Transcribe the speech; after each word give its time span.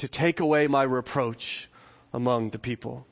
to 0.00 0.08
take 0.08 0.40
away 0.40 0.66
my 0.66 0.82
reproach 0.82 1.68
among 2.14 2.50
the 2.50 2.58
people. 2.58 3.06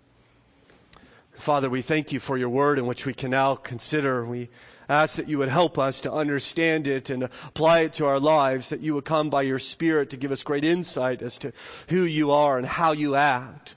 Father, 1.32 1.68
we 1.68 1.82
thank 1.82 2.12
you 2.12 2.18
for 2.18 2.38
your 2.38 2.48
word 2.48 2.78
in 2.78 2.86
which 2.86 3.04
we 3.04 3.12
can 3.12 3.30
now 3.30 3.56
consider. 3.56 4.24
We 4.24 4.48
ask 4.88 5.16
that 5.16 5.28
you 5.28 5.36
would 5.36 5.50
help 5.50 5.78
us 5.78 6.00
to 6.00 6.10
understand 6.10 6.88
it 6.88 7.10
and 7.10 7.24
apply 7.24 7.80
it 7.80 7.92
to 7.92 8.06
our 8.06 8.18
lives, 8.18 8.70
that 8.70 8.80
you 8.80 8.94
would 8.94 9.04
come 9.04 9.28
by 9.28 9.42
your 9.42 9.58
Spirit 9.58 10.08
to 10.10 10.16
give 10.16 10.32
us 10.32 10.42
great 10.42 10.64
insight 10.64 11.20
as 11.20 11.36
to 11.38 11.52
who 11.90 12.04
you 12.04 12.30
are 12.30 12.56
and 12.56 12.66
how 12.66 12.92
you 12.92 13.14
act, 13.14 13.76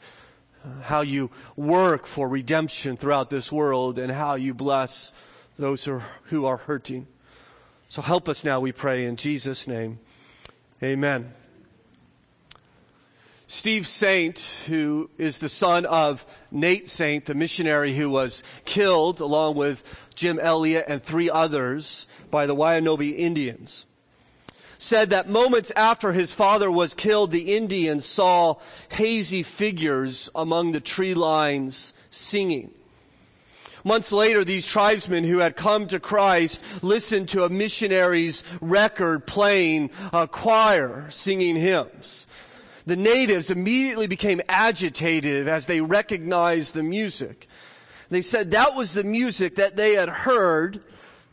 uh, 0.63 0.83
how 0.83 1.01
you 1.01 1.29
work 1.57 2.05
for 2.05 2.29
redemption 2.29 2.95
throughout 2.95 3.29
this 3.29 3.51
world, 3.51 3.99
and 3.99 4.13
how 4.13 4.35
you 4.35 4.53
bless 4.53 5.11
those 5.59 5.83
who 6.29 6.45
are, 6.45 6.57
hurting. 6.57 7.07
So 7.89 8.01
help 8.01 8.29
us 8.29 8.45
now, 8.45 8.61
we 8.61 8.71
pray, 8.71 9.05
in 9.05 9.17
Jesus' 9.17 9.67
name. 9.67 9.99
Amen. 10.81 11.33
Steve 13.51 13.85
Saint, 13.85 14.39
who 14.67 15.09
is 15.17 15.39
the 15.39 15.49
son 15.49 15.85
of 15.85 16.25
Nate 16.51 16.87
Saint, 16.87 17.25
the 17.25 17.35
missionary 17.35 17.93
who 17.93 18.09
was 18.09 18.43
killed 18.63 19.19
along 19.19 19.57
with 19.57 19.83
Jim 20.15 20.39
Elliot 20.39 20.85
and 20.87 21.03
three 21.03 21.29
others 21.29 22.07
by 22.31 22.45
the 22.45 22.55
Wyanobe 22.55 23.13
Indians, 23.13 23.87
said 24.77 25.09
that 25.09 25.27
moments 25.27 25.69
after 25.75 26.13
his 26.13 26.33
father 26.33 26.71
was 26.71 26.93
killed, 26.93 27.31
the 27.31 27.53
Indians 27.53 28.05
saw 28.05 28.55
hazy 28.87 29.43
figures 29.43 30.29
among 30.33 30.71
the 30.71 30.79
tree 30.79 31.13
lines 31.13 31.93
singing. 32.09 32.71
Months 33.83 34.13
later, 34.13 34.45
these 34.45 34.65
tribesmen 34.65 35.25
who 35.25 35.39
had 35.39 35.57
come 35.57 35.87
to 35.87 35.99
Christ 35.99 36.63
listened 36.81 37.27
to 37.29 37.43
a 37.43 37.49
missionary's 37.49 38.45
record 38.61 39.27
playing 39.27 39.89
a 40.13 40.25
choir 40.25 41.09
singing 41.09 41.57
hymns 41.57 42.27
the 42.85 42.95
natives 42.95 43.51
immediately 43.51 44.07
became 44.07 44.41
agitated 44.49 45.47
as 45.47 45.65
they 45.65 45.81
recognized 45.81 46.73
the 46.73 46.83
music. 46.83 47.47
They 48.09 48.21
said 48.21 48.51
that 48.51 48.75
was 48.75 48.93
the 48.93 49.03
music 49.03 49.55
that 49.55 49.77
they 49.77 49.93
had 49.93 50.09
heard 50.09 50.81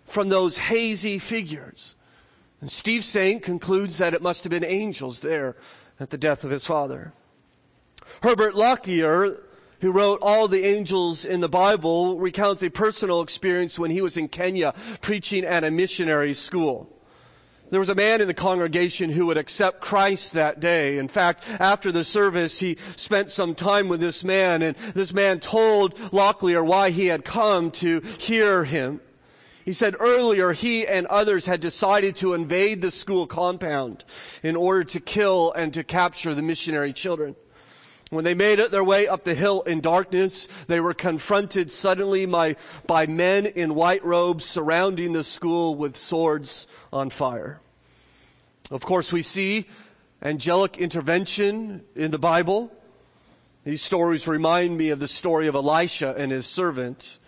from 0.05 0.29
those 0.29 0.57
hazy 0.57 1.19
figures. 1.19 1.97
And 2.61 2.71
Steve 2.71 3.05
Saint 3.05 3.43
concludes 3.43 3.99
that 3.99 4.15
it 4.15 4.23
must 4.23 4.45
have 4.45 4.51
been 4.51 4.65
angels 4.65 5.21
there 5.21 5.57
at 6.01 6.11
the 6.11 6.19
death 6.19 6.45
of 6.45 6.51
his 6.51 6.67
father. 6.67 7.13
Herbert 8.23 8.55
Lockyer, 8.55 9.41
who 9.81 9.93
wrote 9.93 10.21
All 10.23 10.49
the 10.49 10.65
Angels 10.65 11.25
in 11.25 11.41
the 11.41 11.49
Bible, 11.49 12.19
recounts 12.19 12.63
a 12.63 12.71
personal 12.71 13.21
experience 13.21 13.79
when 13.79 13.91
he 13.91 14.01
was 14.01 14.17
in 14.17 14.29
Kenya 14.29 14.75
preaching 15.01 15.45
at 15.45 15.65
a 15.65 15.71
missionary 15.71 16.35
school. 16.35 16.89
There 17.71 17.81
was 17.81 17.91
a 17.91 17.95
man 17.95 18.21
in 18.21 18.29
the 18.29 18.35
congregation 18.35 19.11
who 19.11 19.27
would 19.27 19.37
accept 19.37 19.83
Christ 19.83 20.33
that 20.33 20.59
day. 20.59 20.97
In 20.97 21.09
fact, 21.09 21.45
after 21.61 21.93
the 21.93 22.05
service, 22.05 22.59
he 22.61 22.79
spent 22.97 23.29
some 23.31 23.55
time 23.55 23.89
with 23.89 24.01
this 24.01 24.25
man, 24.25 24.63
and 24.63 24.77
this 24.95 25.13
man 25.13 25.39
told 25.39 25.99
Lockyer 26.13 26.65
why 26.65 26.91
he 26.91 27.07
had 27.07 27.25
come 27.25 27.71
to 27.73 28.01
hear 28.19 28.65
him. 28.65 29.01
He 29.67 29.75
said 29.75 29.97
earlier 30.01 30.53
he 30.53 30.87
and 30.87 31.07
others 31.09 31.45
had 31.45 31.61
decided 31.61 32.17
to 32.17 32.33
invade 32.33 32.81
the 32.81 32.91
school 32.91 33.27
compound 33.27 34.03
in 34.43 34.57
order 34.57 34.83
to 34.85 35.01
kill 35.01 35.53
and 35.53 35.75
to 35.75 35.85
capture 35.85 36.35
the 36.35 36.41
missionary 36.41 36.95
children. 36.95 37.37
When 38.11 38.25
they 38.25 38.35
made 38.35 38.59
their 38.59 38.85
way 38.85 39.07
up 39.07 39.25
the 39.25 39.35
hill 39.35 39.61
in 39.63 39.83
darkness, 39.83 40.49
they 40.67 40.81
were 40.81 40.95
confronted 40.95 41.71
suddenly 41.71 42.25
by, 42.25 42.57
by 42.87 43.07
men 43.07 43.45
in 43.45 43.75
white 43.75 44.03
robes 44.03 44.47
surrounding 44.47 45.13
the 45.13 45.25
school 45.25 45.75
with 45.75 45.95
swords 45.97 46.67
on 46.91 47.11
fire. 47.11 47.61
Of 48.71 48.83
course, 48.83 49.13
we 49.13 49.23
see 49.23 49.67
angelic 50.23 50.79
intervention 50.79 51.85
in 51.95 52.11
the 52.11 52.19
Bible. 52.19 52.73
These 53.65 53.83
stories 53.83 54.27
remind 54.27 54.79
me 54.79 54.89
of 54.89 55.01
the 55.01 55.09
story 55.09 55.47
of 55.47 55.55
Elisha 55.55 56.15
and 56.17 56.33
his 56.33 56.47
servant. 56.47 57.19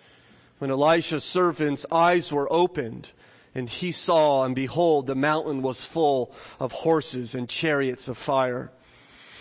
When 0.58 0.70
Elisha's 0.70 1.25
servant's 1.25 1.84
eyes 1.93 2.32
were 2.32 2.50
opened, 2.50 3.12
and 3.54 3.69
he 3.69 3.93
saw, 3.93 4.44
and 4.44 4.54
behold, 4.54 5.06
the 5.06 5.14
mountain 5.14 5.60
was 5.60 5.84
full 5.84 6.32
of 6.58 6.72
horses 6.72 7.34
and 7.34 7.49
chariots 7.49 8.08
of 8.08 8.16
fire. 8.16 8.70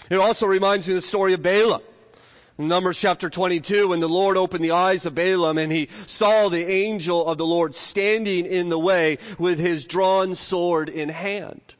It 0.10 0.16
also 0.16 0.48
reminds 0.48 0.88
me 0.88 0.94
of 0.94 0.98
the 0.98 1.02
story 1.02 1.34
of 1.34 1.44
Balaam. 1.44 1.82
Numbers 2.58 3.00
chapter 3.00 3.30
22, 3.30 3.90
when 3.90 4.00
the 4.00 4.10
Lord 4.10 4.36
opened 4.36 4.64
the 4.64 4.72
eyes 4.72 5.06
of 5.06 5.16
Balaam 5.16 5.58
and 5.58 5.72
he 5.72 5.88
saw 6.08 6.50
the 6.50 6.70
angel 6.70 7.26
of 7.26 7.38
the 7.38 7.46
Lord 7.46 7.74
standing 7.74 8.46
in 8.46 8.70
the 8.70 8.80
way 8.80 9.18
with 9.38 9.60
his 9.60 9.86
drawn 9.86 10.36
sword 10.36 10.90
in 10.90 11.10
hand. 11.10 11.76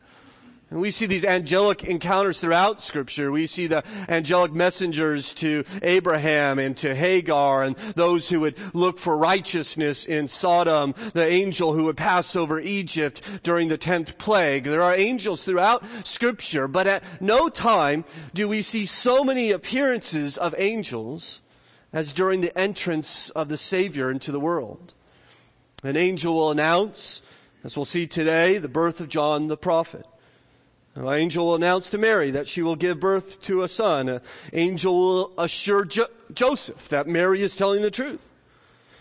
And 0.72 0.82
we 0.82 0.92
see 0.92 1.08
these 1.08 1.26
angelic 1.26 1.84
encounters 1.84 2.40
throughout 2.40 2.80
scripture. 2.80 3.32
We 3.32 3.48
see 3.48 3.66
the 3.66 3.84
angelic 4.08 4.54
messengers 4.54 5.34
to 5.36 5.64
Abraham 5.82 6.60
and 6.60 6.78
to 6.78 6.94
Hagar 6.94 7.64
and 7.64 7.76
those 7.96 8.30
who 8.30 8.42
would 8.42 8.56
look 8.76 9.00
for 9.00 9.18
righteousness 9.18 10.06
in 10.06 10.28
Sodom, 10.28 10.94
the 11.14 11.26
angel 11.26 11.74
who 11.74 11.86
would 11.86 11.98
pass 11.98 12.36
over 12.36 12.60
Egypt 12.60 13.42
during 13.42 13.68
the 13.68 13.80
tenth 13.80 14.20
plague. 14.20 14.66
There 14.66 14.84
are 14.84 14.94
angels 14.94 15.44
throughout 15.44 15.84
scripture, 16.04 16.68
but 16.68 16.86
at 16.86 17.04
no 17.20 17.50
time 17.50 18.06
do 18.36 18.48
we 18.48 18.62
see 18.62 18.86
so 18.86 19.24
many 19.24 19.50
appearances 19.50 20.38
of 20.38 20.54
angels 20.56 21.42
as 21.92 22.14
during 22.14 22.42
the 22.42 22.56
entrance 22.56 23.32
of 23.32 23.50
the 23.50 23.58
Savior 23.58 24.12
into 24.12 24.32
the 24.32 24.40
world. 24.40 24.94
An 25.84 25.98
angel 25.98 26.36
will 26.36 26.52
announce, 26.52 27.24
as 27.64 27.76
we'll 27.76 27.86
see 27.86 28.06
today, 28.06 28.60
the 28.60 28.68
birth 28.68 29.02
of 29.02 29.10
John 29.10 29.48
the 29.48 29.58
prophet. 29.58 30.06
An 30.96 31.08
angel 31.08 31.48
will 31.48 31.56
announce 31.56 31.90
to 31.92 31.98
Mary 31.98 32.32
that 32.32 32.48
she 32.48 32.62
will 32.62 32.76
give 32.76 33.00
birth 33.00 33.42
to 33.44 33.62
a 33.62 33.68
son. 33.68 34.10
An 34.10 34.22
angel 34.54 34.98
will 34.98 35.32
assure 35.38 35.86
jo- 35.86 36.08
Joseph 36.34 36.90
that 36.90 37.08
Mary 37.08 37.42
is 37.42 37.56
telling 37.56 37.82
the 37.82 37.92
truth. 37.92 38.26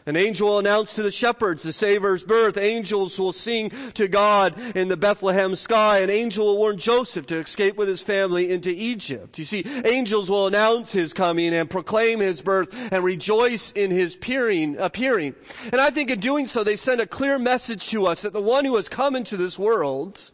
An 0.09 0.17
angel 0.17 0.49
will 0.49 0.59
announce 0.59 0.95
to 0.95 1.03
the 1.03 1.11
shepherds 1.11 1.63
the 1.63 1.73
Savior's 1.73 2.23
birth. 2.23 2.57
Angels 2.57 3.19
will 3.19 3.33
sing 3.33 3.71
to 3.93 4.09
God 4.09 4.59
in 4.75 4.89
the 4.89 4.97
Bethlehem 4.97 5.55
sky. 5.55 5.99
An 5.99 6.09
angel 6.09 6.47
will 6.47 6.57
warn 6.57 6.79
Joseph 6.79 7.27
to 7.27 7.37
escape 7.37 7.77
with 7.77 7.89
his 7.89 8.01
family 8.01 8.51
into 8.51 8.71
Egypt. 8.71 9.39
You 9.39 9.45
see, 9.45 9.67
angels 9.85 10.31
will 10.31 10.47
announce 10.47 10.93
his 10.93 11.13
coming 11.13 11.53
and 11.53 11.69
proclaim 11.69 12.21
his 12.21 12.41
birth 12.41 12.75
and 12.91 13.05
rejoice 13.05 13.71
in 13.73 13.91
his 13.91 14.15
appearing, 14.15 14.79
appearing. 14.79 15.35
And 15.73 15.79
I 15.79 15.91
think 15.91 16.11
in 16.11 16.21
doing 16.21 16.47
so, 16.47 16.65
they 16.65 16.77
send 16.77 17.03
a 17.03 17.07
clear 17.07 17.39
message 17.39 17.89
to 17.91 18.07
us 18.07 18.23
that 18.23 18.33
the 18.33 18.41
one 18.41 18.65
who 18.65 18.77
has 18.77 18.89
come 18.89 19.15
into 19.15 19.37
this 19.37 19.59
world 19.59 20.31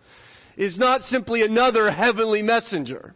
is 0.56 0.78
not 0.78 1.02
simply 1.02 1.42
another 1.42 1.90
heavenly 1.90 2.42
messenger. 2.42 3.14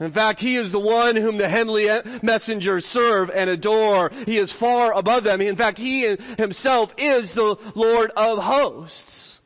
In 0.00 0.10
fact, 0.10 0.40
he 0.40 0.56
is 0.56 0.72
the 0.72 0.80
one 0.80 1.14
whom 1.14 1.38
the 1.38 1.48
heavenly 1.48 1.88
messengers 2.22 2.84
serve 2.84 3.30
and 3.30 3.48
adore. 3.48 4.10
He 4.26 4.36
is 4.36 4.52
far 4.52 4.92
above 4.92 5.22
them. 5.22 5.40
In 5.40 5.54
fact, 5.54 5.78
he 5.78 6.16
himself 6.38 6.94
is 6.98 7.34
the 7.34 7.56
Lord 7.74 8.10
of 8.16 8.38
hosts 8.38 9.40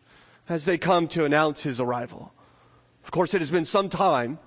as 0.49 0.65
they 0.65 0.79
come 0.79 1.09
to 1.09 1.25
announce 1.25 1.63
his 1.63 1.81
arrival. 1.81 2.33
Of 3.05 3.11
course, 3.11 3.35
it 3.35 3.41
has 3.41 3.51
been 3.51 3.65
some 3.65 3.89
time 3.89 4.39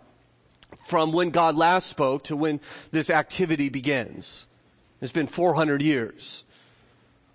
from 0.88 1.12
when 1.12 1.30
God 1.30 1.56
last 1.56 1.88
spoke 1.88 2.24
to 2.26 2.36
when 2.36 2.60
this 2.92 3.10
activity 3.10 3.70
begins. 3.70 4.48
It's 5.02 5.12
been 5.12 5.28
400 5.28 5.82
years. 5.82 6.44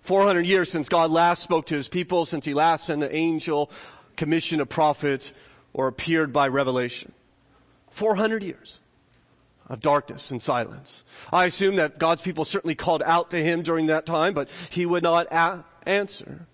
400 0.01 0.45
years 0.45 0.69
since 0.69 0.87
God 0.87 1.09
last 1.09 1.41
spoke 1.41 1.65
to 1.67 1.75
his 1.75 1.87
people, 1.87 2.25
since 2.25 2.45
he 2.45 2.53
last 2.53 2.85
sent 2.85 3.01
an 3.01 3.09
angel 3.11 3.71
commissioned 4.15 4.61
a 4.61 4.65
prophet, 4.65 5.33
or 5.73 5.87
appeared 5.87 6.31
by 6.31 6.47
revelation. 6.47 7.11
400 7.91 8.43
years 8.43 8.79
of 9.67 9.79
darkness 9.79 10.31
and 10.31 10.41
silence. 10.41 11.03
I 11.33 11.45
assume 11.45 11.75
that 11.77 11.97
God's 11.97 12.21
people 12.21 12.45
certainly 12.45 12.75
called 12.75 13.03
out 13.05 13.31
to 13.31 13.37
him 13.37 13.61
during 13.61 13.87
that 13.87 14.05
time, 14.05 14.33
but 14.33 14.49
he 14.69 14.85
would 14.85 15.03
not 15.03 15.27
a- 15.31 15.63
answer. 15.85 16.47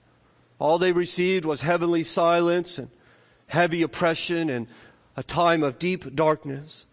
All 0.60 0.78
they 0.78 0.92
received 0.92 1.46
was 1.46 1.62
heavenly 1.62 2.04
silence 2.04 2.78
and 2.78 2.90
heavy 3.48 3.82
oppression 3.82 4.50
and 4.50 4.68
a 5.18 5.24
time 5.24 5.62
of 5.64 5.78
deep 5.78 6.16
darkness. 6.16 6.86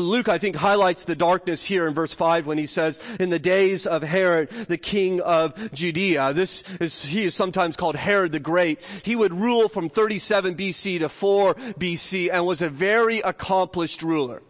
Luke, 0.00 0.28
I 0.28 0.38
think, 0.38 0.56
highlights 0.56 1.04
the 1.04 1.14
darkness 1.14 1.64
here 1.64 1.86
in 1.86 1.92
verse 1.92 2.14
5 2.14 2.46
when 2.46 2.56
he 2.56 2.66
says, 2.66 2.98
in 3.20 3.28
the 3.28 3.38
days 3.38 3.86
of 3.86 4.02
Herod, 4.02 4.48
the 4.48 4.78
king 4.78 5.20
of 5.20 5.72
Judea. 5.72 6.32
This 6.32 6.64
is, 6.80 7.04
he 7.04 7.24
is 7.24 7.34
sometimes 7.34 7.76
called 7.76 7.96
Herod 7.96 8.32
the 8.32 8.40
Great. 8.40 8.82
He 9.02 9.16
would 9.16 9.34
rule 9.34 9.68
from 9.68 9.90
37 9.90 10.54
BC 10.54 11.00
to 11.00 11.08
4 11.10 11.54
BC 11.54 12.30
and 12.32 12.46
was 12.46 12.62
a 12.62 12.70
very 12.70 13.20
accomplished 13.20 14.02
ruler. 14.02 14.42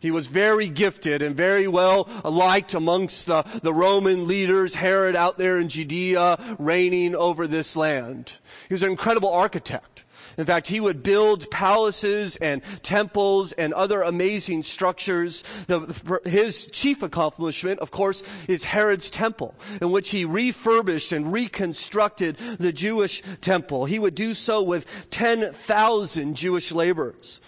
He 0.00 0.10
was 0.10 0.26
very 0.26 0.66
gifted 0.66 1.22
and 1.22 1.36
very 1.36 1.68
well 1.68 2.08
liked 2.24 2.74
amongst 2.74 3.26
the, 3.26 3.44
the 3.62 3.72
Roman 3.72 4.26
leaders, 4.26 4.74
Herod 4.74 5.14
out 5.14 5.38
there 5.38 5.60
in 5.60 5.68
Judea, 5.68 6.56
reigning 6.58 7.14
over 7.14 7.46
this 7.46 7.76
land. 7.76 8.32
He 8.68 8.74
was 8.74 8.82
an 8.82 8.90
incredible 8.90 9.32
architect. 9.32 10.01
In 10.38 10.46
fact, 10.46 10.68
he 10.68 10.80
would 10.80 11.02
build 11.02 11.50
palaces 11.50 12.36
and 12.36 12.62
temples 12.82 13.52
and 13.52 13.74
other 13.74 14.02
amazing 14.02 14.62
structures. 14.62 15.44
The, 15.66 16.20
his 16.24 16.66
chief 16.66 17.02
accomplishment, 17.02 17.80
of 17.80 17.90
course, 17.90 18.22
is 18.48 18.64
Herod's 18.64 19.10
temple, 19.10 19.54
in 19.80 19.90
which 19.90 20.10
he 20.10 20.24
refurbished 20.24 21.12
and 21.12 21.32
reconstructed 21.32 22.36
the 22.58 22.72
Jewish 22.72 23.22
temple. 23.40 23.84
He 23.84 23.98
would 23.98 24.14
do 24.14 24.34
so 24.34 24.62
with 24.62 24.86
10,000 25.10 26.34
Jewish 26.34 26.72
laborers. 26.72 27.40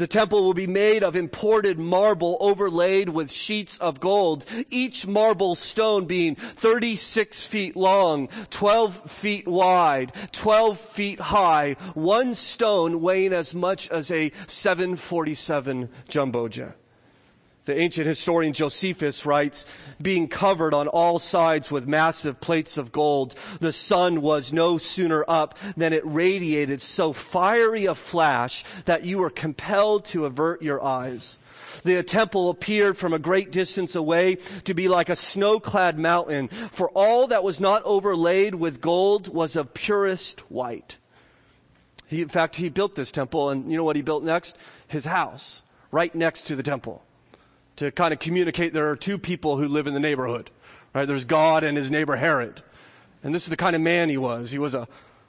The 0.00 0.06
temple 0.06 0.42
will 0.42 0.54
be 0.54 0.66
made 0.66 1.04
of 1.04 1.14
imported 1.14 1.78
marble 1.78 2.38
overlaid 2.40 3.10
with 3.10 3.30
sheets 3.30 3.76
of 3.76 4.00
gold, 4.00 4.46
each 4.70 5.06
marble 5.06 5.54
stone 5.54 6.06
being 6.06 6.36
36 6.36 7.46
feet 7.46 7.76
long, 7.76 8.28
12 8.48 9.10
feet 9.10 9.46
wide, 9.46 10.12
12 10.32 10.80
feet 10.80 11.20
high, 11.20 11.76
one 11.92 12.32
stone 12.32 13.02
weighing 13.02 13.34
as 13.34 13.54
much 13.54 13.90
as 13.90 14.10
a 14.10 14.32
747 14.46 15.90
jumbo 16.08 16.48
jet. 16.48 16.79
The 17.66 17.78
ancient 17.78 18.06
historian 18.06 18.54
Josephus 18.54 19.26
writes, 19.26 19.66
being 20.00 20.28
covered 20.28 20.72
on 20.72 20.88
all 20.88 21.18
sides 21.18 21.70
with 21.70 21.86
massive 21.86 22.40
plates 22.40 22.78
of 22.78 22.90
gold, 22.90 23.34
the 23.60 23.72
sun 23.72 24.22
was 24.22 24.52
no 24.52 24.78
sooner 24.78 25.24
up 25.28 25.58
than 25.76 25.92
it 25.92 26.02
radiated 26.06 26.80
so 26.80 27.12
fiery 27.12 27.84
a 27.84 27.94
flash 27.94 28.64
that 28.86 29.04
you 29.04 29.18
were 29.18 29.30
compelled 29.30 30.06
to 30.06 30.24
avert 30.24 30.62
your 30.62 30.82
eyes. 30.82 31.38
The 31.84 32.02
temple 32.02 32.48
appeared 32.48 32.96
from 32.96 33.12
a 33.12 33.18
great 33.18 33.52
distance 33.52 33.94
away 33.94 34.36
to 34.64 34.72
be 34.72 34.88
like 34.88 35.10
a 35.10 35.16
snow-clad 35.16 35.98
mountain, 35.98 36.48
for 36.48 36.88
all 36.90 37.26
that 37.26 37.44
was 37.44 37.60
not 37.60 37.82
overlaid 37.84 38.54
with 38.54 38.80
gold 38.80 39.28
was 39.28 39.54
of 39.54 39.74
purest 39.74 40.40
white. 40.50 40.96
He, 42.08 42.22
in 42.22 42.28
fact, 42.28 42.56
he 42.56 42.70
built 42.70 42.96
this 42.96 43.12
temple, 43.12 43.50
and 43.50 43.70
you 43.70 43.76
know 43.76 43.84
what 43.84 43.96
he 43.96 44.02
built 44.02 44.24
next? 44.24 44.56
His 44.88 45.04
house, 45.04 45.62
right 45.90 46.14
next 46.14 46.46
to 46.46 46.56
the 46.56 46.62
temple 46.62 47.04
to 47.76 47.90
kind 47.90 48.12
of 48.12 48.18
communicate 48.18 48.72
there 48.72 48.90
are 48.90 48.96
two 48.96 49.18
people 49.18 49.56
who 49.56 49.68
live 49.68 49.86
in 49.86 49.94
the 49.94 50.00
neighborhood. 50.00 50.50
Right? 50.94 51.06
There's 51.06 51.24
God 51.24 51.62
and 51.62 51.76
his 51.76 51.90
neighbor 51.90 52.16
Herod. 52.16 52.62
And 53.22 53.34
this 53.34 53.44
is 53.44 53.50
the 53.50 53.56
kind 53.56 53.76
of 53.76 53.82
man 53.82 54.08
he 54.08 54.16
was. 54.16 54.50
He 54.50 54.58
was 54.58 54.74
a, 54.74 54.88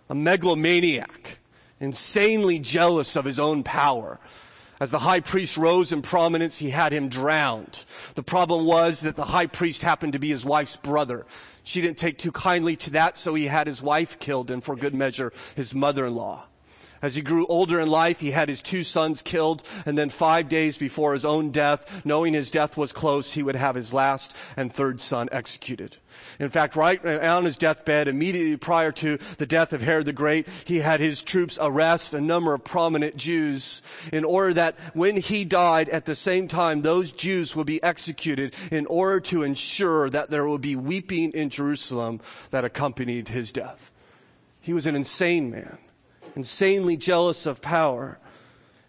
a 0.09 0.15
megalomaniac, 0.15 1.39
insanely 1.79 2.59
jealous 2.59 3.15
of 3.15 3.25
his 3.25 3.39
own 3.39 3.63
power. 3.63 4.19
As 4.79 4.89
the 4.89 4.99
high 4.99 5.19
priest 5.19 5.57
rose 5.57 5.91
in 5.91 6.01
prominence, 6.01 6.57
he 6.57 6.71
had 6.71 6.91
him 6.91 7.07
drowned. 7.07 7.85
The 8.15 8.23
problem 8.23 8.65
was 8.65 9.01
that 9.01 9.15
the 9.15 9.25
high 9.25 9.45
priest 9.45 9.83
happened 9.83 10.13
to 10.13 10.19
be 10.19 10.29
his 10.29 10.43
wife's 10.43 10.77
brother. 10.77 11.27
She 11.63 11.81
didn't 11.81 11.99
take 11.99 12.17
too 12.17 12.31
kindly 12.31 12.75
to 12.77 12.89
that, 12.91 13.15
so 13.15 13.35
he 13.35 13.45
had 13.45 13.67
his 13.67 13.83
wife 13.83 14.17
killed 14.17 14.49
and 14.49 14.63
for 14.63 14.75
good 14.75 14.95
measure, 14.95 15.31
his 15.55 15.75
mother-in-law. 15.75 16.47
As 17.01 17.15
he 17.15 17.21
grew 17.21 17.47
older 17.47 17.79
in 17.79 17.89
life, 17.89 18.19
he 18.19 18.31
had 18.31 18.47
his 18.47 18.61
two 18.61 18.83
sons 18.83 19.23
killed, 19.23 19.63
and 19.85 19.97
then 19.97 20.09
five 20.09 20.47
days 20.47 20.77
before 20.77 21.13
his 21.13 21.25
own 21.25 21.49
death, 21.49 22.05
knowing 22.05 22.33
his 22.33 22.51
death 22.51 22.77
was 22.77 22.91
close, 22.91 23.31
he 23.31 23.41
would 23.41 23.55
have 23.55 23.75
his 23.75 23.91
last 23.91 24.35
and 24.55 24.71
third 24.71 25.01
son 25.01 25.27
executed. 25.31 25.97
In 26.39 26.49
fact, 26.49 26.75
right 26.75 27.03
on 27.03 27.45
his 27.45 27.57
deathbed, 27.57 28.07
immediately 28.07 28.55
prior 28.57 28.91
to 28.93 29.17
the 29.37 29.47
death 29.47 29.73
of 29.73 29.81
Herod 29.81 30.05
the 30.05 30.13
Great, 30.13 30.47
he 30.65 30.79
had 30.79 30.99
his 30.99 31.23
troops 31.23 31.57
arrest 31.59 32.13
a 32.13 32.21
number 32.21 32.53
of 32.53 32.63
prominent 32.63 33.17
Jews 33.17 33.81
in 34.13 34.23
order 34.23 34.53
that 34.53 34.75
when 34.93 35.17
he 35.17 35.43
died, 35.43 35.89
at 35.89 36.05
the 36.05 36.15
same 36.15 36.47
time, 36.47 36.81
those 36.83 37.11
Jews 37.11 37.55
would 37.55 37.67
be 37.67 37.81
executed 37.81 38.53
in 38.69 38.85
order 38.85 39.19
to 39.21 39.41
ensure 39.41 40.09
that 40.11 40.29
there 40.29 40.47
would 40.47 40.61
be 40.61 40.75
weeping 40.75 41.31
in 41.31 41.49
Jerusalem 41.49 42.21
that 42.51 42.65
accompanied 42.65 43.29
his 43.29 43.51
death. 43.51 43.91
He 44.59 44.73
was 44.73 44.85
an 44.85 44.95
insane 44.95 45.49
man 45.49 45.79
insanely 46.35 46.97
jealous 46.97 47.45
of 47.45 47.61
power. 47.61 48.17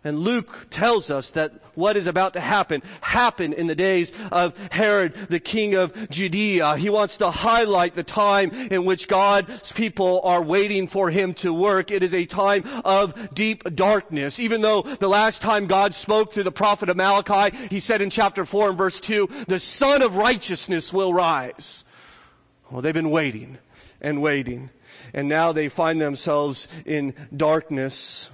And 0.04 0.18
Luke 0.18 0.66
tells 0.68 1.10
us 1.10 1.30
that 1.30 1.52
what 1.74 1.96
is 1.96 2.08
about 2.08 2.32
to 2.32 2.40
happen 2.40 2.82
happened 3.00 3.54
in 3.54 3.68
the 3.68 3.76
days 3.76 4.12
of 4.32 4.56
Herod, 4.72 5.14
the 5.14 5.38
king 5.38 5.74
of 5.74 6.10
Judea. 6.10 6.76
He 6.76 6.90
wants 6.90 7.18
to 7.18 7.30
highlight 7.30 7.94
the 7.94 8.02
time 8.02 8.50
in 8.50 8.84
which 8.84 9.06
God's 9.06 9.70
people 9.70 10.20
are 10.24 10.42
waiting 10.42 10.88
for 10.88 11.10
him 11.10 11.34
to 11.34 11.54
work. 11.54 11.92
It 11.92 12.02
is 12.02 12.14
a 12.14 12.26
time 12.26 12.64
of 12.84 13.32
deep 13.32 13.62
darkness. 13.76 14.40
Even 14.40 14.60
though 14.60 14.82
the 14.82 15.08
last 15.08 15.40
time 15.40 15.68
God 15.68 15.94
spoke 15.94 16.32
through 16.32 16.42
the 16.42 16.52
prophet 16.52 16.88
of 16.88 16.96
Malachi, 16.96 17.56
he 17.70 17.78
said 17.78 18.02
in 18.02 18.10
chapter 18.10 18.44
4 18.44 18.70
and 18.70 18.78
verse 18.78 18.98
2, 18.98 19.28
the 19.46 19.60
sun 19.60 20.02
of 20.02 20.16
righteousness 20.16 20.92
will 20.92 21.14
rise. 21.14 21.84
Well, 22.70 22.82
they've 22.82 22.92
been 22.92 23.10
waiting 23.10 23.58
and 24.00 24.20
waiting 24.20 24.70
and 25.14 25.28
now 25.28 25.52
they 25.52 25.68
find 25.68 26.00
themselves 26.00 26.68
in 26.84 27.14
darkness. 27.36 28.30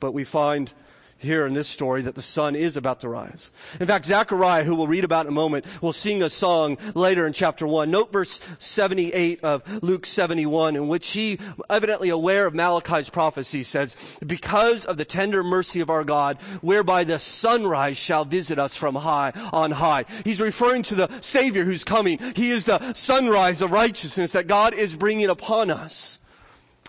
But 0.00 0.12
we 0.12 0.24
find 0.24 0.72
here 1.18 1.46
in 1.46 1.54
this 1.54 1.68
story 1.68 2.02
that 2.02 2.14
the 2.14 2.22
sun 2.22 2.54
is 2.54 2.76
about 2.76 3.00
to 3.00 3.08
rise. 3.08 3.50
In 3.80 3.86
fact, 3.86 4.04
Zechariah, 4.04 4.64
who 4.64 4.74
we'll 4.74 4.86
read 4.86 5.04
about 5.04 5.26
in 5.26 5.32
a 5.32 5.34
moment, 5.34 5.64
will 5.82 5.92
sing 5.92 6.22
a 6.22 6.28
song 6.28 6.76
later 6.94 7.26
in 7.26 7.32
chapter 7.32 7.66
1. 7.66 7.90
Note 7.90 8.12
verse 8.12 8.40
78 8.58 9.42
of 9.42 9.82
Luke 9.82 10.04
71, 10.04 10.76
in 10.76 10.88
which 10.88 11.10
he, 11.10 11.38
evidently 11.70 12.10
aware 12.10 12.46
of 12.46 12.54
Malachi's 12.54 13.08
prophecy, 13.08 13.62
says, 13.62 13.96
Because 14.24 14.84
of 14.84 14.98
the 14.98 15.04
tender 15.04 15.42
mercy 15.42 15.80
of 15.80 15.90
our 15.90 16.04
God, 16.04 16.36
whereby 16.60 17.04
the 17.04 17.18
sunrise 17.18 17.96
shall 17.96 18.24
visit 18.24 18.58
us 18.58 18.76
from 18.76 18.94
high 18.94 19.32
on 19.52 19.70
high. 19.70 20.04
He's 20.24 20.40
referring 20.40 20.82
to 20.84 20.94
the 20.94 21.20
Savior 21.20 21.64
who's 21.64 21.84
coming. 21.84 22.18
He 22.34 22.50
is 22.50 22.64
the 22.64 22.92
sunrise 22.92 23.62
of 23.62 23.72
righteousness 23.72 24.32
that 24.32 24.46
God 24.46 24.74
is 24.74 24.94
bringing 24.94 25.30
upon 25.30 25.70
us. 25.70 26.18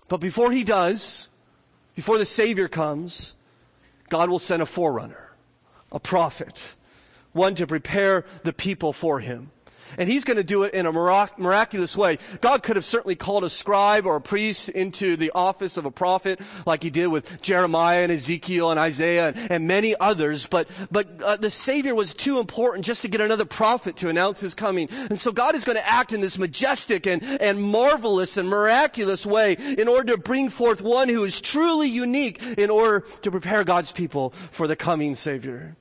But 0.08 0.18
before 0.18 0.52
he 0.52 0.64
does, 0.64 1.30
before 1.96 2.18
the 2.18 2.26
Savior 2.26 2.68
comes, 2.68 3.34
God 4.10 4.30
will 4.30 4.40
send 4.40 4.62
a 4.62 4.66
forerunner, 4.66 5.32
a 5.92 6.00
prophet, 6.00 6.76
one 7.34 7.56
to 7.56 7.68
prepare 7.68 8.26
the 8.44 8.54
people 8.54 8.94
for 8.94 9.20
him. 9.20 9.52
And 9.98 10.10
he's 10.10 10.24
going 10.24 10.38
to 10.38 10.44
do 10.44 10.64
it 10.64 10.74
in 10.74 10.86
a 10.86 10.92
mirac- 10.92 11.40
miraculous 11.40 11.98
way. 11.98 12.20
God 12.42 12.64
could 12.64 12.76
have 12.76 12.86
certainly 12.86 13.16
called 13.16 13.44
a 13.44 13.50
scribe 13.50 14.06
or 14.06 14.18
a 14.18 14.22
priest 14.22 14.70
into 14.70 15.16
the 15.16 15.32
office 15.34 15.78
of 15.78 15.86
a 15.86 15.92
prophet 15.92 16.40
like 16.66 16.84
he 16.84 16.90
did 16.90 17.08
with 17.08 17.42
Jeremiah 17.42 18.04
and 18.04 18.12
Ezekiel 18.12 18.72
and 18.72 18.80
Isaiah 18.80 19.30
and, 19.30 19.52
and 19.52 19.68
many 19.68 19.96
others. 20.00 20.46
But, 20.48 20.68
but 20.92 21.22
uh, 21.22 21.38
the 21.38 21.50
Savior 21.50 21.96
was 21.96 22.14
too 22.14 22.40
important 22.40 22.86
just 22.86 23.02
to 23.02 23.08
get 23.08 23.22
another 23.22 23.46
prophet 23.46 23.98
to 23.98 24.10
announce 24.10 24.42
his 24.42 24.54
coming. 24.54 24.88
And 24.92 25.20
so 25.20 25.32
God 25.32 25.56
is 25.56 25.64
going 25.64 25.78
to 25.78 25.90
act 25.90 26.14
in 26.14 26.22
this 26.22 26.38
majestic 26.38 27.08
and, 27.08 27.24
and 27.24 27.62
marvelous 27.62 28.38
and 28.38 28.48
miraculous 28.48 29.26
way 29.26 29.54
in 29.54 29.88
order 29.88 30.16
to 30.16 30.22
bring 30.22 30.50
forth 30.50 30.82
one 30.82 31.10
who 31.10 31.24
is 31.24 31.42
truly 31.42 31.88
unique 31.88 32.42
in 32.58 32.70
order 32.70 33.02
to 33.22 33.32
prepare 33.32 33.64
God's 33.64 33.92
people 33.92 34.34
for 34.52 34.68
the 34.68 34.76
coming 34.76 35.16
Savior. 35.16 35.76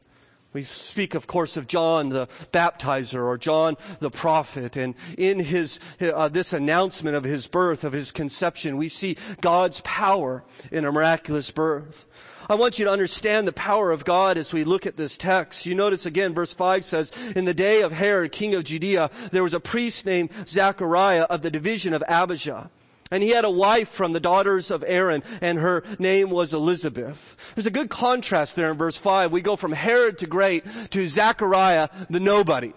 We 0.57 0.65
speak, 0.65 1.15
of 1.15 1.27
course, 1.27 1.59
of 1.59 1.67
John 1.67 2.09
the 2.09 2.29
baptizer 2.51 3.23
or 3.23 3.37
John 3.37 3.77
the 4.01 4.11
prophet. 4.11 4.75
And 4.75 4.95
in 5.19 5.39
his, 5.39 5.81
uh, 6.01 6.29
this 6.29 6.55
announcement 6.55 7.15
of 7.15 7.25
his 7.25 7.47
birth, 7.47 7.85
of 7.85 7.93
his 7.93 8.11
conception, 8.11 8.79
we 8.79 8.89
see 8.89 9.19
God's 9.43 9.83
power 9.85 10.45
in 10.73 10.87
a 10.87 10.93
miraculous 10.93 11.51
birth. 11.51 12.07
I 12.49 12.55
want 12.55 12.79
you 12.79 12.87
to 12.87 12.91
understand 12.91 13.47
the 13.47 13.53
power 13.53 13.91
of 13.91 14.07
God 14.07 14.39
as 14.39 14.55
we 14.55 14.65
look 14.65 14.87
at 14.87 14.97
this 14.97 15.19
text. 15.19 15.67
You 15.67 15.75
notice 15.75 16.07
again, 16.07 16.33
verse 16.33 16.55
5 16.55 16.87
says, 16.87 17.13
In 17.35 17.45
the 17.45 17.53
day 17.53 17.83
of 17.83 17.93
Herod, 17.93 18.33
king 18.33 18.55
of 18.55 18.65
Judea, 18.65 19.11
there 19.33 19.43
was 19.43 19.53
a 19.53 19.61
priest 19.61 20.07
named 20.07 20.31
Zechariah 20.47 21.25
of 21.25 21.43
the 21.43 21.51
division 21.51 21.93
of 21.93 22.03
Abijah. 22.09 22.71
And 23.11 23.23
he 23.23 23.31
had 23.31 23.45
a 23.45 23.51
wife 23.51 23.89
from 23.89 24.13
the 24.13 24.21
daughters 24.21 24.71
of 24.71 24.83
Aaron, 24.87 25.23
and 25.41 25.59
her 25.59 25.85
name 25.99 26.31
was 26.31 26.53
Elizabeth. 26.53 27.37
There's 27.55 27.67
a 27.67 27.71
good 27.71 27.89
contrast 27.89 28.57
there 28.57 28.71
in 28.71 28.77
verse 28.77 28.97
5. 28.97 29.31
We 29.31 29.43
go 29.43 29.55
from 29.55 29.73
Herod 29.73 30.19
to 30.19 30.27
great 30.27 30.65
to 30.91 31.07
Zechariah 31.07 31.89
the 32.11 32.19
nobody. 32.19 32.73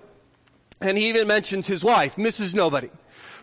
And 0.79 0.97
he 0.97 1.09
even 1.09 1.27
mentions 1.27 1.67
his 1.67 1.83
wife, 1.83 2.15
Mrs. 2.15 2.53
Nobody. 2.53 2.89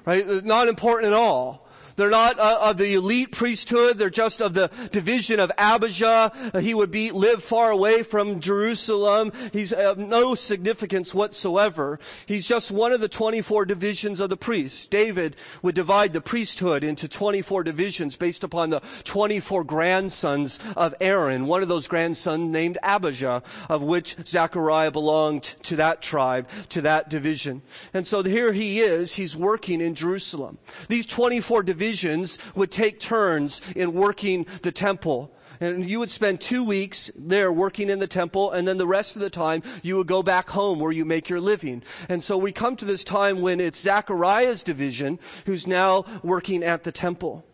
Right? 0.05 0.45
Not 0.45 0.69
important 0.69 1.13
at 1.13 1.19
all. 1.19 1.66
They're 1.97 2.11
not 2.11 2.39
uh, 2.39 2.59
of 2.61 2.77
the 2.77 2.95
elite 2.95 3.33
priesthood. 3.33 3.97
They're 3.97 4.11
just 4.11 4.43
of 4.43 4.53
the 4.53 4.71
division 4.93 5.41
of 5.41 5.51
Abijah. 5.57 6.31
Uh, 6.55 6.59
he 6.59 6.75
would 6.75 6.91
be, 6.91 7.11
live 7.11 7.43
far 7.43 7.71
away 7.71 8.03
from 8.03 8.41
Jerusalem. 8.41 9.33
He's 9.53 9.73
of 9.73 9.97
no 9.97 10.35
significance 10.35 11.15
whatsoever. 11.15 11.99
He's 12.27 12.47
just 12.47 12.71
one 12.71 12.93
of 12.93 13.01
the 13.01 13.09
24 13.09 13.65
divisions 13.65 14.21
of 14.21 14.29
the 14.29 14.37
priests. 14.37 14.85
David 14.87 15.37
would 15.63 15.75
divide 15.75 16.13
the 16.13 16.21
priesthood 16.21 16.85
into 16.85 17.09
24 17.09 17.65
divisions 17.65 18.15
based 18.15 18.45
upon 18.45 18.69
the 18.69 18.83
24 19.05 19.65
grandsons 19.65 20.59
of 20.77 20.95
Aaron. 21.01 21.47
One 21.47 21.63
of 21.63 21.69
those 21.69 21.89
grandsons 21.89 22.53
named 22.53 22.77
Abijah, 22.83 23.43
of 23.71 23.83
which 23.83 24.17
Zechariah 24.27 24.91
belonged 24.91 25.45
to 25.63 25.77
that 25.77 26.03
tribe, 26.03 26.47
to 26.69 26.83
that 26.83 27.09
division. 27.09 27.63
And 27.95 28.07
so 28.07 28.23
here 28.23 28.53
he 28.53 28.81
is. 28.81 29.15
He's 29.15 29.35
working 29.35 29.81
in 29.81 29.95
Jerusalem. 29.95 30.59
These 30.89 31.07
24 31.07 31.63
divisions 31.63 31.86
divisions 31.87 32.37
would 32.57 32.73
take 32.73 32.99
turns 32.99 33.61
in 33.77 33.93
working 33.93 34.45
the 34.63 34.73
temple. 34.73 35.33
And 35.61 35.89
you 35.89 36.01
would 36.01 36.11
spend 36.11 36.41
two 36.41 36.65
weeks 36.65 37.13
there 37.15 37.53
working 37.53 37.89
in 37.89 38.01
the 38.01 38.09
temple, 38.09 38.51
and 38.51 38.67
then 38.67 38.77
the 38.77 38.87
rest 38.87 39.15
of 39.15 39.23
the 39.23 39.31
time 39.31 39.63
you 39.83 39.97
would 39.97 40.09
go 40.09 40.23
back 40.23 40.51
home 40.51 40.81
where 40.81 40.93
you 40.93 41.05
make 41.05 41.29
your 41.29 41.41
living. 41.41 41.83
And 42.09 42.23
so 42.23 42.37
we 42.37 42.51
come 42.51 42.75
to 42.77 42.85
this 42.85 43.05
time 43.05 43.41
when 43.41 43.61
it's 43.61 43.81
Zechariah's 43.81 44.65
division 44.65 45.19
who's 45.47 45.67
now 45.67 46.05
working 46.23 46.65
at 46.65 46.83
the 46.83 46.93
temple. 46.93 47.45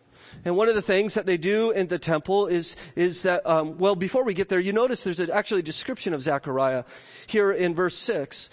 And 0.43 0.57
one 0.57 0.67
of 0.67 0.75
the 0.75 0.81
things 0.81 1.13
that 1.13 1.27
they 1.27 1.37
do 1.37 1.69
in 1.69 1.87
the 1.87 1.99
temple 1.99 2.47
is, 2.47 2.75
is 2.95 3.21
that, 3.21 3.45
um, 3.47 3.77
well, 3.77 3.95
before 3.95 4.23
we 4.23 4.33
get 4.33 4.49
there, 4.49 4.59
you 4.59 4.73
notice 4.73 5.03
there's 5.03 5.19
actually 5.21 5.59
a 5.59 5.63
description 5.63 6.13
of 6.13 6.23
Zechariah 6.23 6.83
here 7.27 7.51
in 7.51 7.75
verse 7.75 7.95
6. 7.97 8.49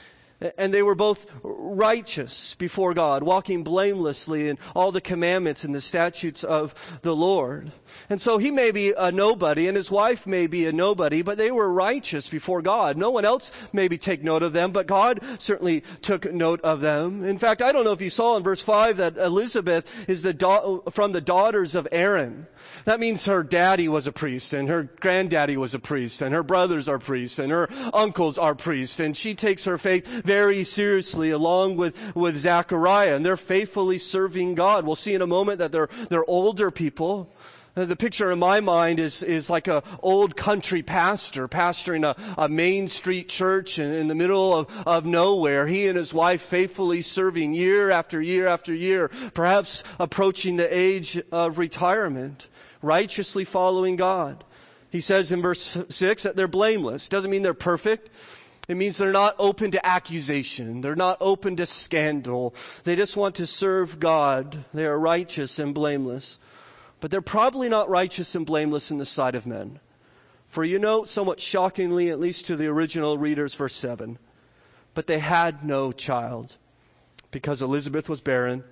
And 0.57 0.73
they 0.73 0.83
were 0.83 0.95
both 0.95 1.27
righteous 1.43 2.55
before 2.55 2.95
God, 2.95 3.23
walking 3.23 3.63
blamelessly 3.63 4.49
in 4.49 4.59
all 4.75 4.91
the 4.93 5.01
commandments 5.01 5.65
and 5.65 5.75
the 5.75 5.81
statutes 5.81 6.43
of 6.45 6.75
the 7.03 7.15
Lord. 7.15 7.73
And 8.09 8.21
so 8.21 8.39
he 8.39 8.51
may 8.51 8.71
be 8.71 8.93
a 8.97 9.13
nobody 9.13 9.69
and 9.69 9.77
his 9.77 9.91
wife 9.91 10.27
may 10.27 10.47
be 10.47 10.67
a 10.67 10.73
nobody, 10.73 11.23
but 11.23 11.39
they 11.39 11.51
were 11.51 11.73
righteous 11.73 12.29
before 12.29 12.63
God. 12.63 12.97
No 12.97 13.11
one 13.11 13.25
else 13.25 13.53
maybe 13.73 13.99
take 13.99 14.23
note 14.23 14.43
of 14.43 14.53
them, 14.53 14.73
but 14.73 14.87
God 14.87 15.21
certainly 15.39 15.83
took 16.03 16.33
note 16.33 16.61
of 16.63 16.81
them. 16.81 17.25
In 17.25 17.39
fact, 17.39 17.63
I 17.63 17.73
don't 17.73 17.85
know 17.85 17.93
if 17.93 18.01
you 18.01 18.11
saw 18.11 18.37
in 18.37 18.43
verse 18.43 18.61
5 18.61 18.97
that 18.97 19.17
Elizabeth 19.17 20.09
is 20.09 20.23
the 20.23 20.33
da- 20.33 20.79
from 20.91 21.13
the 21.13 21.21
daughters 21.21 21.75
of 21.75 21.87
Aaron. 21.93 22.47
That 22.85 23.01
means 23.01 23.27
her 23.27 23.43
daddy 23.43 23.89
was 23.89 24.07
a 24.07 24.13
priest 24.13 24.55
and 24.55 24.69
her 24.69 24.85
granddaddy 25.01 25.57
was 25.57 25.75
a 25.75 25.79
priest 25.79 26.23
and 26.23 26.35
her 26.35 26.43
brothers 26.43 26.89
are 26.89 26.99
priests 26.99 27.39
and 27.39 27.53
her 27.53 27.69
uncles 27.93 28.39
are 28.39 28.55
priests 28.55 29.01
and 29.01 29.17
she 29.17 29.35
takes 29.35 29.65
her 29.65 29.79
faith 29.79 30.23
very 30.31 30.63
seriously 30.63 31.33
along 31.33 31.77
with, 31.77 32.15
with 32.15 32.37
Zechariah 32.37 33.17
and 33.17 33.27
they're 33.27 33.37
faithfully 33.37 33.99
serving 33.99 34.55
God. 34.55 34.87
We'll 34.87 34.95
see 34.95 35.13
in 35.13 35.23
a 35.23 35.27
moment 35.27 35.59
that 35.59 35.73
they're, 35.73 35.89
they're 36.09 36.31
older 36.31 36.71
people. 36.71 37.35
Uh, 37.75 37.85
the 37.85 37.97
picture 37.97 38.31
in 38.31 38.39
my 38.39 38.61
mind 38.61 39.01
is, 39.01 39.25
is 39.25 39.51
like 39.51 39.67
a 39.67 39.83
old 40.05 40.37
country 40.37 40.85
pastor 40.85 41.49
pastoring 41.49 42.05
a, 42.05 42.15
a 42.41 42.49
main 42.49 42.87
street 42.87 43.29
church 43.29 43.81
in, 43.81 43.91
in 43.91 44.07
the 44.07 44.15
middle 44.15 44.57
of, 44.57 44.69
of 44.87 45.05
nowhere. 45.05 45.67
He 45.67 45.89
and 45.89 45.99
his 45.99 46.15
wife 46.15 46.43
faithfully 46.43 47.01
serving 47.01 47.53
year 47.53 47.91
after 47.91 48.23
year 48.23 48.47
after 48.47 48.73
year, 48.73 49.09
perhaps 49.35 49.83
approaching 49.99 50.59
the 50.59 50.73
age 50.73 51.21
of 51.33 51.59
retirement 51.59 52.47
righteously 52.83 53.45
following 53.45 53.97
God. 53.97 54.45
He 54.91 55.01
says 55.01 55.33
in 55.33 55.43
verse 55.43 55.77
6 55.89 56.23
that 56.23 56.37
they're 56.37 56.47
blameless. 56.47 57.09
Doesn't 57.09 57.33
mean 57.33 57.43
they're 57.43 57.53
perfect. 57.53 58.11
It 58.71 58.77
means 58.77 58.99
they're 58.99 59.11
not 59.11 59.35
open 59.41 59.73
to 59.73 59.85
accusation. 59.85 60.81
They're 60.81 60.95
not 60.95 61.17
open 61.21 61.57
to 61.57 61.67
scandal. 61.67 62.55
They 62.85 62.95
just 62.95 63.17
want 63.17 63.35
to 63.35 63.47
serve 63.49 63.99
God. 63.99 64.65
They 64.73 64.87
are 64.87 64.97
righteous 64.97 65.59
and 65.59 65.75
blameless. 65.75 66.39
But 67.01 67.11
they're 67.11 67.21
probably 67.21 67.69
not 67.69 67.91
righteous 67.91 68.37
and 68.37 68.47
blameless 68.47 68.93
in 68.93 68.99
the 68.99 69.05
sight 69.05 69.35
of 69.35 69.45
men. 69.45 69.81
For 70.47 70.63
you 70.63 70.79
know, 70.79 71.03
somewhat 71.03 71.41
shockingly, 71.41 72.11
at 72.11 72.21
least 72.21 72.47
to 72.47 72.55
the 72.55 72.69
original 72.69 73.19
readers, 73.19 73.57
verse 73.57 73.75
7, 73.75 74.21
but 74.95 75.09
they 75.09 75.19
had 75.19 75.65
no 75.65 75.91
child 75.91 76.57
because 77.33 77.63
Elizabeth 77.63 78.09
was 78.09 78.21
barren 78.21 78.63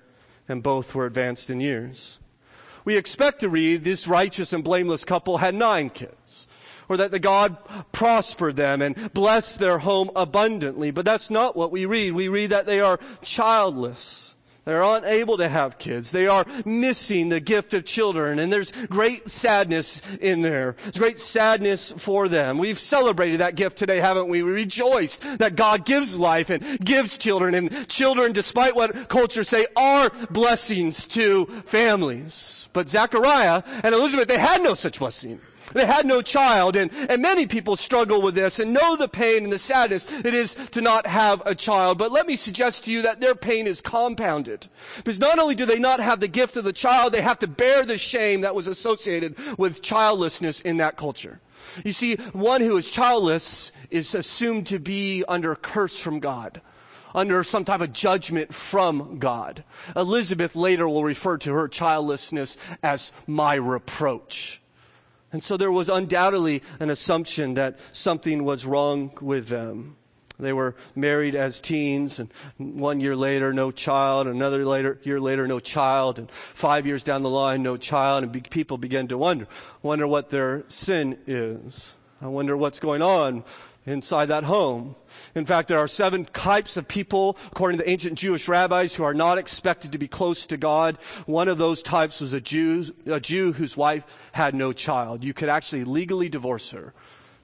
and 0.47 0.63
both 0.63 0.95
were 0.95 1.07
advanced 1.07 1.49
in 1.49 1.59
years 1.59 2.19
we 2.85 2.97
expect 2.97 3.39
to 3.39 3.49
read 3.49 3.83
this 3.83 4.07
righteous 4.07 4.51
and 4.51 4.63
blameless 4.63 5.05
couple 5.05 5.37
had 5.37 5.53
nine 5.53 5.91
kids. 5.91 6.47
Or 6.89 6.97
that 6.97 7.11
the 7.11 7.19
God 7.19 7.57
prospered 7.91 8.55
them 8.55 8.81
and 8.81 9.13
blessed 9.13 9.59
their 9.59 9.77
home 9.77 10.09
abundantly. 10.15 10.91
But 10.91 11.05
that's 11.05 11.29
not 11.29 11.55
what 11.55 11.71
we 11.71 11.85
read. 11.85 12.13
We 12.13 12.27
read 12.27 12.49
that 12.49 12.65
they 12.65 12.81
are 12.81 12.99
childless. 13.21 14.25
They're 14.65 14.83
unable 14.83 15.37
to 15.37 15.47
have 15.47 15.79
kids. 15.79 16.11
They 16.11 16.27
are 16.27 16.45
missing 16.63 17.29
the 17.29 17.39
gift 17.39 17.73
of 17.73 17.85
children. 17.85 18.37
And 18.37 18.53
there's 18.53 18.71
great 18.87 19.27
sadness 19.27 19.99
in 20.21 20.41
there. 20.41 20.75
There's 20.83 20.99
great 20.99 21.19
sadness 21.19 21.91
for 21.91 22.27
them. 22.27 22.59
We've 22.59 22.77
celebrated 22.77 23.39
that 23.39 23.55
gift 23.55 23.77
today, 23.77 23.99
haven't 23.99 24.27
we? 24.27 24.43
We 24.43 24.51
rejoice 24.51 25.15
that 25.37 25.55
God 25.55 25.85
gives 25.85 26.15
life 26.15 26.51
and 26.51 26.79
gives 26.85 27.17
children. 27.17 27.55
And 27.55 27.87
children, 27.87 28.31
despite 28.31 28.75
what 28.75 29.09
culture 29.09 29.43
say, 29.43 29.65
are 29.75 30.11
blessings 30.29 31.05
to 31.07 31.45
families. 31.65 32.69
But 32.71 32.89
Zechariah 32.89 33.63
and 33.83 33.95
Elizabeth, 33.95 34.27
they 34.27 34.37
had 34.37 34.61
no 34.61 34.75
such 34.75 34.99
blessing. 34.99 35.41
They 35.73 35.85
had 35.85 36.05
no 36.05 36.21
child, 36.21 36.75
and, 36.75 36.91
and 37.09 37.21
many 37.21 37.45
people 37.45 37.75
struggle 37.75 38.21
with 38.21 38.35
this 38.35 38.59
and 38.59 38.73
know 38.73 38.95
the 38.95 39.07
pain 39.07 39.43
and 39.43 39.53
the 39.53 39.59
sadness 39.59 40.09
it 40.11 40.33
is 40.33 40.55
to 40.71 40.81
not 40.81 41.05
have 41.05 41.41
a 41.45 41.55
child. 41.55 41.97
But 41.97 42.11
let 42.11 42.27
me 42.27 42.35
suggest 42.35 42.85
to 42.85 42.91
you 42.91 43.03
that 43.03 43.21
their 43.21 43.35
pain 43.35 43.67
is 43.67 43.81
compounded. 43.81 44.67
Because 44.97 45.19
not 45.19 45.39
only 45.39 45.55
do 45.55 45.65
they 45.65 45.79
not 45.79 45.99
have 45.99 46.19
the 46.19 46.27
gift 46.27 46.57
of 46.57 46.63
the 46.63 46.73
child, 46.73 47.13
they 47.13 47.21
have 47.21 47.39
to 47.39 47.47
bear 47.47 47.85
the 47.85 47.97
shame 47.97 48.41
that 48.41 48.55
was 48.55 48.67
associated 48.67 49.35
with 49.57 49.81
childlessness 49.81 50.61
in 50.61 50.77
that 50.77 50.97
culture. 50.97 51.39
You 51.83 51.91
see, 51.91 52.15
one 52.33 52.61
who 52.61 52.77
is 52.77 52.89
childless 52.89 53.71
is 53.91 54.15
assumed 54.15 54.67
to 54.67 54.79
be 54.79 55.23
under 55.27 55.51
a 55.51 55.55
curse 55.55 55.99
from 55.99 56.19
God 56.19 56.61
under 57.13 57.43
some 57.43 57.65
type 57.65 57.81
of 57.81 57.91
judgment 57.91 58.53
from 58.53 59.17
God. 59.17 59.63
Elizabeth 59.95 60.55
later 60.55 60.87
will 60.87 61.03
refer 61.03 61.37
to 61.39 61.53
her 61.53 61.67
childlessness 61.67 62.57
as 62.83 63.11
my 63.25 63.55
reproach. 63.55 64.61
And 65.31 65.43
so 65.43 65.57
there 65.57 65.71
was 65.71 65.89
undoubtedly 65.89 66.63
an 66.79 66.89
assumption 66.89 67.53
that 67.55 67.79
something 67.91 68.43
was 68.43 68.65
wrong 68.65 69.11
with 69.21 69.47
them. 69.47 69.95
They 70.39 70.53
were 70.53 70.75
married 70.95 71.35
as 71.35 71.59
teens, 71.59 72.17
and 72.17 72.31
one 72.57 73.01
year 73.01 73.15
later, 73.15 73.51
no 73.51 73.71
child. 73.71 74.25
Another 74.25 74.63
later, 74.63 74.97
year 75.03 75.19
later, 75.19 75.47
no 75.47 75.59
child. 75.59 76.17
And 76.17 76.31
five 76.31 76.87
years 76.87 77.03
down 77.03 77.23
the 77.23 77.29
line, 77.29 77.61
no 77.61 77.75
child. 77.75 78.23
And 78.23 78.31
be, 78.31 78.39
people 78.39 78.77
began 78.77 79.07
to 79.09 79.17
wonder, 79.17 79.47
wonder 79.81 80.07
what 80.07 80.29
their 80.29 80.63
sin 80.69 81.19
is. 81.27 81.97
I 82.21 82.27
wonder 82.27 82.55
what's 82.55 82.79
going 82.79 83.01
on 83.01 83.43
inside 83.89 84.27
that 84.27 84.43
home. 84.43 84.95
In 85.35 85.45
fact, 85.45 85.67
there 85.67 85.79
are 85.79 85.87
seven 85.87 86.25
types 86.25 86.77
of 86.77 86.87
people, 86.87 87.37
according 87.47 87.79
to 87.79 87.89
ancient 87.89 88.17
Jewish 88.17 88.47
rabbis, 88.47 88.95
who 88.95 89.03
are 89.03 89.13
not 89.13 89.37
expected 89.37 89.91
to 89.91 89.97
be 89.97 90.07
close 90.07 90.45
to 90.47 90.57
God. 90.57 90.97
One 91.25 91.47
of 91.47 91.57
those 91.57 91.81
types 91.81 92.21
was 92.21 92.33
a 92.33 92.41
Jew, 92.41 92.85
a 93.05 93.19
Jew 93.19 93.53
whose 93.53 93.75
wife 93.75 94.05
had 94.31 94.55
no 94.55 94.73
child. 94.73 95.23
You 95.23 95.33
could 95.33 95.49
actually 95.49 95.83
legally 95.83 96.29
divorce 96.29 96.71
her. 96.71 96.93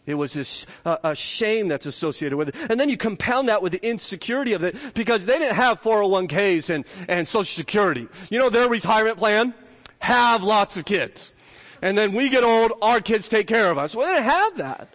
It 0.06 0.16
was 0.16 0.34
this, 0.34 0.68
uh, 0.86 0.98
a 1.04 1.16
shame 1.16 1.68
that's 1.68 1.88
associated 1.88 2.38
with 2.38 2.50
it. 2.50 2.56
And 2.70 2.80
then 2.80 2.90
you 2.90 2.98
compound 2.98 3.50
that 3.50 3.64
with 3.64 3.72
the 3.72 3.88
insecurity 3.88 4.54
of 4.54 4.64
it 4.64 4.76
because 4.94 5.26
they 5.26 5.40
didn't 5.40 5.56
have 5.56 5.82
401ks 5.82 6.70
and, 6.70 6.86
and 7.08 7.28
social 7.28 7.56
security. 7.56 8.08
You 8.30 8.38
know 8.38 8.50
their 8.50 8.70
retirement 8.70 9.18
plan? 9.18 9.56
Have 10.00 10.44
lots 10.44 10.78
of 10.78 10.86
kids. 10.86 11.34
And 11.82 11.98
then 11.98 12.14
we 12.14 12.30
get 12.30 12.44
old, 12.44 12.74
our 12.82 13.02
kids 13.02 13.28
take 13.28 13.48
care 13.48 13.72
of 13.72 13.78
us. 13.78 13.96
Well, 13.96 14.08
they 14.08 14.14
didn't 14.14 14.30
have 14.30 14.58
that. 14.58 14.95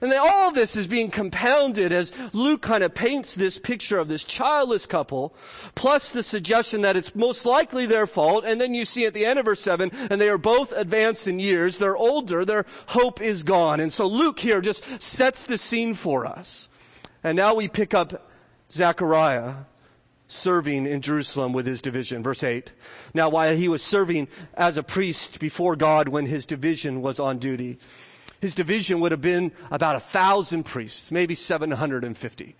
And 0.00 0.12
then 0.12 0.20
all 0.22 0.52
this 0.52 0.76
is 0.76 0.86
being 0.86 1.10
compounded 1.10 1.92
as 1.92 2.12
Luke 2.32 2.62
kind 2.62 2.84
of 2.84 2.94
paints 2.94 3.34
this 3.34 3.58
picture 3.58 3.98
of 3.98 4.08
this 4.08 4.22
childless 4.22 4.86
couple, 4.86 5.34
plus 5.74 6.10
the 6.10 6.22
suggestion 6.22 6.82
that 6.82 6.96
it's 6.96 7.14
most 7.14 7.44
likely 7.44 7.84
their 7.86 8.06
fault. 8.06 8.44
And 8.44 8.60
then 8.60 8.74
you 8.74 8.84
see 8.84 9.06
at 9.06 9.14
the 9.14 9.26
end 9.26 9.38
of 9.38 9.44
verse 9.44 9.60
7, 9.60 9.90
and 10.10 10.20
they 10.20 10.28
are 10.28 10.38
both 10.38 10.72
advanced 10.72 11.26
in 11.26 11.40
years, 11.40 11.78
they're 11.78 11.96
older, 11.96 12.44
their 12.44 12.64
hope 12.88 13.20
is 13.20 13.42
gone. 13.42 13.80
And 13.80 13.92
so 13.92 14.06
Luke 14.06 14.38
here 14.38 14.60
just 14.60 15.02
sets 15.02 15.44
the 15.44 15.58
scene 15.58 15.94
for 15.94 16.26
us. 16.26 16.68
And 17.24 17.36
now 17.36 17.54
we 17.54 17.66
pick 17.66 17.94
up 17.94 18.30
Zechariah 18.70 19.54
serving 20.28 20.86
in 20.86 21.00
Jerusalem 21.00 21.52
with 21.52 21.66
his 21.66 21.80
division. 21.80 22.22
Verse 22.22 22.44
8. 22.44 22.70
Now, 23.14 23.30
while 23.30 23.56
he 23.56 23.66
was 23.66 23.82
serving 23.82 24.28
as 24.54 24.76
a 24.76 24.82
priest 24.82 25.40
before 25.40 25.74
God 25.74 26.08
when 26.08 26.26
his 26.26 26.46
division 26.46 27.02
was 27.02 27.18
on 27.18 27.38
duty, 27.38 27.78
his 28.40 28.54
division 28.54 29.00
would 29.00 29.12
have 29.12 29.20
been 29.20 29.52
about 29.70 29.96
a 29.96 30.00
thousand 30.00 30.64
priests, 30.64 31.10
maybe 31.10 31.34
750. 31.34 32.56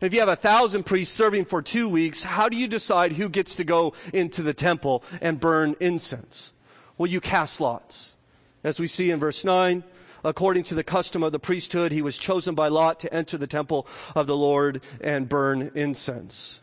If 0.00 0.12
you 0.12 0.20
have 0.20 0.28
a 0.28 0.36
thousand 0.36 0.84
priests 0.84 1.14
serving 1.14 1.46
for 1.46 1.62
two 1.62 1.88
weeks, 1.88 2.22
how 2.22 2.48
do 2.48 2.56
you 2.56 2.66
decide 2.66 3.12
who 3.12 3.28
gets 3.28 3.54
to 3.54 3.64
go 3.64 3.94
into 4.12 4.42
the 4.42 4.54
temple 4.54 5.02
and 5.20 5.40
burn 5.40 5.76
incense? 5.80 6.52
Well, 6.98 7.10
you 7.10 7.20
cast 7.20 7.60
lots. 7.60 8.14
As 8.62 8.78
we 8.78 8.86
see 8.86 9.10
in 9.10 9.18
verse 9.18 9.44
9, 9.44 9.82
according 10.24 10.64
to 10.64 10.74
the 10.74 10.84
custom 10.84 11.22
of 11.22 11.32
the 11.32 11.38
priesthood, 11.38 11.92
he 11.92 12.02
was 12.02 12.18
chosen 12.18 12.54
by 12.54 12.68
lot 12.68 13.00
to 13.00 13.14
enter 13.14 13.38
the 13.38 13.46
temple 13.46 13.86
of 14.14 14.26
the 14.26 14.36
Lord 14.36 14.82
and 15.00 15.28
burn 15.28 15.70
incense. 15.74 16.60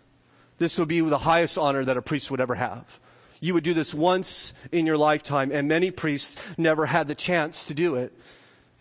This 0.57 0.77
would 0.77 0.87
be 0.87 1.01
the 1.01 1.17
highest 1.17 1.57
honor 1.57 1.83
that 1.85 1.97
a 1.97 2.01
priest 2.01 2.29
would 2.31 2.41
ever 2.41 2.55
have. 2.55 2.99
You 3.39 3.55
would 3.55 3.63
do 3.63 3.73
this 3.73 3.93
once 3.93 4.53
in 4.71 4.85
your 4.85 4.97
lifetime, 4.97 5.51
and 5.51 5.67
many 5.67 5.89
priests 5.89 6.35
never 6.57 6.85
had 6.85 7.07
the 7.07 7.15
chance 7.15 7.63
to 7.65 7.73
do 7.73 7.95
it. 7.95 8.13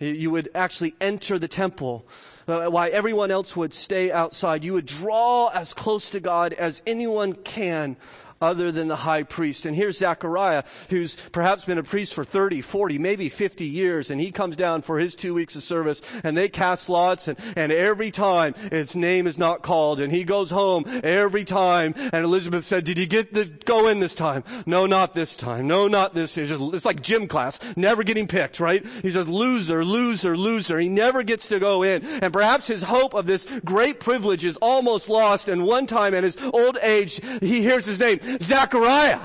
You 0.01 0.31
would 0.31 0.49
actually 0.55 0.95
enter 0.99 1.39
the 1.39 1.47
temple 1.47 2.07
uh, 2.49 2.69
while 2.69 2.89
everyone 2.91 3.31
else 3.31 3.55
would 3.55 3.75
stay 3.75 4.11
outside. 4.11 4.65
You 4.65 4.73
would 4.73 4.87
draw 4.87 5.49
as 5.49 5.75
close 5.75 6.09
to 6.11 6.21
God 6.21 6.55
as 6.55 6.83
anyone 6.87 7.35
can 7.35 7.97
other 8.41 8.73
than 8.73 8.89
the 8.89 8.97
high 8.97 9.23
priest. 9.23 9.67
And 9.67 9.77
here's 9.77 9.99
Zechariah, 9.99 10.63
who's 10.89 11.15
perhaps 11.31 11.67
been 11.67 11.77
a 11.77 11.83
priest 11.83 12.15
for 12.15 12.25
30, 12.25 12.63
40, 12.63 12.99
maybe 12.99 13.29
50 13.29 13.67
years, 13.67 14.11
and 14.11 14.19
he 14.19 14.33
comes 14.33 14.57
down 14.57 14.81
for 14.81 14.99
his 14.99 15.15
two 15.15 15.35
weeks 15.35 15.57
of 15.57 15.63
service, 15.63 16.01
and 16.25 16.39
they 16.39 16.49
cast 16.49 16.89
lots, 16.89 17.29
and, 17.29 17.39
and 17.55 17.71
every 17.71 18.11
time 18.11 18.55
his 18.71 18.97
name 18.97 19.27
is 19.27 19.37
not 19.37 19.61
called, 19.61 20.01
and 20.01 20.11
he 20.11 20.25
goes 20.25 20.51
home 20.51 20.85
every 21.05 21.45
time, 21.45 21.93
and 21.97 22.25
Elizabeth 22.25 22.65
said, 22.65 22.85
did 22.85 22.99
you 22.99 23.05
get 23.05 23.35
to 23.35 23.45
go 23.45 23.89
in 23.89 24.01
this 24.01 24.15
time? 24.15 24.43
No, 24.65 24.87
not 24.87 25.15
this 25.15 25.35
time. 25.35 25.67
No, 25.67 25.87
not 25.87 26.15
this. 26.15 26.39
It's, 26.39 26.49
just, 26.49 26.63
it's 26.75 26.87
like 26.87 27.03
gym 27.03 27.29
class, 27.29 27.61
never 27.77 28.03
getting 28.03 28.27
picked, 28.27 28.59
right? 28.59 28.83
He's 29.03 29.15
just 29.15 29.29
loser, 29.29 29.85
loser, 29.85 30.35
loser. 30.35 30.81
He 30.81 30.89
never 30.89 31.23
gets 31.23 31.47
to 31.49 31.59
go 31.59 31.83
in. 31.83 32.07
And 32.07 32.33
perhaps 32.33 32.67
his 32.67 32.85
hope 32.85 33.13
of 33.13 33.27
this 33.27 33.47
great 33.67 34.01
privilege 34.01 34.47
is 34.47 34.57
almost 34.63 35.11
lost, 35.11 35.51
and 35.51 35.67
one 35.67 35.87
time 35.87 36.15
in 36.15 36.25
his 36.25 36.39
old 36.55 36.79
age, 36.83 37.21
he 37.43 37.61
hears 37.61 37.85
his 37.85 37.99
name, 37.99 38.19
Zechariah 38.39 39.21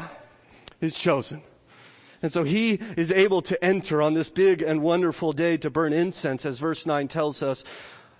is 0.81 0.95
chosen. 0.95 1.41
And 2.21 2.31
so 2.31 2.43
he 2.43 2.79
is 2.97 3.11
able 3.11 3.41
to 3.43 3.63
enter 3.63 4.01
on 4.01 4.13
this 4.13 4.29
big 4.29 4.61
and 4.61 4.81
wonderful 4.81 5.31
day 5.31 5.57
to 5.57 5.69
burn 5.69 5.93
incense, 5.93 6.45
as 6.45 6.57
verse 6.57 6.85
9 6.85 7.07
tells 7.07 7.43
us. 7.43 7.63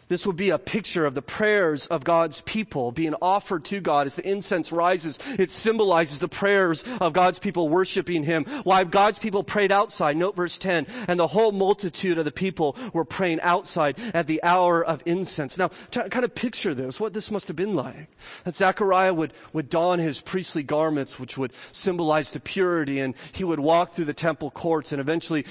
This 0.07 0.27
would 0.27 0.35
be 0.35 0.51
a 0.51 0.59
picture 0.59 1.05
of 1.05 1.15
the 1.15 1.21
prayers 1.21 1.87
of 1.87 2.03
God's 2.03 2.41
people 2.41 2.91
being 2.91 3.15
offered 3.21 3.65
to 3.65 3.79
God 3.79 4.05
as 4.05 4.15
the 4.15 4.29
incense 4.29 4.71
rises. 4.71 5.17
It 5.39 5.49
symbolizes 5.49 6.19
the 6.19 6.27
prayers 6.27 6.83
of 7.01 7.13
God's 7.13 7.39
people 7.39 7.69
worshiping 7.69 8.23
Him. 8.23 8.45
Why 8.63 8.83
God's 8.83 9.17
people 9.17 9.43
prayed 9.43 9.71
outside. 9.71 10.15
Note 10.17 10.35
verse 10.35 10.59
10. 10.59 10.85
And 11.07 11.19
the 11.19 11.27
whole 11.27 11.51
multitude 11.51 12.19
of 12.19 12.25
the 12.25 12.31
people 12.31 12.77
were 12.93 13.05
praying 13.05 13.41
outside 13.41 13.97
at 14.13 14.27
the 14.27 14.43
hour 14.43 14.85
of 14.85 15.01
incense. 15.05 15.57
Now, 15.57 15.69
kind 15.91 16.23
of 16.23 16.35
picture 16.35 16.75
this, 16.75 16.99
what 16.99 17.13
this 17.13 17.31
must 17.31 17.47
have 17.47 17.57
been 17.57 17.73
like. 17.73 18.07
That 18.43 18.55
Zechariah 18.55 19.13
would, 19.13 19.33
would 19.53 19.69
don 19.69 19.97
his 19.97 20.21
priestly 20.21 20.61
garments, 20.61 21.19
which 21.19 21.37
would 21.37 21.51
symbolize 21.71 22.29
the 22.29 22.39
purity, 22.39 22.99
and 22.99 23.15
he 23.31 23.43
would 23.43 23.59
walk 23.59 23.91
through 23.91 24.05
the 24.05 24.13
temple 24.13 24.51
courts 24.51 24.91
and 24.91 25.01
eventually 25.01 25.45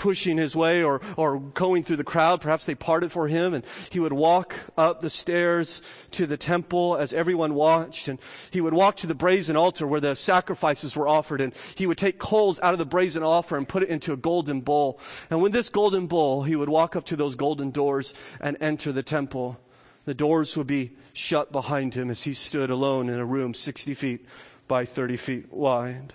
pushing 0.00 0.38
his 0.38 0.56
way 0.56 0.82
or, 0.82 0.98
or 1.18 1.38
going 1.38 1.82
through 1.82 1.96
the 1.96 2.02
crowd. 2.02 2.40
Perhaps 2.40 2.64
they 2.64 2.74
parted 2.74 3.12
for 3.12 3.28
him 3.28 3.52
and 3.52 3.62
he 3.90 4.00
would 4.00 4.14
walk 4.14 4.58
up 4.78 5.02
the 5.02 5.10
stairs 5.10 5.82
to 6.10 6.26
the 6.26 6.38
temple 6.38 6.96
as 6.96 7.12
everyone 7.12 7.52
watched 7.52 8.08
and 8.08 8.18
he 8.50 8.62
would 8.62 8.72
walk 8.72 8.96
to 8.96 9.06
the 9.06 9.14
brazen 9.14 9.56
altar 9.56 9.86
where 9.86 10.00
the 10.00 10.16
sacrifices 10.16 10.96
were 10.96 11.06
offered 11.06 11.42
and 11.42 11.52
he 11.74 11.86
would 11.86 11.98
take 11.98 12.18
coals 12.18 12.58
out 12.60 12.72
of 12.72 12.78
the 12.78 12.86
brazen 12.86 13.22
altar 13.22 13.58
and 13.58 13.68
put 13.68 13.82
it 13.82 13.90
into 13.90 14.14
a 14.14 14.16
golden 14.16 14.62
bowl. 14.62 14.98
And 15.28 15.42
with 15.42 15.52
this 15.52 15.68
golden 15.68 16.06
bowl, 16.06 16.44
he 16.44 16.56
would 16.56 16.70
walk 16.70 16.96
up 16.96 17.04
to 17.04 17.16
those 17.16 17.36
golden 17.36 17.70
doors 17.70 18.14
and 18.40 18.56
enter 18.58 18.92
the 18.92 19.02
temple. 19.02 19.60
The 20.06 20.14
doors 20.14 20.56
would 20.56 20.66
be 20.66 20.92
shut 21.12 21.52
behind 21.52 21.92
him 21.92 22.08
as 22.08 22.22
he 22.22 22.32
stood 22.32 22.70
alone 22.70 23.10
in 23.10 23.20
a 23.20 23.26
room 23.26 23.52
60 23.52 23.92
feet 23.92 24.24
by 24.66 24.86
30 24.86 25.18
feet 25.18 25.52
wide. 25.52 26.14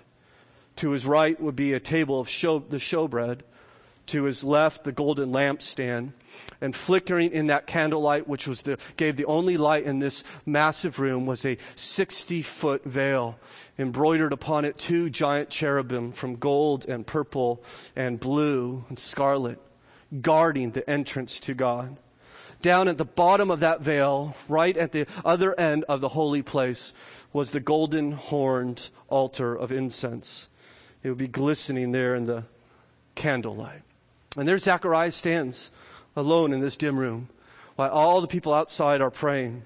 To 0.76 0.90
his 0.90 1.06
right 1.06 1.40
would 1.40 1.54
be 1.54 1.72
a 1.72 1.78
table 1.78 2.18
of 2.18 2.28
show, 2.28 2.58
the 2.58 2.78
showbread 2.78 3.42
to 4.06 4.24
his 4.24 4.44
left 4.44 4.84
the 4.84 4.92
golden 4.92 5.32
lampstand 5.32 6.12
and 6.60 6.74
flickering 6.74 7.32
in 7.32 7.48
that 7.48 7.66
candlelight 7.66 8.28
which 8.28 8.46
was 8.46 8.62
the 8.62 8.78
gave 8.96 9.16
the 9.16 9.24
only 9.24 9.56
light 9.56 9.84
in 9.84 9.98
this 9.98 10.24
massive 10.44 10.98
room 10.98 11.26
was 11.26 11.44
a 11.44 11.58
60 11.74 12.42
foot 12.42 12.84
veil 12.84 13.38
embroidered 13.78 14.32
upon 14.32 14.64
it 14.64 14.78
two 14.78 15.10
giant 15.10 15.50
cherubim 15.50 16.12
from 16.12 16.36
gold 16.36 16.84
and 16.86 17.06
purple 17.06 17.62
and 17.94 18.20
blue 18.20 18.84
and 18.88 18.98
scarlet 18.98 19.60
guarding 20.20 20.70
the 20.70 20.88
entrance 20.88 21.40
to 21.40 21.54
God. 21.54 21.96
Down 22.62 22.88
at 22.88 22.98
the 22.98 23.04
bottom 23.04 23.50
of 23.50 23.60
that 23.60 23.82
veil 23.82 24.34
right 24.48 24.76
at 24.76 24.92
the 24.92 25.06
other 25.24 25.58
end 25.58 25.84
of 25.88 26.00
the 26.00 26.10
holy 26.10 26.42
place 26.42 26.94
was 27.32 27.50
the 27.50 27.60
golden 27.60 28.12
horned 28.12 28.88
altar 29.08 29.54
of 29.54 29.70
incense. 29.70 30.48
It 31.02 31.08
would 31.10 31.18
be 31.18 31.28
glistening 31.28 31.92
there 31.92 32.14
in 32.14 32.26
the 32.26 32.44
candlelight 33.14 33.82
and 34.36 34.46
there 34.46 34.58
Zacharias 34.58 35.16
stands 35.16 35.70
alone 36.14 36.52
in 36.52 36.60
this 36.60 36.76
dim 36.76 36.98
room 36.98 37.28
while 37.76 37.90
all 37.90 38.20
the 38.20 38.26
people 38.26 38.54
outside 38.54 39.00
are 39.00 39.10
praying. 39.10 39.62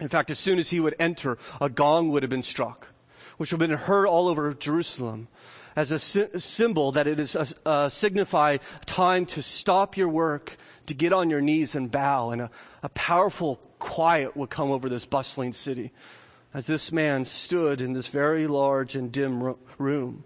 In 0.00 0.08
fact, 0.08 0.30
as 0.30 0.38
soon 0.38 0.58
as 0.58 0.70
he 0.70 0.80
would 0.80 0.94
enter, 0.98 1.38
a 1.60 1.68
gong 1.68 2.10
would 2.10 2.22
have 2.22 2.30
been 2.30 2.42
struck, 2.42 2.88
which 3.36 3.52
would 3.52 3.60
have 3.60 3.70
been 3.70 3.78
heard 3.78 4.06
all 4.06 4.28
over 4.28 4.54
Jerusalem 4.54 5.28
as 5.74 5.90
a 5.92 5.98
symbol 5.98 6.92
that 6.92 7.06
it 7.06 7.18
is 7.18 7.36
a, 7.36 7.70
a 7.70 7.90
signify 7.90 8.58
time 8.86 9.26
to 9.26 9.42
stop 9.42 9.96
your 9.96 10.08
work, 10.08 10.56
to 10.86 10.94
get 10.94 11.12
on 11.12 11.30
your 11.30 11.40
knees 11.40 11.74
and 11.74 11.90
bow. 11.90 12.30
And 12.30 12.42
a, 12.42 12.50
a 12.82 12.88
powerful 12.90 13.56
quiet 13.78 14.36
would 14.36 14.50
come 14.50 14.70
over 14.70 14.88
this 14.88 15.04
bustling 15.04 15.52
city 15.52 15.92
as 16.52 16.66
this 16.66 16.92
man 16.92 17.24
stood 17.24 17.80
in 17.80 17.92
this 17.92 18.08
very 18.08 18.46
large 18.46 18.94
and 18.96 19.12
dim 19.12 19.54
room 19.78 20.24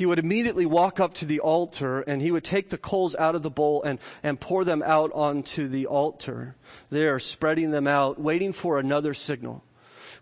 he 0.00 0.06
would 0.06 0.18
immediately 0.18 0.64
walk 0.64 0.98
up 0.98 1.12
to 1.12 1.26
the 1.26 1.40
altar 1.40 2.00
and 2.00 2.22
he 2.22 2.30
would 2.30 2.42
take 2.42 2.70
the 2.70 2.78
coals 2.78 3.14
out 3.16 3.34
of 3.34 3.42
the 3.42 3.50
bowl 3.50 3.82
and, 3.82 3.98
and 4.22 4.40
pour 4.40 4.64
them 4.64 4.82
out 4.86 5.10
onto 5.12 5.68
the 5.68 5.86
altar 5.86 6.56
there, 6.88 7.18
spreading 7.18 7.70
them 7.70 7.86
out, 7.86 8.18
waiting 8.18 8.54
for 8.54 8.78
another 8.78 9.12
signal. 9.12 9.62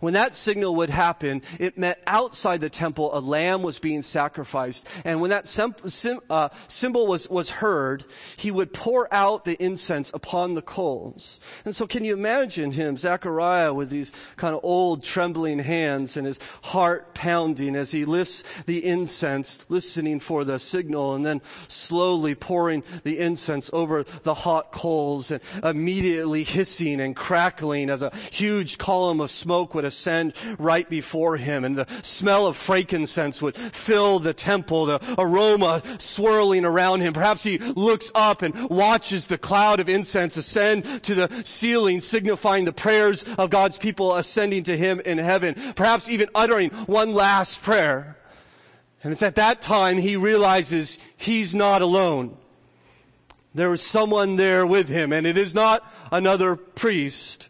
When 0.00 0.14
that 0.14 0.34
signal 0.34 0.76
would 0.76 0.90
happen, 0.90 1.42
it 1.58 1.76
meant 1.76 1.98
outside 2.06 2.60
the 2.60 2.70
temple 2.70 3.16
a 3.16 3.18
lamb 3.18 3.62
was 3.62 3.80
being 3.80 4.02
sacrificed. 4.02 4.86
And 5.04 5.20
when 5.20 5.30
that 5.30 5.48
sim, 5.48 5.74
sim, 5.86 6.20
uh, 6.30 6.50
symbol 6.68 7.06
was, 7.08 7.28
was 7.28 7.50
heard, 7.50 8.04
he 8.36 8.52
would 8.52 8.72
pour 8.72 9.12
out 9.12 9.44
the 9.44 9.60
incense 9.62 10.12
upon 10.14 10.54
the 10.54 10.62
coals. 10.62 11.40
And 11.64 11.74
so 11.74 11.86
can 11.86 12.04
you 12.04 12.12
imagine 12.12 12.72
him, 12.72 12.96
Zechariah, 12.96 13.74
with 13.74 13.90
these 13.90 14.12
kind 14.36 14.54
of 14.54 14.60
old 14.62 15.02
trembling 15.02 15.58
hands 15.58 16.16
and 16.16 16.26
his 16.26 16.38
heart 16.62 17.14
pounding 17.14 17.74
as 17.74 17.90
he 17.90 18.04
lifts 18.04 18.44
the 18.66 18.84
incense, 18.84 19.66
listening 19.68 20.20
for 20.20 20.44
the 20.44 20.60
signal 20.60 21.16
and 21.16 21.26
then 21.26 21.42
slowly 21.66 22.36
pouring 22.36 22.84
the 23.02 23.18
incense 23.18 23.68
over 23.72 24.04
the 24.22 24.34
hot 24.34 24.70
coals 24.70 25.32
and 25.32 25.42
immediately 25.64 26.44
hissing 26.44 27.00
and 27.00 27.16
crackling 27.16 27.90
as 27.90 28.02
a 28.02 28.14
huge 28.30 28.78
column 28.78 29.20
of 29.20 29.30
smoke 29.30 29.74
would 29.74 29.87
ascend 29.88 30.34
right 30.58 30.88
before 30.88 31.36
him 31.36 31.64
and 31.64 31.76
the 31.76 31.86
smell 32.02 32.46
of 32.46 32.56
frankincense 32.56 33.42
would 33.42 33.56
fill 33.56 34.20
the 34.20 34.32
temple, 34.32 34.86
the 34.86 35.00
aroma 35.18 35.82
swirling 35.98 36.64
around 36.64 37.00
him. 37.00 37.12
Perhaps 37.12 37.42
he 37.42 37.58
looks 37.58 38.12
up 38.14 38.42
and 38.42 38.70
watches 38.70 39.26
the 39.26 39.38
cloud 39.38 39.80
of 39.80 39.88
incense 39.88 40.36
ascend 40.36 41.02
to 41.02 41.14
the 41.14 41.42
ceiling, 41.44 42.00
signifying 42.00 42.64
the 42.64 42.72
prayers 42.72 43.24
of 43.36 43.50
God's 43.50 43.78
people 43.78 44.14
ascending 44.14 44.62
to 44.64 44.76
him 44.76 45.00
in 45.00 45.18
heaven. 45.18 45.54
Perhaps 45.74 46.08
even 46.08 46.28
uttering 46.34 46.70
one 46.86 47.12
last 47.12 47.60
prayer. 47.60 48.16
And 49.02 49.12
it's 49.12 49.22
at 49.22 49.36
that 49.36 49.62
time 49.62 49.98
he 49.98 50.16
realizes 50.16 50.98
he's 51.16 51.54
not 51.54 51.82
alone. 51.82 52.36
There 53.54 53.72
is 53.72 53.82
someone 53.82 54.36
there 54.36 54.66
with 54.66 54.88
him, 54.88 55.12
and 55.12 55.26
it 55.26 55.36
is 55.36 55.54
not 55.54 55.82
another 56.12 56.56
priest. 56.56 57.48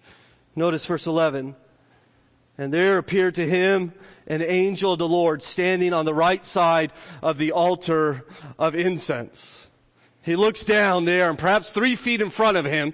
Notice 0.55 0.87
verse 0.87 1.07
11. 1.07 1.57
And 2.59 2.75
there 2.75 2.99
appeared 2.99 3.37
to 3.37 3.49
him 3.49 3.93
an 4.27 4.43
angel 4.43 4.93
of 4.93 4.99
the 4.99 5.09
Lord 5.09 5.41
standing 5.41 5.95
on 5.95 6.05
the 6.05 6.13
right 6.13 6.45
side 6.45 6.93
of 7.23 7.39
the 7.39 7.53
altar 7.53 8.25
of 8.59 8.75
incense. 8.75 9.69
He 10.23 10.37
looks 10.37 10.65
down 10.65 11.07
there, 11.07 11.31
and 11.31 11.39
perhaps 11.39 11.71
three 11.71 11.97
feet 11.97 12.21
in 12.21 12.29
front 12.29 12.57
of 12.57 12.67
him, 12.67 12.93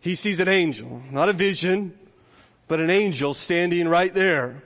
he 0.00 0.14
sees 0.14 0.40
an 0.40 0.48
angel. 0.48 1.02
Not 1.10 1.28
a 1.28 1.34
vision, 1.34 1.98
but 2.68 2.80
an 2.80 2.88
angel 2.88 3.34
standing 3.34 3.88
right 3.88 4.14
there. 4.14 4.62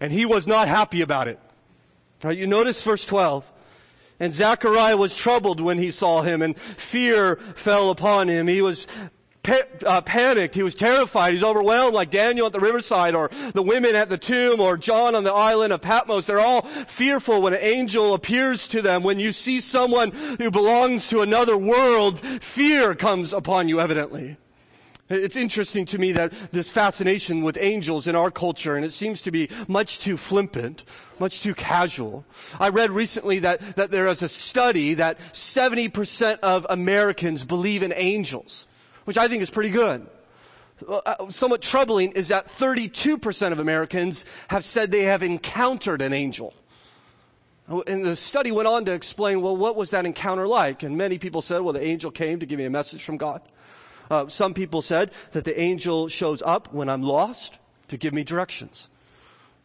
And 0.00 0.12
he 0.12 0.24
was 0.24 0.46
not 0.46 0.68
happy 0.68 1.00
about 1.00 1.26
it. 1.26 1.40
Now 2.22 2.30
you 2.30 2.46
notice 2.46 2.82
verse 2.84 3.04
12. 3.04 3.50
And 4.20 4.32
Zechariah 4.34 4.96
was 4.96 5.16
troubled 5.16 5.60
when 5.60 5.78
he 5.78 5.90
saw 5.90 6.22
him, 6.22 6.42
and 6.42 6.56
fear 6.56 7.36
fell 7.54 7.90
upon 7.90 8.28
him. 8.28 8.46
He 8.46 8.62
was 8.62 8.86
pa- 9.48 9.86
uh, 9.86 10.00
panicked. 10.02 10.54
He 10.54 10.62
was 10.62 10.74
terrified. 10.74 11.32
He's 11.32 11.42
overwhelmed 11.42 11.94
like 11.94 12.10
Daniel 12.10 12.46
at 12.46 12.52
the 12.52 12.60
riverside 12.60 13.14
or 13.14 13.30
the 13.54 13.62
women 13.62 13.96
at 13.96 14.08
the 14.08 14.18
tomb 14.18 14.60
or 14.60 14.76
John 14.76 15.14
on 15.14 15.24
the 15.24 15.32
island 15.32 15.72
of 15.72 15.80
Patmos. 15.80 16.26
They're 16.26 16.40
all 16.40 16.62
fearful 16.62 17.42
when 17.42 17.54
an 17.54 17.60
angel 17.62 18.14
appears 18.14 18.66
to 18.68 18.82
them. 18.82 19.02
When 19.02 19.18
you 19.18 19.32
see 19.32 19.60
someone 19.60 20.10
who 20.10 20.50
belongs 20.50 21.08
to 21.08 21.22
another 21.22 21.56
world, 21.56 22.20
fear 22.20 22.94
comes 22.94 23.32
upon 23.32 23.68
you 23.68 23.80
evidently. 23.80 24.36
It's 25.10 25.36
interesting 25.36 25.86
to 25.86 25.98
me 25.98 26.12
that 26.12 26.34
this 26.52 26.70
fascination 26.70 27.42
with 27.42 27.56
angels 27.58 28.06
in 28.06 28.14
our 28.14 28.30
culture, 28.30 28.76
and 28.76 28.84
it 28.84 28.92
seems 28.92 29.22
to 29.22 29.30
be 29.30 29.48
much 29.66 30.00
too 30.00 30.18
flippant, 30.18 30.84
much 31.18 31.42
too 31.42 31.54
casual. 31.54 32.26
I 32.60 32.68
read 32.68 32.90
recently 32.90 33.38
that, 33.38 33.76
that 33.76 33.90
there 33.90 34.06
is 34.08 34.20
a 34.20 34.28
study 34.28 34.92
that 34.94 35.18
70% 35.32 36.40
of 36.40 36.66
Americans 36.68 37.46
believe 37.46 37.82
in 37.82 37.94
angels 37.96 38.66
which 39.08 39.16
I 39.16 39.26
think 39.26 39.40
is 39.40 39.48
pretty 39.48 39.70
good. 39.70 40.06
Uh, 40.86 41.30
somewhat 41.30 41.62
troubling 41.62 42.12
is 42.12 42.28
that 42.28 42.46
32% 42.48 43.52
of 43.52 43.58
Americans 43.58 44.26
have 44.48 44.66
said 44.66 44.90
they 44.90 45.04
have 45.04 45.22
encountered 45.22 46.02
an 46.02 46.12
angel. 46.12 46.52
And 47.86 48.04
the 48.04 48.16
study 48.16 48.52
went 48.52 48.68
on 48.68 48.84
to 48.84 48.92
explain, 48.92 49.40
well, 49.40 49.56
what 49.56 49.76
was 49.76 49.92
that 49.92 50.04
encounter 50.04 50.46
like? 50.46 50.82
And 50.82 50.98
many 50.98 51.16
people 51.16 51.40
said, 51.40 51.62
well, 51.62 51.72
the 51.72 51.82
angel 51.82 52.10
came 52.10 52.38
to 52.40 52.44
give 52.44 52.58
me 52.58 52.66
a 52.66 52.70
message 52.70 53.02
from 53.02 53.16
God. 53.16 53.40
Uh, 54.10 54.28
some 54.28 54.52
people 54.52 54.82
said 54.82 55.10
that 55.32 55.46
the 55.46 55.58
angel 55.58 56.08
shows 56.08 56.42
up 56.42 56.74
when 56.74 56.90
I'm 56.90 57.02
lost 57.02 57.56
to 57.88 57.96
give 57.96 58.12
me 58.12 58.24
directions. 58.24 58.90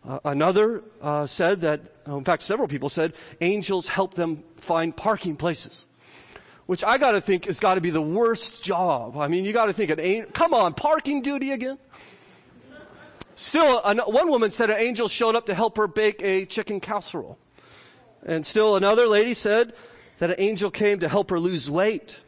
Uh, 0.07 0.19
another 0.23 0.83
uh, 1.01 1.25
said 1.25 1.59
that, 1.59 1.81
in 2.07 2.23
fact, 2.23 2.43
several 2.43 2.69
people 2.69 2.87
said 2.87 3.13
angels 3.41 3.89
help 3.89 4.13
them 4.13 4.41
find 4.55 4.95
parking 4.95 5.35
places 5.35 5.85
which 6.65 6.83
I 6.83 6.97
got 6.97 7.11
to 7.11 7.21
think 7.21 7.45
has 7.45 7.59
got 7.59 7.75
to 7.75 7.81
be 7.81 7.89
the 7.89 8.01
worst 8.01 8.63
job. 8.63 9.17
I 9.17 9.27
mean, 9.27 9.43
you 9.43 9.53
got 9.53 9.65
to 9.65 9.73
think, 9.73 9.91
an 9.91 10.25
come 10.31 10.53
on, 10.53 10.73
parking 10.73 11.21
duty 11.21 11.51
again? 11.51 11.77
Still, 13.35 13.81
one 13.81 14.29
woman 14.29 14.51
said 14.51 14.69
an 14.69 14.79
angel 14.79 15.07
showed 15.07 15.35
up 15.35 15.47
to 15.47 15.53
help 15.53 15.77
her 15.77 15.87
bake 15.87 16.21
a 16.21 16.45
chicken 16.45 16.79
casserole. 16.79 17.37
And 18.25 18.45
still 18.45 18.75
another 18.75 19.07
lady 19.07 19.33
said 19.33 19.73
that 20.19 20.29
an 20.29 20.35
angel 20.37 20.71
came 20.71 20.99
to 20.99 21.09
help 21.09 21.29
her 21.31 21.39
lose 21.39 21.69
weight. 21.69 22.21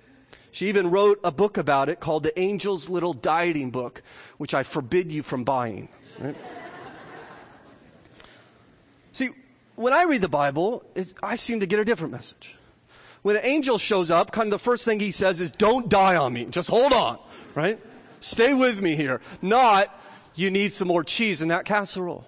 She 0.51 0.67
even 0.67 0.89
wrote 0.89 1.19
a 1.23 1.31
book 1.31 1.57
about 1.57 1.89
it 1.89 1.99
called 1.99 2.23
The 2.23 2.37
Angel's 2.37 2.89
Little 2.89 3.13
Dieting 3.13 3.71
Book, 3.71 4.01
which 4.37 4.53
I 4.53 4.63
forbid 4.63 5.11
you 5.11 5.21
from 5.21 5.43
buying. 5.43 5.89
Right? 6.19 6.35
See, 9.11 9.29
when 9.75 9.93
I 9.93 10.03
read 10.03 10.21
the 10.21 10.29
Bible, 10.29 10.83
I 11.21 11.35
seem 11.35 11.59
to 11.59 11.65
get 11.65 11.79
a 11.79 11.85
different 11.85 12.11
message 12.11 12.57
when 13.25 13.35
an 13.35 13.41
angel 13.43 13.79
shows 13.79 14.11
up, 14.11 14.31
kind 14.31 14.45
of 14.45 14.51
the 14.51 14.63
first 14.63 14.85
thing 14.85 14.99
he 14.99 15.09
says 15.09 15.41
is, 15.41 15.49
don't 15.49 15.89
die 15.89 16.15
on 16.15 16.31
me. 16.31 16.45
Just 16.45 16.69
hold 16.69 16.93
on, 16.93 17.17
right? 17.55 17.79
Stay 18.19 18.53
with 18.53 18.79
me 18.83 18.95
here. 18.95 19.19
Not, 19.41 19.89
you 20.35 20.51
need 20.51 20.71
some 20.73 20.87
more 20.87 21.03
cheese 21.03 21.41
in 21.41 21.47
that 21.47 21.65
casserole. 21.65 22.27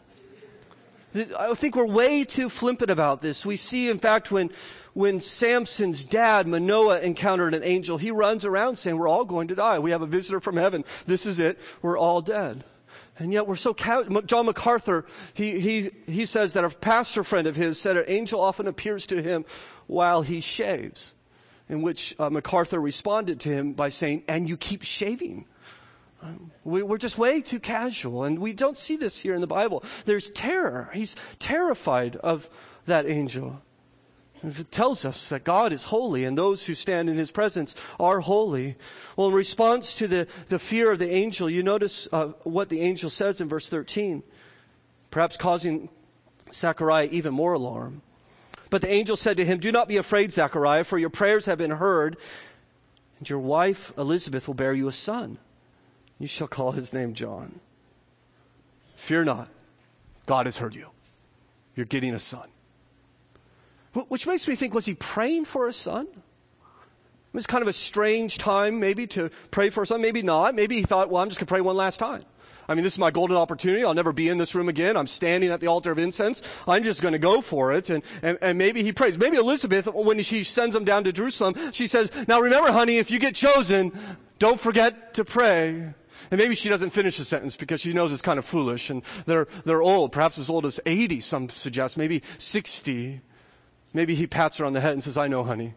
I 1.38 1.54
think 1.54 1.76
we're 1.76 1.86
way 1.86 2.24
too 2.24 2.50
flippant 2.50 2.90
about 2.90 3.22
this. 3.22 3.46
We 3.46 3.58
see, 3.58 3.92
in 3.92 4.00
fact, 4.00 4.32
when, 4.32 4.50
when 4.96 5.20
Samson's 5.20 6.04
dad, 6.04 6.48
Manoah, 6.48 7.02
encountered 7.02 7.54
an 7.54 7.62
angel, 7.62 8.00
he 8.00 8.10
runs 8.10 8.44
around 8.44 8.78
saying, 8.78 8.98
we're 8.98 9.08
all 9.08 9.24
going 9.24 9.50
to 9.50 9.56
die. 9.56 9.78
We 9.78 9.92
have 9.92 10.02
a 10.02 10.08
visitor 10.08 10.40
from 10.40 10.58
heaven. 10.58 10.84
This 11.06 11.28
is 11.28 11.40
it. 11.40 11.60
We're 11.84 12.00
all 12.00 12.22
dead. 12.22 12.64
And 13.20 13.34
yet 13.34 13.48
we're 13.48 13.56
so, 13.56 13.74
John 13.74 14.46
MacArthur, 14.46 15.06
he, 15.34 15.60
he, 15.60 15.90
he 16.06 16.26
says 16.26 16.54
that 16.54 16.64
a 16.64 16.70
pastor 16.70 17.24
friend 17.24 17.48
of 17.48 17.56
his 17.56 17.80
said 17.80 17.98
an 17.98 18.06
angel 18.08 18.40
often 18.40 18.68
appears 18.68 19.08
to 19.08 19.22
him 19.22 19.44
while 19.88 20.22
he 20.22 20.40
shaves, 20.40 21.16
in 21.68 21.82
which 21.82 22.16
uh, 22.20 22.30
MacArthur 22.30 22.80
responded 22.80 23.40
to 23.42 23.50
him 23.50 23.74
by 23.74 23.90
saying, 23.90 24.24
and 24.28 24.48
you 24.48 24.56
keep 24.56 24.84
shaving. 24.84 25.46
Um, 26.22 26.52
we, 26.64 26.84
we're 26.84 26.98
just 26.98 27.18
way 27.18 27.42
too 27.42 27.60
casual, 27.60 28.24
and 28.24 28.40
we 28.40 28.54
don't 28.54 28.78
see 28.78 28.98
this 28.98 29.20
here 29.20 29.34
in 29.34 29.42
the 29.42 29.48
Bible. 29.48 29.84
There's 30.06 30.30
terror. 30.30 30.92
He's 30.94 31.16
terrified 31.40 32.18
of 32.18 32.50
that 32.86 33.08
angel. 33.08 33.62
It 34.44 34.72
tells 34.72 35.04
us 35.04 35.30
that 35.30 35.44
God 35.44 35.74
is 35.74 35.86
holy 35.86 36.24
and 36.24 36.38
those 36.38 36.66
who 36.66 36.76
stand 36.76 37.10
in 37.10 37.18
his 37.18 37.32
presence 37.32 37.76
are 38.00 38.20
holy. 38.20 38.76
Well, 39.16 39.28
in 39.28 39.34
response 39.34 39.96
to 39.96 40.08
the, 40.08 40.28
the 40.48 40.60
fear 40.60 40.92
of 40.92 41.00
the 41.00 41.10
angel, 41.10 41.50
you 41.50 41.64
notice 41.64 42.08
uh, 42.12 42.28
what 42.44 42.70
the 42.70 42.82
angel 42.82 43.10
says 43.10 43.42
in 43.42 43.50
verse 43.50 43.68
13, 43.68 44.24
perhaps 45.10 45.38
causing 45.38 45.90
Zechariah 46.54 47.10
even 47.12 47.34
more 47.34 47.54
alarm. 47.54 48.02
But 48.70 48.82
the 48.82 48.92
angel 48.92 49.16
said 49.16 49.38
to 49.38 49.46
him, 49.46 49.60
Do 49.60 49.72
not 49.72 49.88
be 49.88 49.98
afraid, 49.98 50.32
Zechariah, 50.32 50.84
for 50.84 50.98
your 50.98 51.10
prayers 51.10 51.46
have 51.46 51.58
been 51.58 51.72
heard, 51.72 52.18
and 53.20 53.30
your 53.30 53.40
wife 53.40 53.92
Elizabeth 53.98 54.48
will 54.48 54.56
bear 54.56 54.74
you 54.74 54.88
a 54.88 54.92
son. 54.92 55.38
You 56.20 56.28
shall 56.28 56.48
call 56.48 56.74
his 56.74 56.94
name 56.94 57.14
John. 57.14 57.60
Fear 58.96 59.26
not, 59.26 59.50
God 60.26 60.48
has 60.48 60.58
heard 60.58 60.76
you. 60.76 60.90
You're 61.76 61.86
getting 61.86 62.14
a 62.14 62.20
son. 62.20 62.48
Which 64.04 64.28
makes 64.28 64.48
me 64.48 64.56
think, 64.56 64.74
was 64.74 64.86
he 64.86 64.94
praying 64.94 65.46
for 65.46 65.68
a 65.68 65.74
son? 65.74 66.08
It 66.08 67.34
was 67.34 67.48
kind 67.48 67.62
of 67.62 67.68
a 67.68 67.74
strange 67.74 68.38
time, 68.38 68.80
maybe, 68.80 69.08
to 69.08 69.30
pray 69.52 69.70
for 69.70 69.84
a 69.84 69.88
son. 69.88 70.02
Maybe 70.02 70.22
not. 70.22 70.56
Maybe 70.56 70.76
he 70.76 70.84
thought, 70.84 71.10
well, 71.10 71.22
I'm 71.22 71.30
just 71.30 71.40
going 71.40 71.48
to 71.48 71.52
pray 71.52 71.62
one 71.62 71.76
last 71.76 71.98
time. 71.98 72.24
I 72.70 72.76
mean, 72.76 72.84
this 72.84 72.94
is 72.94 73.00
my 73.00 73.12
golden 73.12 73.38
opportunity. 73.38 73.86
I'll 73.86 73.94
never 73.94 74.12
be 74.12 74.28
in 74.28 74.38
this 74.38 74.54
room 74.54 74.68
again. 74.68 74.98
I'm 74.98 75.08
standing 75.08 75.52
at 75.52 75.62
the 75.62 75.68
altar 75.68 75.92
of 75.92 76.00
incense. 76.00 76.42
I'm 76.68 76.84
just 76.84 77.02
going 77.02 77.14
to 77.14 77.20
go 77.20 77.42
for 77.42 77.72
it. 77.72 77.90
And, 77.90 78.04
and, 78.22 78.38
and 78.42 78.58
maybe 78.58 78.84
he 78.84 78.92
prays. 78.92 79.18
Maybe 79.18 79.38
Elizabeth, 79.38 79.88
when 79.94 80.22
she 80.22 80.44
sends 80.44 80.76
him 80.76 80.84
down 80.84 81.06
to 81.06 81.14
Jerusalem, 81.14 81.56
she 81.72 81.88
says, 81.88 82.12
now 82.28 82.40
remember, 82.40 82.72
honey, 82.72 82.98
if 82.98 83.10
you 83.10 83.20
get 83.20 83.36
chosen, 83.36 83.98
don't 84.38 84.60
forget 84.60 85.14
to 85.14 85.24
pray. 85.24 85.94
And 86.30 86.38
maybe 86.40 86.56
she 86.56 86.68
doesn't 86.68 86.90
finish 86.90 87.18
the 87.18 87.24
sentence 87.24 87.56
because 87.56 87.80
she 87.80 87.94
knows 87.94 88.12
it's 88.12 88.22
kind 88.22 88.38
of 88.38 88.44
foolish 88.44 88.90
and 88.90 89.02
they're, 89.26 89.48
they're 89.64 89.82
old, 89.82 90.12
perhaps 90.12 90.38
as 90.38 90.50
old 90.50 90.66
as 90.66 90.80
80, 90.86 91.22
some 91.22 91.48
suggest, 91.48 91.98
maybe 91.98 92.22
60. 92.38 93.22
Maybe 93.98 94.14
he 94.14 94.28
pats 94.28 94.58
her 94.58 94.66
on 94.66 94.74
the 94.74 94.80
head 94.80 94.94
and 94.94 95.04
says, 95.04 95.18
I 95.18 95.28
know, 95.28 95.44
honey, 95.44 95.74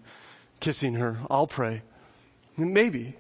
kissing 0.61 0.93
her. 0.97 1.21
I'll 1.31 1.47
pray. 1.47 1.81
Maybe. 2.59 3.17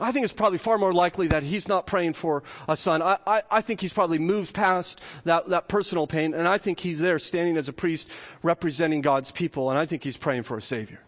I 0.00 0.10
think 0.10 0.24
it's 0.24 0.32
probably 0.32 0.58
far 0.58 0.76
more 0.76 0.92
likely 0.92 1.28
that 1.28 1.44
he's 1.44 1.68
not 1.68 1.86
praying 1.86 2.14
for 2.14 2.42
a 2.68 2.76
son. 2.76 3.00
I, 3.00 3.18
I, 3.28 3.42
I, 3.48 3.60
think 3.60 3.80
he's 3.80 3.92
probably 3.92 4.18
moved 4.18 4.54
past 4.54 5.00
that, 5.22 5.46
that 5.50 5.68
personal 5.68 6.08
pain, 6.08 6.34
and 6.34 6.48
I 6.48 6.58
think 6.58 6.80
he's 6.80 6.98
there 6.98 7.20
standing 7.20 7.56
as 7.56 7.68
a 7.68 7.72
priest 7.72 8.10
representing 8.42 9.02
God's 9.02 9.30
people, 9.30 9.70
and 9.70 9.78
I 9.78 9.86
think 9.86 10.02
he's 10.02 10.16
praying 10.16 10.42
for 10.42 10.56
a 10.56 10.62
Savior. 10.62 11.04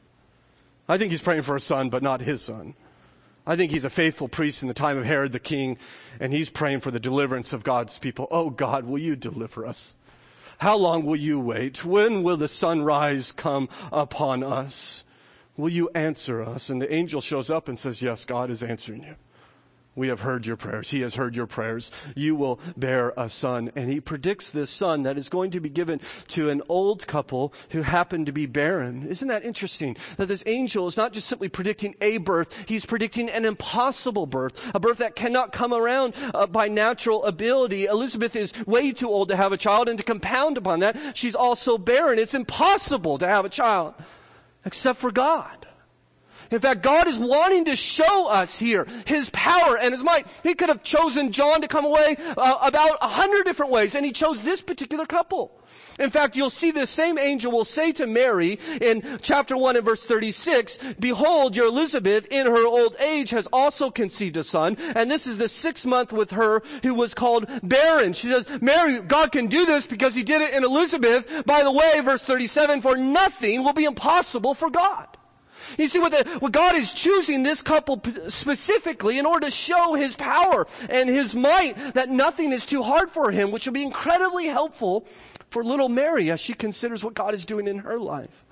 I 0.88 0.96
think 0.96 1.10
he's 1.10 1.20
praying 1.20 1.42
for 1.42 1.56
a 1.56 1.60
son, 1.60 1.90
but 1.90 2.04
not 2.04 2.20
his 2.20 2.42
son. 2.42 2.76
I 3.44 3.56
think 3.56 3.72
he's 3.72 3.84
a 3.84 3.90
faithful 3.90 4.28
priest 4.28 4.62
in 4.62 4.68
the 4.68 4.74
time 4.74 4.96
of 4.96 5.04
Herod 5.04 5.32
the 5.32 5.40
king, 5.40 5.78
and 6.20 6.32
he's 6.32 6.48
praying 6.48 6.78
for 6.78 6.92
the 6.92 7.00
deliverance 7.00 7.52
of 7.52 7.64
God's 7.64 7.98
people. 7.98 8.28
Oh 8.30 8.50
God, 8.50 8.84
will 8.84 8.98
you 8.98 9.16
deliver 9.16 9.66
us? 9.66 9.94
How 10.60 10.76
long 10.76 11.06
will 11.06 11.16
you 11.16 11.40
wait? 11.40 11.86
When 11.86 12.22
will 12.22 12.36
the 12.36 12.46
sunrise 12.46 13.32
come 13.32 13.70
upon 13.90 14.42
us? 14.42 15.04
Will 15.56 15.70
you 15.70 15.88
answer 15.94 16.42
us? 16.42 16.68
And 16.68 16.82
the 16.82 16.92
angel 16.92 17.22
shows 17.22 17.48
up 17.48 17.66
and 17.66 17.78
says, 17.78 18.02
Yes, 18.02 18.26
God 18.26 18.50
is 18.50 18.62
answering 18.62 19.02
you. 19.04 19.14
We 20.00 20.08
have 20.08 20.22
heard 20.22 20.46
your 20.46 20.56
prayers. 20.56 20.88
He 20.88 21.02
has 21.02 21.16
heard 21.16 21.36
your 21.36 21.46
prayers. 21.46 21.90
You 22.16 22.34
will 22.34 22.58
bear 22.74 23.12
a 23.18 23.28
son. 23.28 23.70
And 23.76 23.92
he 23.92 24.00
predicts 24.00 24.50
this 24.50 24.70
son 24.70 25.02
that 25.02 25.18
is 25.18 25.28
going 25.28 25.50
to 25.50 25.60
be 25.60 25.68
given 25.68 26.00
to 26.28 26.48
an 26.48 26.62
old 26.70 27.06
couple 27.06 27.52
who 27.72 27.82
happen 27.82 28.24
to 28.24 28.32
be 28.32 28.46
barren. 28.46 29.06
Isn't 29.06 29.28
that 29.28 29.44
interesting? 29.44 29.98
That 30.16 30.28
this 30.28 30.42
angel 30.46 30.86
is 30.86 30.96
not 30.96 31.12
just 31.12 31.28
simply 31.28 31.50
predicting 31.50 31.96
a 32.00 32.16
birth, 32.16 32.64
he's 32.66 32.86
predicting 32.86 33.28
an 33.28 33.44
impossible 33.44 34.24
birth, 34.24 34.70
a 34.74 34.80
birth 34.80 34.96
that 34.96 35.16
cannot 35.16 35.52
come 35.52 35.74
around 35.74 36.14
uh, 36.32 36.46
by 36.46 36.66
natural 36.66 37.22
ability. 37.26 37.84
Elizabeth 37.84 38.34
is 38.34 38.54
way 38.66 38.92
too 38.92 39.06
old 39.10 39.28
to 39.28 39.36
have 39.36 39.52
a 39.52 39.58
child, 39.58 39.86
and 39.86 39.98
to 39.98 40.04
compound 40.04 40.56
upon 40.56 40.80
that, 40.80 40.96
she's 41.14 41.34
also 41.34 41.76
barren. 41.76 42.18
It's 42.18 42.32
impossible 42.32 43.18
to 43.18 43.28
have 43.28 43.44
a 43.44 43.50
child 43.50 43.92
except 44.64 44.98
for 44.98 45.10
God. 45.10 45.66
In 46.50 46.60
fact, 46.60 46.82
God 46.82 47.08
is 47.08 47.18
wanting 47.18 47.66
to 47.66 47.76
show 47.76 48.28
us 48.28 48.56
here 48.56 48.86
His 49.06 49.30
power 49.30 49.78
and 49.78 49.92
His 49.92 50.02
might. 50.02 50.26
He 50.42 50.54
could 50.54 50.68
have 50.68 50.82
chosen 50.82 51.32
John 51.32 51.60
to 51.60 51.68
come 51.68 51.84
away 51.84 52.16
uh, 52.36 52.58
about 52.62 52.98
a 53.00 53.08
hundred 53.08 53.44
different 53.44 53.72
ways, 53.72 53.94
and 53.94 54.04
He 54.04 54.12
chose 54.12 54.42
this 54.42 54.62
particular 54.62 55.06
couple. 55.06 55.52
In 55.98 56.10
fact, 56.10 56.36
you'll 56.36 56.50
see 56.50 56.70
this 56.70 56.90
same 56.90 57.18
angel 57.18 57.52
will 57.52 57.64
say 57.64 57.92
to 57.92 58.06
Mary 58.06 58.58
in 58.80 59.18
chapter 59.20 59.56
1 59.56 59.76
and 59.76 59.84
verse 59.84 60.04
36, 60.04 60.78
Behold, 60.98 61.54
your 61.54 61.66
Elizabeth 61.66 62.26
in 62.32 62.46
her 62.46 62.66
old 62.66 62.96
age 63.00 63.30
has 63.30 63.46
also 63.52 63.90
conceived 63.90 64.36
a 64.36 64.44
son, 64.44 64.76
and 64.94 65.10
this 65.10 65.26
is 65.26 65.36
the 65.36 65.48
sixth 65.48 65.86
month 65.86 66.12
with 66.12 66.30
her 66.30 66.62
who 66.82 66.94
was 66.94 67.14
called 67.14 67.46
barren. 67.62 68.12
She 68.14 68.28
says, 68.28 68.46
Mary, 68.62 69.00
God 69.00 69.30
can 69.30 69.46
do 69.46 69.66
this 69.66 69.86
because 69.86 70.14
he 70.14 70.22
did 70.22 70.40
it 70.42 70.54
in 70.54 70.64
Elizabeth. 70.64 71.44
By 71.44 71.62
the 71.62 71.72
way, 71.72 72.00
verse 72.00 72.24
37, 72.24 72.80
for 72.80 72.96
nothing 72.96 73.62
will 73.62 73.74
be 73.74 73.84
impossible 73.84 74.54
for 74.54 74.70
God. 74.70 75.06
You 75.78 75.88
see 75.88 75.98
what, 75.98 76.12
the, 76.12 76.38
what 76.40 76.52
God 76.52 76.74
is 76.74 76.92
choosing 76.92 77.42
this 77.42 77.62
couple 77.62 78.02
specifically 78.28 79.18
in 79.18 79.26
order 79.26 79.46
to 79.46 79.50
show 79.50 79.94
His 79.94 80.16
power 80.16 80.66
and 80.88 81.08
His 81.08 81.34
might 81.34 81.94
that 81.94 82.08
nothing 82.08 82.52
is 82.52 82.66
too 82.66 82.82
hard 82.82 83.10
for 83.10 83.30
Him, 83.30 83.50
which 83.50 83.66
will 83.66 83.72
be 83.72 83.82
incredibly 83.82 84.46
helpful 84.46 85.06
for 85.50 85.64
little 85.64 85.88
Mary 85.88 86.30
as 86.30 86.40
she 86.40 86.54
considers 86.54 87.04
what 87.04 87.14
God 87.14 87.34
is 87.34 87.44
doing 87.44 87.66
in 87.66 87.78
her 87.78 87.98
life. 87.98 88.44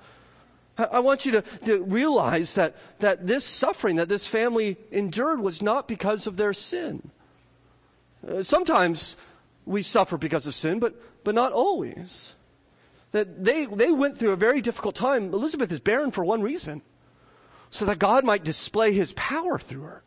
I 0.76 1.00
want 1.00 1.26
you 1.26 1.32
to, 1.32 1.42
to, 1.64 1.82
realize 1.82 2.54
that, 2.54 2.76
that 3.00 3.26
this 3.26 3.44
suffering 3.44 3.96
that 3.96 4.08
this 4.08 4.28
family 4.28 4.76
endured 4.92 5.40
was 5.40 5.60
not 5.60 5.88
because 5.88 6.28
of 6.28 6.36
their 6.36 6.52
sin. 6.52 7.10
Uh, 8.26 8.44
sometimes 8.44 9.16
we 9.66 9.82
suffer 9.82 10.16
because 10.16 10.46
of 10.46 10.54
sin, 10.54 10.78
but, 10.78 10.94
but 11.24 11.34
not 11.34 11.52
always. 11.52 12.36
That 13.10 13.44
they, 13.44 13.66
they 13.66 13.90
went 13.90 14.18
through 14.18 14.30
a 14.30 14.36
very 14.36 14.60
difficult 14.60 14.94
time. 14.94 15.32
Elizabeth 15.34 15.72
is 15.72 15.80
barren 15.80 16.12
for 16.12 16.24
one 16.24 16.42
reason 16.42 16.82
so 17.70 17.84
that 17.84 17.98
God 17.98 18.24
might 18.24 18.44
display 18.44 18.92
his 18.92 19.12
power 19.14 19.58
through 19.58 19.82
her. 19.82 20.02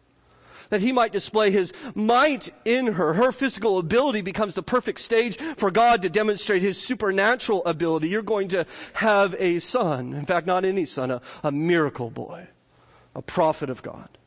That 0.69 0.81
he 0.81 0.93
might 0.93 1.11
display 1.11 1.51
his 1.51 1.73
might 1.95 2.53
in 2.63 2.93
her. 2.93 3.13
Her 3.13 3.33
physical 3.33 3.77
ability 3.77 4.21
becomes 4.21 4.53
the 4.53 4.63
perfect 4.63 4.99
stage 4.99 5.37
for 5.57 5.69
God 5.69 6.01
to 6.01 6.09
demonstrate 6.09 6.61
his 6.61 6.81
supernatural 6.81 7.65
ability. 7.65 8.07
You're 8.07 8.21
going 8.21 8.47
to 8.49 8.65
have 8.93 9.35
a 9.37 9.59
son. 9.59 10.13
In 10.13 10.25
fact, 10.25 10.47
not 10.47 10.63
any 10.63 10.85
son, 10.85 11.11
a, 11.11 11.21
a 11.43 11.51
miracle 11.51 12.09
boy, 12.09 12.47
a 13.13 13.21
prophet 13.21 13.69
of 13.69 13.83
God. 13.83 14.17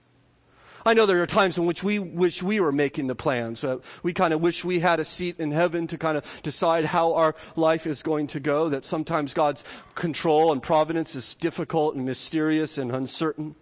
I 0.87 0.93
know 0.93 1.07
there 1.07 1.23
are 1.23 1.27
times 1.27 1.57
in 1.57 1.65
which 1.65 1.83
we 1.83 1.99
wish 1.99 2.43
we 2.43 2.61
were 2.61 2.73
making 2.73 3.07
the 3.07 3.15
plans. 3.15 3.65
Uh, 3.65 3.79
we 4.03 4.13
kind 4.13 4.35
of 4.35 4.43
wish 4.43 4.65
we 4.65 4.81
had 4.81 5.01
a 5.01 5.05
seat 5.05 5.41
in 5.41 5.51
heaven 5.51 5.87
to 5.87 5.97
kind 5.97 6.19
of 6.19 6.41
decide 6.43 6.85
how 6.85 7.15
our 7.15 7.35
life 7.57 7.87
is 7.87 8.03
going 8.03 8.27
to 8.29 8.41
go. 8.41 8.69
That 8.69 8.85
sometimes 8.85 9.33
God's 9.33 9.65
control 9.95 10.53
and 10.53 10.63
providence 10.63 11.15
is 11.15 11.35
difficult 11.35 11.95
and 11.95 12.05
mysterious 12.05 12.77
and 12.77 12.95
uncertain. 12.95 13.55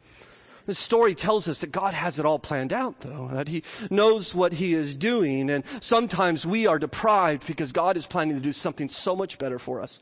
The 0.67 0.75
story 0.75 1.15
tells 1.15 1.49
us 1.49 1.61
that 1.61 1.73
God 1.73 1.95
has 1.95 2.19
it 2.19 2.27
all 2.27 2.39
planned 2.39 2.73
out, 2.73 3.01
though, 3.01 3.29
that 3.33 3.49
He 3.49 3.63
knows 3.91 4.35
what 4.35 4.55
He 4.55 4.75
is 4.75 4.95
doing, 4.95 5.51
and 5.51 5.65
sometimes 5.81 6.47
we 6.47 6.67
are 6.67 6.79
deprived 6.79 7.47
because 7.47 7.73
God 7.73 7.97
is 7.97 8.07
planning 8.07 8.37
to 8.37 8.43
do 8.43 8.53
something 8.53 8.89
so 8.89 9.17
much 9.17 9.39
better 9.39 9.59
for 9.59 9.81
us 9.81 10.01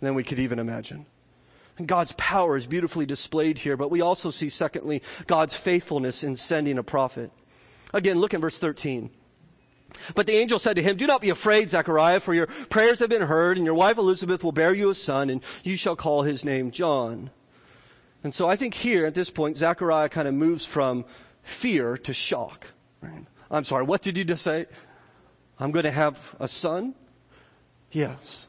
than 0.00 0.14
we 0.14 0.24
could 0.24 0.38
even 0.38 0.58
imagine. 0.58 1.06
God's 1.86 2.12
power 2.12 2.56
is 2.56 2.66
beautifully 2.66 3.06
displayed 3.06 3.58
here, 3.58 3.76
but 3.76 3.90
we 3.90 4.00
also 4.00 4.30
see, 4.30 4.48
secondly, 4.48 5.02
God's 5.26 5.54
faithfulness 5.54 6.22
in 6.22 6.36
sending 6.36 6.78
a 6.78 6.82
prophet. 6.82 7.30
Again, 7.92 8.18
look 8.18 8.34
at 8.34 8.40
verse 8.40 8.58
13. 8.58 9.10
But 10.14 10.26
the 10.26 10.34
angel 10.34 10.58
said 10.58 10.76
to 10.76 10.82
him, 10.82 10.96
Do 10.96 11.06
not 11.06 11.20
be 11.20 11.30
afraid, 11.30 11.70
Zechariah, 11.70 12.20
for 12.20 12.34
your 12.34 12.46
prayers 12.46 13.00
have 13.00 13.10
been 13.10 13.22
heard, 13.22 13.56
and 13.56 13.66
your 13.66 13.74
wife 13.74 13.98
Elizabeth 13.98 14.44
will 14.44 14.52
bear 14.52 14.72
you 14.72 14.90
a 14.90 14.94
son, 14.94 15.30
and 15.30 15.42
you 15.64 15.76
shall 15.76 15.96
call 15.96 16.22
his 16.22 16.44
name 16.44 16.70
John. 16.70 17.30
And 18.22 18.34
so 18.34 18.48
I 18.48 18.56
think 18.56 18.74
here, 18.74 19.06
at 19.06 19.14
this 19.14 19.30
point, 19.30 19.56
Zechariah 19.56 20.08
kind 20.08 20.28
of 20.28 20.34
moves 20.34 20.64
from 20.64 21.04
fear 21.42 21.96
to 21.98 22.12
shock. 22.12 22.68
I'm 23.50 23.64
sorry, 23.64 23.84
what 23.84 24.02
did 24.02 24.16
you 24.16 24.24
just 24.24 24.44
say? 24.44 24.66
I'm 25.58 25.72
going 25.72 25.84
to 25.84 25.90
have 25.90 26.36
a 26.38 26.46
son? 26.46 26.94
Yes. 27.90 28.46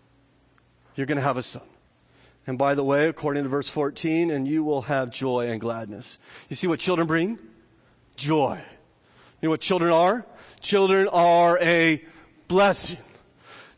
You're 0.95 1.07
going 1.07 1.17
to 1.17 1.23
have 1.23 1.37
a 1.37 1.43
son. 1.43 1.63
And 2.47 2.57
by 2.57 2.75
the 2.75 2.83
way, 2.83 3.07
according 3.07 3.43
to 3.43 3.49
verse 3.49 3.69
14, 3.69 4.31
and 4.31 4.47
you 4.47 4.63
will 4.63 4.83
have 4.83 5.11
joy 5.11 5.49
and 5.49 5.61
gladness. 5.61 6.17
You 6.49 6.55
see 6.55 6.67
what 6.67 6.79
children 6.79 7.07
bring? 7.07 7.37
Joy. 8.15 8.59
You 9.41 9.47
know 9.47 9.51
what 9.51 9.61
children 9.61 9.91
are? 9.91 10.25
Children 10.59 11.07
are 11.07 11.57
a 11.59 12.03
blessing. 12.47 12.97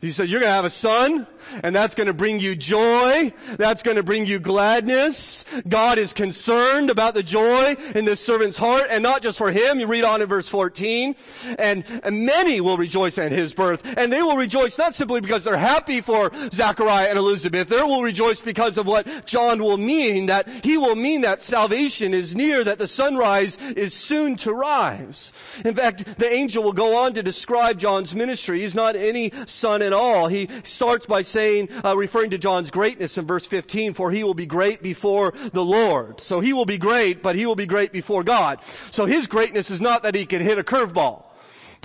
You 0.00 0.12
said, 0.12 0.28
you're 0.28 0.40
going 0.40 0.50
to 0.50 0.54
have 0.54 0.64
a 0.64 0.70
son 0.70 1.26
and 1.62 1.74
that's 1.74 1.94
going 1.94 2.06
to 2.06 2.12
bring 2.14 2.40
you 2.40 2.56
joy. 2.56 3.32
That's 3.56 3.82
going 3.82 3.96
to 3.96 4.02
bring 4.02 4.26
you 4.26 4.38
gladness. 4.38 5.44
God 5.68 5.98
is 5.98 6.12
concerned 6.12 6.90
about 6.90 7.14
the 7.14 7.22
joy 7.22 7.76
in 7.94 8.04
this 8.04 8.20
servant's 8.20 8.58
heart 8.58 8.86
and 8.90 9.02
not 9.02 9.22
just 9.22 9.38
for 9.38 9.50
him. 9.50 9.80
You 9.80 9.86
read 9.86 10.04
on 10.04 10.22
in 10.22 10.28
verse 10.28 10.48
14 10.48 11.14
and, 11.58 11.84
and 12.02 12.26
many 12.26 12.60
will 12.60 12.76
rejoice 12.76 13.18
at 13.18 13.32
his 13.32 13.52
birth 13.52 13.96
and 13.96 14.12
they 14.12 14.22
will 14.22 14.36
rejoice 14.36 14.78
not 14.78 14.94
simply 14.94 15.20
because 15.20 15.44
they're 15.44 15.56
happy 15.56 16.00
for 16.00 16.30
Zachariah 16.50 17.08
and 17.08 17.18
Elizabeth. 17.18 17.68
They 17.68 17.82
will 17.82 18.02
rejoice 18.02 18.40
because 18.40 18.78
of 18.78 18.86
what 18.86 19.26
John 19.26 19.62
will 19.62 19.76
mean 19.76 20.26
that 20.26 20.48
he 20.48 20.78
will 20.78 20.94
mean 20.94 21.22
that 21.22 21.40
salvation 21.40 22.14
is 22.14 22.34
near, 22.34 22.64
that 22.64 22.78
the 22.78 22.88
sunrise 22.88 23.56
is 23.76 23.94
soon 23.94 24.36
to 24.36 24.52
rise. 24.52 25.32
In 25.64 25.74
fact, 25.74 26.18
the 26.18 26.30
angel 26.30 26.62
will 26.62 26.72
go 26.72 26.96
on 26.96 27.14
to 27.14 27.22
describe 27.22 27.78
John's 27.78 28.14
ministry. 28.14 28.60
He's 28.60 28.74
not 28.74 28.96
any 28.96 29.32
son 29.46 29.82
at 29.82 29.92
all. 29.92 30.28
He 30.28 30.48
starts 30.62 31.06
by 31.06 31.22
saying, 31.34 31.68
uh, 31.84 31.96
referring 31.96 32.30
to 32.30 32.38
John's 32.38 32.70
greatness 32.70 33.18
in 33.18 33.26
verse 33.26 33.46
15, 33.46 33.92
for 33.92 34.10
he 34.10 34.22
will 34.24 34.34
be 34.34 34.46
great 34.46 34.82
before 34.82 35.34
the 35.52 35.64
Lord. 35.64 36.20
So 36.20 36.40
he 36.40 36.52
will 36.52 36.64
be 36.64 36.78
great, 36.78 37.22
but 37.22 37.34
he 37.34 37.44
will 37.44 37.56
be 37.56 37.66
great 37.66 37.92
before 37.92 38.22
God. 38.22 38.62
So 38.92 39.04
his 39.04 39.26
greatness 39.26 39.70
is 39.70 39.80
not 39.80 40.04
that 40.04 40.14
he 40.14 40.24
can 40.24 40.40
hit 40.40 40.58
a 40.58 40.64
curveball 40.64 41.24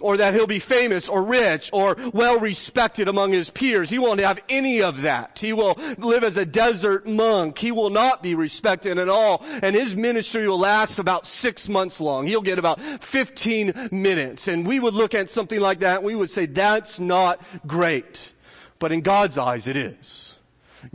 or 0.02 0.18
that 0.18 0.34
he'll 0.34 0.48
be 0.48 0.60
famous 0.60 1.10
or 1.10 1.24
rich 1.24 1.70
or 1.74 1.98
well 2.14 2.40
respected 2.40 3.08
among 3.08 3.32
his 3.32 3.50
peers. 3.50 3.90
He 3.90 4.00
won't 4.00 4.20
have 4.20 4.40
any 4.50 4.82
of 4.82 5.02
that. 5.02 5.40
He 5.40 5.54
will 5.54 5.78
live 5.98 6.24
as 6.24 6.38
a 6.38 6.46
desert 6.46 7.08
monk. 7.08 7.58
He 7.58 7.72
will 7.72 7.90
not 7.90 8.24
be 8.24 8.36
respected 8.36 8.98
at 8.98 9.10
all. 9.10 9.44
And 9.62 9.76
his 9.76 9.96
ministry 9.96 10.48
will 10.48 10.60
last 10.60 11.00
about 11.00 11.26
six 11.26 11.70
months 11.70 12.00
long. 12.00 12.28
He'll 12.28 12.42
get 12.42 12.60
about 12.60 12.80
15 12.80 13.90
minutes. 13.92 14.48
And 14.48 14.66
we 14.66 14.80
would 14.80 14.94
look 14.94 15.14
at 15.14 15.30
something 15.30 15.60
like 15.60 15.80
that 15.80 15.98
and 15.98 16.06
we 16.06 16.16
would 16.16 16.30
say, 16.30 16.46
that's 16.46 17.00
not 17.00 17.42
great. 17.66 18.32
But 18.80 18.92
in 18.92 19.02
God's 19.02 19.38
eyes, 19.38 19.68
it 19.68 19.78
is. 19.78 20.40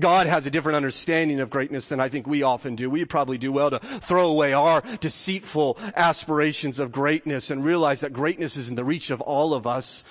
God 0.00 0.26
has 0.26 0.46
a 0.46 0.50
different 0.50 0.76
understanding 0.76 1.40
of 1.40 1.50
greatness 1.50 1.88
than 1.88 2.00
I 2.00 2.08
think 2.08 2.26
we 2.26 2.42
often 2.42 2.74
do. 2.74 2.88
We 2.88 3.04
probably 3.04 3.36
do 3.36 3.52
well 3.52 3.70
to 3.70 3.78
throw 3.78 4.28
away 4.28 4.54
our 4.54 4.82
deceitful 5.00 5.78
aspirations 5.94 6.78
of 6.78 6.90
greatness 6.90 7.50
and 7.50 7.62
realize 7.62 8.00
that 8.00 8.14
greatness 8.14 8.56
is 8.56 8.70
in 8.70 8.76
the 8.76 8.84
reach 8.84 9.10
of 9.10 9.20
all 9.20 9.52
of 9.52 9.66
us. 9.66 10.02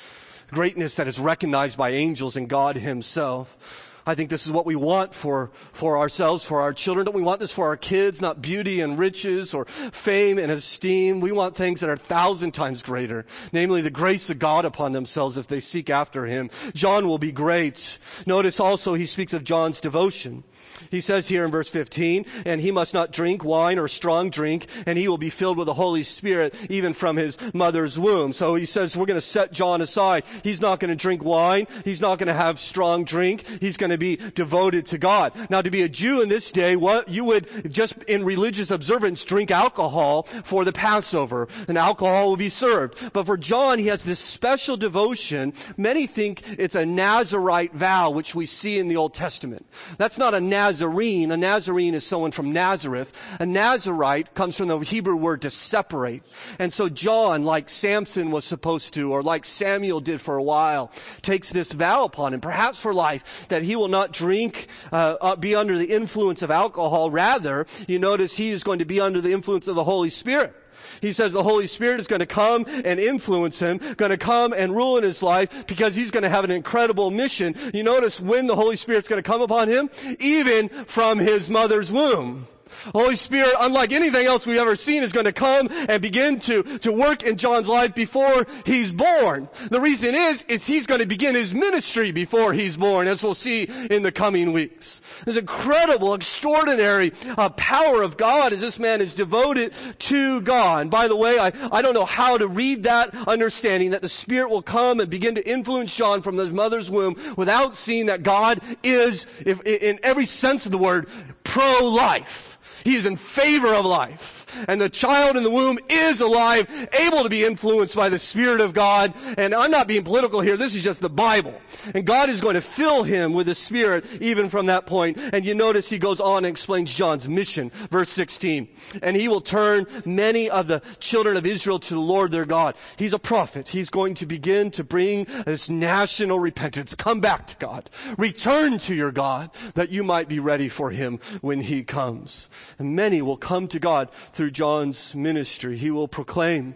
Greatness 0.51 0.93
that 0.95 1.07
is 1.07 1.19
recognized 1.19 1.77
by 1.77 1.89
angels 1.89 2.35
and 2.35 2.47
God 2.47 2.75
himself. 2.75 3.91
I 4.05 4.15
think 4.15 4.29
this 4.29 4.45
is 4.45 4.51
what 4.51 4.65
we 4.65 4.75
want 4.75 5.13
for, 5.13 5.51
for 5.71 5.97
ourselves, 5.97 6.45
for 6.45 6.61
our 6.61 6.73
children. 6.73 7.05
Don't 7.05 7.15
we 7.15 7.21
want 7.21 7.39
this 7.39 7.53
for 7.53 7.67
our 7.67 7.77
kids? 7.77 8.21
Not 8.21 8.41
beauty 8.41 8.81
and 8.81 8.99
riches 8.99 9.53
or 9.53 9.65
fame 9.65 10.37
and 10.37 10.51
esteem. 10.51 11.21
We 11.21 11.31
want 11.31 11.55
things 11.55 11.79
that 11.79 11.89
are 11.89 11.97
thousand 11.97 12.51
times 12.51 12.83
greater. 12.83 13.25
Namely, 13.51 13.81
the 13.81 13.89
grace 13.89 14.29
of 14.29 14.39
God 14.39 14.65
upon 14.65 14.91
themselves 14.91 15.37
if 15.37 15.47
they 15.47 15.59
seek 15.59 15.89
after 15.89 16.25
Him. 16.25 16.49
John 16.73 17.07
will 17.07 17.17
be 17.17 17.31
great. 17.31 17.97
Notice 18.25 18.59
also 18.59 18.93
he 18.93 19.05
speaks 19.05 19.33
of 19.33 19.43
John's 19.43 19.79
devotion. 19.79 20.43
He 20.91 21.01
says 21.01 21.27
here 21.27 21.45
in 21.45 21.51
verse 21.51 21.69
15, 21.69 22.25
and 22.45 22.61
he 22.61 22.71
must 22.71 22.93
not 22.93 23.11
drink 23.11 23.43
wine 23.43 23.79
or 23.79 23.87
strong 23.87 24.29
drink, 24.29 24.67
and 24.85 24.97
he 24.97 25.07
will 25.07 25.17
be 25.17 25.29
filled 25.29 25.57
with 25.57 25.67
the 25.67 25.73
Holy 25.73 26.03
Spirit 26.03 26.55
even 26.69 26.93
from 26.93 27.17
his 27.17 27.37
mother's 27.53 27.97
womb. 27.97 28.33
So 28.33 28.55
he 28.55 28.65
says 28.65 28.95
we're 28.95 29.05
going 29.05 29.15
to 29.15 29.21
set 29.21 29.51
John 29.51 29.81
aside. 29.81 30.23
He's 30.43 30.61
not 30.61 30.79
going 30.79 30.89
to 30.89 30.95
drink 30.95 31.23
wine. 31.23 31.67
He's 31.83 32.01
not 32.01 32.19
going 32.19 32.27
to 32.27 32.33
have 32.33 32.59
strong 32.59 33.03
drink. 33.03 33.45
He's 33.59 33.77
going 33.77 33.89
to 33.89 33.97
be 33.97 34.17
devoted 34.35 34.85
to 34.87 34.97
God. 34.97 35.33
Now, 35.49 35.61
to 35.61 35.71
be 35.71 35.81
a 35.81 35.89
Jew 35.89 36.21
in 36.21 36.29
this 36.29 36.51
day, 36.51 36.75
what 36.75 37.09
you 37.09 37.23
would 37.25 37.71
just 37.71 38.01
in 38.03 38.23
religious 38.23 38.71
observance 38.71 39.23
drink 39.23 39.51
alcohol 39.51 40.23
for 40.23 40.65
the 40.65 40.73
Passover, 40.73 41.47
and 41.67 41.77
alcohol 41.77 42.29
will 42.29 42.37
be 42.37 42.49
served. 42.49 43.13
But 43.13 43.25
for 43.25 43.37
John, 43.37 43.79
he 43.79 43.87
has 43.87 44.03
this 44.03 44.19
special 44.19 44.77
devotion. 44.77 45.53
Many 45.77 46.07
think 46.07 46.43
it's 46.59 46.75
a 46.75 46.85
Nazarite 46.85 47.73
vow, 47.73 48.09
which 48.09 48.35
we 48.35 48.45
see 48.45 48.79
in 48.79 48.87
the 48.87 48.97
Old 48.97 49.13
Testament. 49.13 49.65
That's 49.97 50.17
not 50.17 50.33
a 50.33 50.41
Nazarene. 50.63 51.29
A 51.29 51.35
Nazarene 51.35 51.93
is 51.93 52.05
someone 52.05 52.31
from 52.31 52.53
Nazareth. 52.53 53.11
A 53.37 53.45
Nazarite 53.45 54.33
comes 54.33 54.55
from 54.55 54.69
the 54.69 54.79
Hebrew 54.79 55.17
word 55.17 55.41
to 55.41 55.49
separate. 55.49 56.23
And 56.57 56.71
so 56.71 56.87
John, 56.87 57.43
like 57.43 57.67
Samson 57.67 58.31
was 58.31 58.45
supposed 58.45 58.93
to, 58.93 59.11
or 59.11 59.21
like 59.21 59.43
Samuel 59.43 59.99
did 59.99 60.21
for 60.21 60.37
a 60.37 60.43
while, 60.43 60.89
takes 61.21 61.49
this 61.49 61.73
vow 61.73 62.05
upon 62.05 62.33
him, 62.33 62.39
perhaps 62.39 62.79
for 62.79 62.93
life, 62.93 63.45
that 63.49 63.63
he 63.63 63.75
will 63.75 63.89
not 63.89 64.13
drink, 64.13 64.67
uh, 64.93 65.17
uh, 65.19 65.35
be 65.35 65.53
under 65.53 65.77
the 65.77 65.91
influence 65.93 66.41
of 66.41 66.49
alcohol. 66.49 67.11
Rather, 67.11 67.67
you 67.85 67.99
notice 67.99 68.37
he 68.37 68.51
is 68.51 68.63
going 68.63 68.79
to 68.79 68.85
be 68.85 69.01
under 69.01 69.19
the 69.19 69.33
influence 69.33 69.67
of 69.67 69.75
the 69.75 69.83
Holy 69.83 70.09
Spirit. 70.09 70.55
He 71.01 71.11
says 71.11 71.31
the 71.31 71.43
Holy 71.43 71.67
Spirit 71.67 71.99
is 71.99 72.07
going 72.07 72.19
to 72.19 72.25
come 72.25 72.65
and 72.67 72.99
influence 72.99 73.59
him, 73.59 73.79
going 73.97 74.11
to 74.11 74.17
come 74.17 74.53
and 74.53 74.75
rule 74.75 74.97
in 74.97 75.03
his 75.03 75.23
life 75.23 75.67
because 75.67 75.95
he's 75.95 76.11
going 76.11 76.23
to 76.23 76.29
have 76.29 76.43
an 76.43 76.51
incredible 76.51 77.11
mission. 77.11 77.55
You 77.73 77.83
notice 77.83 78.19
when 78.19 78.47
the 78.47 78.55
Holy 78.55 78.75
Spirit's 78.75 79.07
going 79.07 79.21
to 79.21 79.29
come 79.29 79.41
upon 79.41 79.67
him? 79.67 79.89
Even 80.19 80.69
from 80.69 81.19
his 81.19 81.49
mother's 81.49 81.91
womb. 81.91 82.47
Holy 82.93 83.15
Spirit, 83.15 83.53
unlike 83.59 83.91
anything 83.91 84.25
else 84.25 84.45
we've 84.45 84.57
ever 84.57 84.75
seen, 84.75 85.03
is 85.03 85.11
going 85.11 85.25
to 85.25 85.33
come 85.33 85.69
and 85.71 86.01
begin 86.01 86.39
to, 86.39 86.63
to 86.79 86.91
work 86.91 87.23
in 87.23 87.37
John's 87.37 87.69
life 87.69 87.95
before 87.95 88.45
he's 88.65 88.91
born. 88.91 89.49
The 89.69 89.79
reason 89.79 90.15
is, 90.15 90.43
is 90.43 90.65
he's 90.65 90.87
going 90.87 91.01
to 91.01 91.07
begin 91.07 91.35
his 91.35 91.53
ministry 91.53 92.11
before 92.11 92.53
he's 92.53 92.77
born, 92.77 93.07
as 93.07 93.23
we'll 93.23 93.35
see 93.35 93.63
in 93.89 94.03
the 94.03 94.11
coming 94.11 94.53
weeks. 94.53 95.01
This 95.25 95.37
incredible, 95.37 96.13
extraordinary 96.13 97.13
uh, 97.37 97.49
power 97.49 98.01
of 98.01 98.17
God 98.17 98.53
as 98.53 98.61
this 98.61 98.79
man 98.79 99.01
is 99.01 99.13
devoted 99.13 99.73
to 99.99 100.41
God. 100.41 100.81
And 100.83 100.91
by 100.91 101.07
the 101.07 101.15
way, 101.15 101.39
I, 101.39 101.51
I 101.71 101.81
don't 101.81 101.93
know 101.93 102.05
how 102.05 102.37
to 102.37 102.47
read 102.47 102.83
that 102.83 103.13
understanding 103.27 103.91
that 103.91 104.01
the 104.01 104.09
Spirit 104.09 104.49
will 104.49 104.61
come 104.61 104.99
and 104.99 105.09
begin 105.09 105.35
to 105.35 105.49
influence 105.49 105.95
John 105.95 106.21
from 106.21 106.37
his 106.37 106.51
mother's 106.51 106.91
womb 106.91 107.15
without 107.37 107.75
seeing 107.75 108.07
that 108.07 108.23
God 108.23 108.59
is, 108.83 109.25
if, 109.45 109.61
in 109.63 109.99
every 110.03 110.25
sense 110.25 110.65
of 110.65 110.71
the 110.71 110.77
word, 110.77 111.07
pro-life. 111.43 112.57
He 112.83 112.95
is 112.95 113.05
in 113.05 113.15
favor 113.15 113.73
of 113.73 113.85
life. 113.85 114.42
And 114.67 114.79
the 114.79 114.89
child 114.89 115.37
in 115.37 115.43
the 115.43 115.49
womb 115.49 115.79
is 115.89 116.21
alive, 116.21 116.67
able 116.99 117.23
to 117.23 117.29
be 117.29 117.43
influenced 117.43 117.95
by 117.95 118.09
the 118.09 118.19
Spirit 118.19 118.61
of 118.61 118.73
God. 118.73 119.13
And 119.37 119.53
I'm 119.53 119.71
not 119.71 119.87
being 119.87 120.03
political 120.03 120.41
here. 120.41 120.57
This 120.57 120.75
is 120.75 120.83
just 120.83 121.01
the 121.01 121.09
Bible. 121.09 121.59
And 121.93 122.05
God 122.05 122.29
is 122.29 122.41
going 122.41 122.55
to 122.55 122.61
fill 122.61 123.03
him 123.03 123.33
with 123.33 123.47
the 123.47 123.55
Spirit 123.55 124.05
even 124.21 124.49
from 124.49 124.67
that 124.67 124.85
point. 124.85 125.17
And 125.17 125.45
you 125.45 125.53
notice 125.53 125.89
he 125.89 125.97
goes 125.97 126.19
on 126.19 126.45
and 126.45 126.47
explains 126.47 126.93
John's 126.93 127.27
mission. 127.27 127.71
Verse 127.89 128.09
16. 128.09 128.67
And 129.01 129.15
he 129.15 129.27
will 129.27 129.41
turn 129.41 129.85
many 130.05 130.49
of 130.49 130.67
the 130.67 130.81
children 130.99 131.37
of 131.37 131.45
Israel 131.45 131.79
to 131.79 131.93
the 131.93 131.99
Lord 131.99 132.31
their 132.31 132.45
God. 132.45 132.75
He's 132.97 133.13
a 133.13 133.19
prophet. 133.19 133.69
He's 133.69 133.89
going 133.89 134.15
to 134.15 134.25
begin 134.25 134.71
to 134.71 134.83
bring 134.83 135.25
this 135.45 135.69
national 135.69 136.39
repentance. 136.39 136.95
Come 136.95 137.19
back 137.19 137.47
to 137.47 137.57
God. 137.57 137.89
Return 138.17 138.79
to 138.79 138.95
your 138.95 139.11
God 139.11 139.51
that 139.75 139.89
you 139.89 140.03
might 140.03 140.27
be 140.27 140.39
ready 140.39 140.69
for 140.69 140.91
him 140.91 141.19
when 141.41 141.61
he 141.61 141.83
comes. 141.83 142.49
And 142.77 142.95
many 142.95 143.21
will 143.21 143.37
come 143.37 143.67
to 143.69 143.79
God 143.79 144.09
through 144.31 144.42
through 144.43 144.51
John's 144.51 145.15
ministry. 145.15 145.77
He 145.77 145.89
will 145.89 146.09
proclaim 146.09 146.75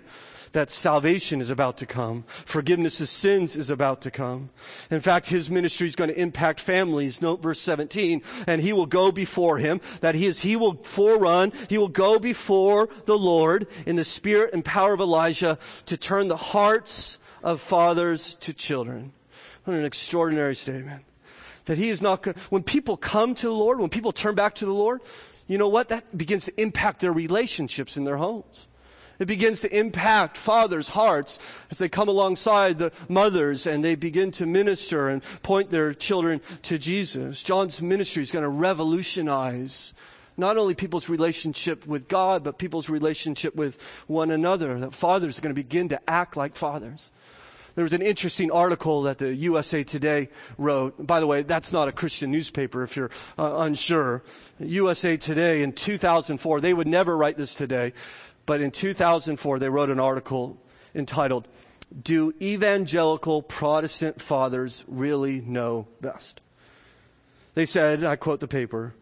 that 0.54 0.72
salvation 0.72 1.42
is 1.42 1.50
about 1.50 1.76
to 1.80 1.86
come. 1.86 2.24
Forgiveness 2.46 3.02
of 3.02 3.10
sins 3.10 3.58
is 3.58 3.70
about 3.70 4.00
to 4.04 4.10
come. 4.10 4.52
In 4.90 5.02
fact, 5.02 5.28
his 5.28 5.52
ministry 5.52 5.86
is 5.86 5.98
going 5.98 6.10
to 6.10 6.18
impact 6.18 6.62
families. 6.62 7.22
Note 7.22 7.42
verse 7.42 7.60
17. 7.60 8.22
And 8.48 8.62
he 8.62 8.72
will 8.72 8.86
go 8.86 9.12
before 9.12 9.58
him. 9.58 9.82
That 10.00 10.16
he 10.16 10.28
is, 10.28 10.40
he 10.40 10.56
will 10.56 10.76
forerun, 10.76 11.54
he 11.70 11.78
will 11.78 11.90
go 11.90 12.20
before 12.20 12.88
the 13.04 13.18
Lord 13.18 13.68
in 13.86 13.98
the 13.98 14.06
spirit 14.06 14.54
and 14.54 14.64
power 14.64 14.94
of 14.94 15.02
Elijah 15.02 15.60
to 15.88 15.98
turn 15.98 16.30
the 16.30 16.38
hearts 16.38 17.20
of 17.44 17.60
fathers 17.60 18.36
to 18.36 18.54
children. 18.54 19.12
What 19.66 19.76
an 19.76 19.84
extraordinary 19.84 20.56
statement. 20.56 21.04
That 21.66 21.78
he 21.78 21.90
is 21.90 22.02
not, 22.02 22.26
when 22.50 22.64
people 22.64 22.96
come 22.96 23.36
to 23.36 23.48
the 23.48 23.52
Lord, 23.52 23.82
when 23.82 23.90
people 23.90 24.14
turn 24.14 24.36
back 24.36 24.56
to 24.56 24.66
the 24.66 24.72
Lord, 24.72 25.02
you 25.48 25.58
know 25.58 25.70
what? 25.70 25.90
That 25.90 26.18
begins 26.18 26.46
to 26.46 26.62
impact 26.62 27.00
their 27.00 27.14
relationships 27.14 27.98
in 27.98 28.04
their 28.04 28.18
homes. 28.18 28.68
It 29.20 29.26
begins 29.26 29.62
to 29.62 29.78
impact 29.78 30.38
fathers' 30.38 30.90
hearts 30.90 31.40
as 31.72 31.80
they 31.80 31.90
come 31.90 32.08
alongside 32.08 32.78
the 32.78 32.92
mothers 33.10 33.66
and 33.66 33.84
they 33.84 33.96
begin 33.96 34.30
to 34.34 34.46
minister 34.46 35.10
and 35.10 35.24
point 35.42 35.72
their 35.72 35.94
children 35.94 36.40
to 36.64 36.78
Jesus. 36.78 37.42
John's 37.42 37.82
ministry 37.82 38.22
is 38.22 38.32
going 38.32 38.44
to 38.44 38.50
revolutionize 38.50 39.94
not 40.38 40.56
only 40.58 40.76
people's 40.76 41.10
relationship 41.10 41.88
with 41.88 42.08
God, 42.08 42.44
but 42.44 42.60
people's 42.60 42.90
relationship 42.90 43.56
with 43.56 43.82
one 44.06 44.30
another. 44.30 44.80
That 44.80 44.94
fathers 44.94 45.40
are 45.40 45.42
going 45.42 45.56
to 45.56 45.62
begin 45.62 45.90
to 45.90 46.10
act 46.10 46.38
like 46.38 46.56
fathers. 46.56 47.10
There 47.78 47.84
was 47.84 47.94
an 47.94 48.02
interesting 48.02 48.50
article 48.50 49.04
that 49.04 49.20
the 49.20 49.36
USA 49.36 49.84
Today 49.84 50.30
wrote. 50.58 51.06
By 51.06 51.20
the 51.20 51.28
way, 51.28 51.44
that's 51.44 51.72
not 51.72 51.88
a 51.88 51.92
Christian 51.92 52.32
newspaper 52.32 52.82
if 52.82 52.98
you're 52.98 53.12
uh, 53.38 53.58
unsure. 53.60 54.24
USA 54.58 55.16
Today 55.16 55.62
in 55.62 55.74
2004, 55.74 56.60
they 56.60 56.74
would 56.74 56.88
never 56.88 57.16
write 57.16 57.38
this 57.38 57.54
today, 57.54 57.94
but 58.48 58.62
in 58.62 58.72
2004 58.72 59.60
they 59.60 59.70
wrote 59.70 59.92
an 59.92 60.00
article 60.00 60.60
entitled, 60.96 61.48
Do 62.02 62.34
Evangelical 62.42 63.44
Protestant 63.44 64.24
Fathers 64.24 64.84
Really 64.88 65.42
Know 65.42 65.88
Best? 66.02 66.42
They 67.54 67.68
said, 67.68 68.04
I 68.04 68.16
quote 68.16 68.40
the 68.40 68.48
paper, 68.48 68.96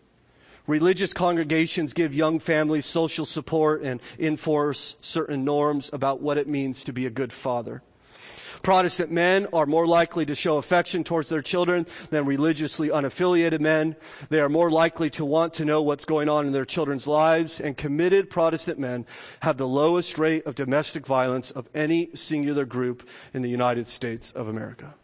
Religious 0.67 1.13
congregations 1.13 1.93
give 1.93 2.13
young 2.13 2.39
families 2.39 2.85
social 2.85 3.23
support 3.23 3.83
and 3.83 4.01
enforce 4.19 4.97
certain 4.99 5.45
norms 5.45 5.89
about 5.93 6.19
what 6.19 6.37
it 6.37 6.49
means 6.49 6.83
to 6.83 6.91
be 6.91 7.05
a 7.05 7.09
good 7.09 7.31
father. 7.31 7.81
Protestant 8.65 9.11
men 9.11 9.45
are 9.53 9.67
more 9.67 9.85
likely 9.85 10.25
to 10.25 10.33
show 10.33 10.57
affection 10.57 11.03
towards 11.03 11.29
their 11.29 11.43
children 11.43 11.85
than 12.09 12.25
religiously 12.25 12.89
unaffiliated 12.89 13.59
men. 13.59 13.95
They 14.29 14.39
are 14.39 14.49
more 14.49 14.71
likely 14.71 15.11
to 15.11 15.23
want 15.23 15.53
to 15.53 15.65
know 15.65 15.83
what's 15.83 16.03
going 16.03 16.29
on 16.29 16.47
in 16.47 16.51
their 16.51 16.65
children's 16.65 17.05
lives, 17.05 17.59
and 17.59 17.77
committed 17.77 18.31
Protestant 18.31 18.79
men 18.79 19.05
have 19.41 19.57
the 19.57 19.67
lowest 19.67 20.17
rate 20.17 20.47
of 20.47 20.55
domestic 20.55 21.05
violence 21.05 21.51
of 21.51 21.69
any 21.75 22.09
singular 22.15 22.65
group 22.65 23.07
in 23.35 23.43
the 23.43 23.49
United 23.49 23.85
States 23.85 24.31
of 24.31 24.47
America. 24.47 24.95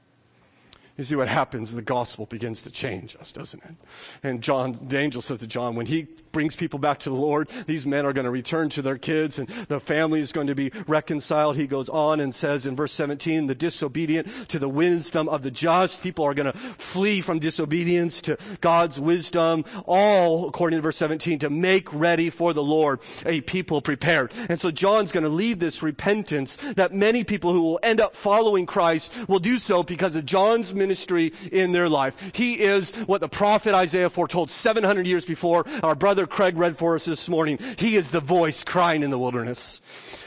You 1.02 1.06
see 1.06 1.16
what 1.16 1.30
happens, 1.30 1.74
the 1.74 1.82
gospel 1.82 2.28
begins 2.28 2.62
to 2.62 2.70
change 2.70 3.16
us, 3.20 3.34
doesn't 3.34 3.64
it? 3.64 3.74
And 4.22 4.40
John, 4.40 4.78
the 4.88 5.00
angel 5.00 5.24
says 5.24 5.40
to 5.40 5.48
John, 5.48 5.76
when 5.76 5.88
he 5.88 6.06
brings 6.32 6.56
people 6.56 6.78
back 6.78 7.00
to 7.00 7.10
the 7.10 7.16
Lord, 7.16 7.50
these 7.66 7.88
men 7.88 8.06
are 8.06 8.14
going 8.14 8.26
to 8.26 8.32
return 8.32 8.70
to 8.70 8.84
their 8.84 9.00
kids 9.00 9.40
and 9.40 9.50
the 9.50 9.80
family 9.80 10.20
is 10.20 10.32
going 10.32 10.46
to 10.46 10.54
be 10.54 10.72
reconciled. 10.86 11.58
He 11.58 11.66
goes 11.66 11.90
on 11.90 12.20
and 12.20 12.36
says 12.36 12.68
in 12.68 12.76
verse 12.76 12.92
17, 12.92 13.48
the 13.48 13.56
disobedient 13.56 14.28
to 14.50 14.60
the 14.60 14.70
wisdom 14.70 15.28
of 15.28 15.42
the 15.42 15.50
just. 15.50 16.04
People 16.04 16.24
are 16.24 16.36
going 16.36 16.52
to 16.52 16.58
flee 16.58 17.20
from 17.20 17.40
disobedience 17.40 18.22
to 18.22 18.38
God's 18.62 19.00
wisdom, 19.00 19.66
all 19.88 20.48
according 20.48 20.78
to 20.78 20.84
verse 20.84 20.98
17, 20.98 21.40
to 21.40 21.50
make 21.50 21.92
ready 21.92 22.30
for 22.30 22.54
the 22.54 22.64
Lord 22.64 23.02
a 23.26 23.42
people 23.42 23.82
prepared. 23.82 24.32
And 24.50 24.62
so 24.62 24.70
John's 24.70 25.12
going 25.12 25.24
to 25.24 25.32
lead 25.32 25.60
this 25.60 25.82
repentance 25.82 26.58
that 26.76 26.94
many 26.94 27.24
people 27.24 27.54
who 27.54 27.64
will 27.64 27.80
end 27.82 28.00
up 28.00 28.16
following 28.16 28.68
Christ 28.68 29.12
will 29.28 29.40
do 29.40 29.58
so 29.58 29.82
because 29.82 30.16
of 30.16 30.28
John's 30.28 30.76
ministry 30.76 30.90
ministry 30.91 31.32
in 31.54 31.71
their 31.71 31.88
life. 31.88 32.32
He 32.36 32.60
is 32.60 32.91
what 33.08 33.21
the 33.21 33.30
prophet 33.30 33.73
Isaiah 33.73 34.10
foretold 34.10 34.49
700 34.49 35.08
years 35.08 35.23
before. 35.23 35.65
Our 35.84 35.95
brother 35.95 36.27
Craig 36.27 36.58
read 36.58 36.77
for 36.77 36.95
us 36.95 37.06
this 37.06 37.30
morning. 37.30 37.60
He 37.77 37.95
is 37.95 38.10
the 38.10 38.19
voice 38.19 38.65
crying 38.65 39.01
in 39.01 39.10
the 39.10 39.17
wilderness. 39.17 39.82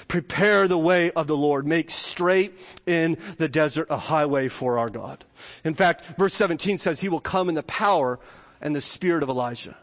Prepare 0.09 0.67
the 0.67 0.79
way 0.79 1.11
of 1.11 1.27
the 1.27 1.37
Lord. 1.37 1.67
Make 1.67 1.91
straight 1.91 2.59
in 2.87 3.19
the 3.37 3.49
desert 3.49 3.89
a 3.91 3.99
highway 3.99 4.49
for 4.49 4.79
our 4.79 4.89
God. 4.89 5.27
In 5.65 5.75
fact, 5.75 6.03
verse 6.17 6.33
17 6.33 6.79
says 6.79 7.01
he 7.01 7.11
will 7.11 7.21
come 7.21 7.51
in 7.51 7.55
the 7.55 7.63
power 7.63 8.19
and 8.63 8.75
the 8.75 8.81
spirit 8.81 9.23
of 9.23 9.29
Elijah 9.29 9.77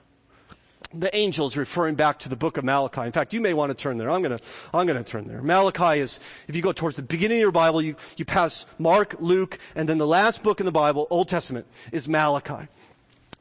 the 0.93 1.15
angels 1.15 1.55
referring 1.55 1.95
back 1.95 2.19
to 2.19 2.29
the 2.29 2.35
book 2.35 2.57
of 2.57 2.63
Malachi. 2.65 3.01
In 3.01 3.11
fact, 3.11 3.33
you 3.33 3.41
may 3.41 3.53
want 3.53 3.71
to 3.71 3.75
turn 3.75 3.97
there. 3.97 4.09
I'm 4.09 4.21
going 4.21 4.37
to, 4.37 4.43
I'm 4.73 4.85
going 4.85 5.01
to 5.01 5.09
turn 5.09 5.27
there. 5.27 5.41
Malachi 5.41 5.99
is, 5.99 6.19
if 6.47 6.55
you 6.55 6.61
go 6.61 6.73
towards 6.73 6.97
the 6.97 7.03
beginning 7.03 7.37
of 7.37 7.41
your 7.41 7.51
Bible, 7.51 7.81
you, 7.81 7.95
you 8.17 8.25
pass 8.25 8.65
Mark, 8.77 9.15
Luke, 9.19 9.57
and 9.75 9.87
then 9.87 9.97
the 9.97 10.07
last 10.07 10.43
book 10.43 10.59
in 10.59 10.65
the 10.65 10.71
Bible, 10.71 11.07
Old 11.09 11.29
Testament, 11.29 11.65
is 11.91 12.07
Malachi. 12.07 12.67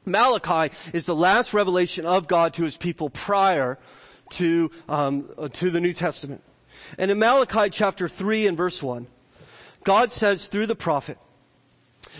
Malachi 0.07 0.74
is 0.92 1.07
the 1.07 1.14
last 1.14 1.53
revelation 1.53 2.07
of 2.07 2.29
God 2.29 2.55
to 2.55 2.62
his 2.62 2.76
people 2.76 3.11
prior 3.11 3.79
to, 4.31 4.70
um, 4.88 5.29
uh, 5.37 5.48
to 5.48 5.70
the 5.70 5.81
New 5.81 5.92
Testament. 5.92 6.42
And 6.98 7.11
in 7.11 7.18
Malachi 7.18 7.70
chapter 7.70 8.09
3 8.09 8.46
and 8.46 8.57
verse 8.57 8.83
1, 8.83 9.07
God 9.85 10.11
says 10.11 10.46
through 10.46 10.66
the 10.66 10.76
prophet, 10.76 11.18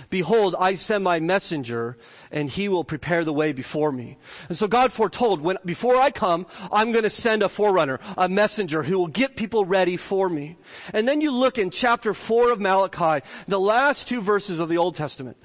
Behold, 0.09 0.55
I 0.59 0.75
send 0.75 1.05
my 1.05 1.21
messenger, 1.21 1.97
and 2.31 2.49
he 2.51 2.69
will 2.69 2.85
prepare 2.85 3.25
the 3.25 3.33
way 3.33 3.53
before 3.53 3.93
me. 3.93 4.19
And 4.49 4.57
so 4.57 4.69
God 4.69 4.93
foretold, 4.93 5.41
when, 5.41 5.59
before 5.65 5.97
I 5.97 6.11
come, 6.11 6.47
I'm 6.73 6.93
going 6.93 7.05
to 7.05 7.11
send 7.11 7.43
a 7.43 7.49
forerunner, 7.49 8.01
a 8.17 8.29
messenger 8.29 8.83
who 8.83 8.99
will 8.99 9.09
get 9.09 9.37
people 9.37 9.65
ready 9.65 9.97
for 9.97 10.29
me. 10.29 10.57
And 10.93 11.07
then 11.07 11.21
you 11.21 11.31
look 11.31 11.59
in 11.59 11.71
chapter 11.71 12.15
4 12.15 12.53
of 12.53 12.61
Malachi, 12.61 13.25
the 13.49 13.61
last 13.61 14.09
two 14.09 14.21
verses 14.21 14.59
of 14.59 14.69
the 14.69 14.79
Old 14.79 14.97
Testament. 14.97 15.37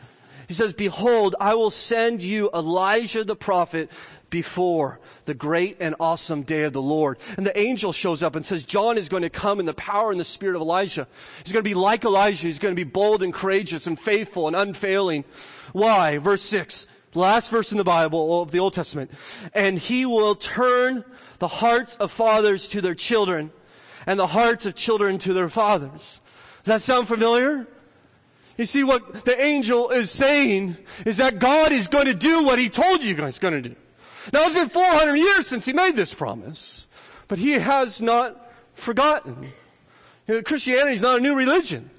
He 0.48 0.54
says, 0.54 0.74
behold, 0.74 1.36
I 1.39 1.56
will 1.56 1.71
send 1.71 2.21
you 2.21 2.50
Elijah 2.54 3.24
the 3.24 3.36
prophet 3.36 3.89
before 4.36 5.00
the 5.24 5.34
great 5.34 5.78
and 5.80 5.95
awesome 5.98 6.43
day 6.43 6.63
of 6.63 6.74
the 6.74 6.82
Lord. 6.82 7.17
And 7.38 7.45
the 7.45 7.58
angel 7.58 7.93
shows 7.93 8.21
up 8.21 8.36
and 8.36 8.46
says, 8.46 8.65
John 8.65 8.98
is 8.98 9.08
going 9.08 9.23
to 9.23 9.29
come 9.29 9.62
in 9.62 9.65
the 9.65 9.73
power 9.73 10.12
and 10.12 10.19
the 10.19 10.25
spirit 10.25 10.58
of 10.58 10.62
Elijah. 10.62 11.08
He's 11.42 11.54
going 11.54 11.63
to 11.63 11.69
be 11.69 11.73
like 11.73 12.04
Elijah. 12.04 12.48
He's 12.48 12.60
going 12.60 12.75
to 12.75 12.75
be 12.75 12.83
bold 12.83 13.23
and 13.23 13.33
courageous 13.33 13.88
and 13.88 13.98
faithful 13.98 14.48
and 14.48 14.54
unfailing. 14.54 15.23
Why? 15.71 16.17
Verse 16.17 16.42
six, 16.42 16.86
last 17.13 17.50
verse 17.50 17.71
in 17.71 17.77
the 17.77 17.86
Bible 17.86 18.42
of 18.42 18.52
the 18.52 18.60
Old 18.60 18.73
Testament. 18.73 19.10
And 19.54 19.79
he 19.79 20.06
will 20.06 20.36
turn 20.36 21.06
the 21.40 21.48
hearts 21.48 21.96
of 21.96 22.12
fathers 22.12 22.67
to 22.67 22.81
their 22.81 22.94
children 22.94 23.54
and 24.06 24.19
the 24.19 24.27
hearts 24.27 24.65
of 24.65 24.75
children 24.75 25.17
to 25.19 25.31
their 25.31 25.48
fathers. 25.48 26.19
Does 26.65 26.73
that 26.73 26.81
sound 26.81 27.08
familiar? 27.08 27.67
You 28.58 28.65
see, 28.65 28.83
what 28.83 29.23
the 29.23 29.42
angel 29.42 29.92
is 29.92 30.12
saying 30.12 30.75
is 31.06 31.15
that 31.17 31.40
God 31.40 31.71
is 31.71 31.88
going 31.88 32.08
to 32.08 32.13
do 32.13 32.44
what 32.44 32.60
he 32.60 32.67
told 32.67 33.02
you 33.02 33.15
he's 33.15 33.40
going 33.40 33.63
to 33.63 33.69
do. 33.69 33.75
Now, 34.34 34.44
it's 34.44 34.56
been 34.56 34.69
400 34.69 35.15
years 35.15 35.48
since 35.48 35.65
he 35.65 35.73
made 35.73 35.96
this 35.96 36.13
promise, 36.13 36.88
but 37.28 37.38
he 37.38 37.52
has 37.52 38.02
not 38.02 38.54
forgotten. 38.73 39.52
You 40.28 40.36
know, 40.36 40.42
Christianity 40.42 40.94
is 40.94 41.02
not 41.02 41.19
a 41.19 41.21
new 41.21 41.36
religion. 41.36 41.90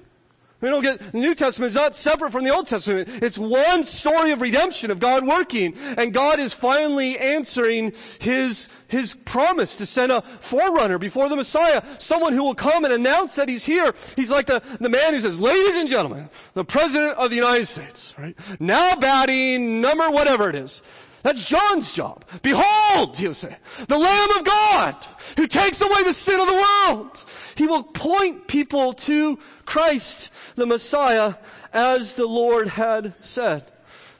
We 0.59 0.69
don't 0.69 0.81
get, 0.81 0.97
the 1.11 1.19
New 1.19 1.35
Testament 1.35 1.67
is 1.67 1.75
not 1.75 1.95
separate 1.95 2.31
from 2.31 2.43
the 2.43 2.49
Old 2.49 2.65
Testament. 2.65 3.09
It's 3.21 3.37
one 3.37 3.83
story 3.83 4.31
of 4.31 4.41
redemption, 4.41 4.89
of 4.89 4.99
God 4.99 5.25
working. 5.25 5.75
And 5.97 6.11
God 6.11 6.39
is 6.39 6.51
finally 6.51 7.15
answering 7.19 7.93
His, 8.19 8.67
His 8.87 9.13
promise 9.13 9.75
to 9.75 9.85
send 9.85 10.11
a 10.11 10.23
forerunner 10.23 10.97
before 10.97 11.29
the 11.29 11.35
Messiah. 11.35 11.83
Someone 11.99 12.33
who 12.33 12.43
will 12.43 12.55
come 12.55 12.85
and 12.85 12.93
announce 12.93 13.35
that 13.35 13.47
He's 13.47 13.63
here. 13.63 13.93
He's 14.15 14.31
like 14.31 14.47
the, 14.47 14.63
the 14.79 14.89
man 14.89 15.13
who 15.13 15.19
says, 15.19 15.39
ladies 15.39 15.75
and 15.75 15.87
gentlemen, 15.87 16.27
the 16.55 16.65
President 16.65 17.15
of 17.17 17.29
the 17.29 17.35
United 17.35 17.67
States, 17.67 18.15
right? 18.17 18.35
Now 18.59 18.95
batting 18.95 19.79
number 19.79 20.09
whatever 20.09 20.49
it 20.49 20.55
is. 20.55 20.81
That's 21.27 21.43
John's 21.43 21.91
job. 21.91 22.23
Behold, 22.41 23.17
he'll 23.17 23.33
say, 23.33 23.57
the 23.89 23.97
Lamb 23.97 24.39
of 24.39 24.45
God 24.45 24.95
who 25.35 25.45
takes 25.45 25.81
away 25.81 26.03
the 26.03 26.13
sin 26.13 26.39
of 26.39 26.47
the 26.47 26.53
world. 26.53 27.25
He 27.55 27.67
will 27.67 27.83
point 27.83 28.47
people 28.47 28.93
to 28.93 29.37
Christ, 29.65 30.31
the 30.55 30.65
Messiah, 30.65 31.33
as 31.73 32.15
the 32.15 32.25
Lord 32.25 32.69
had 32.69 33.13
said. 33.19 33.69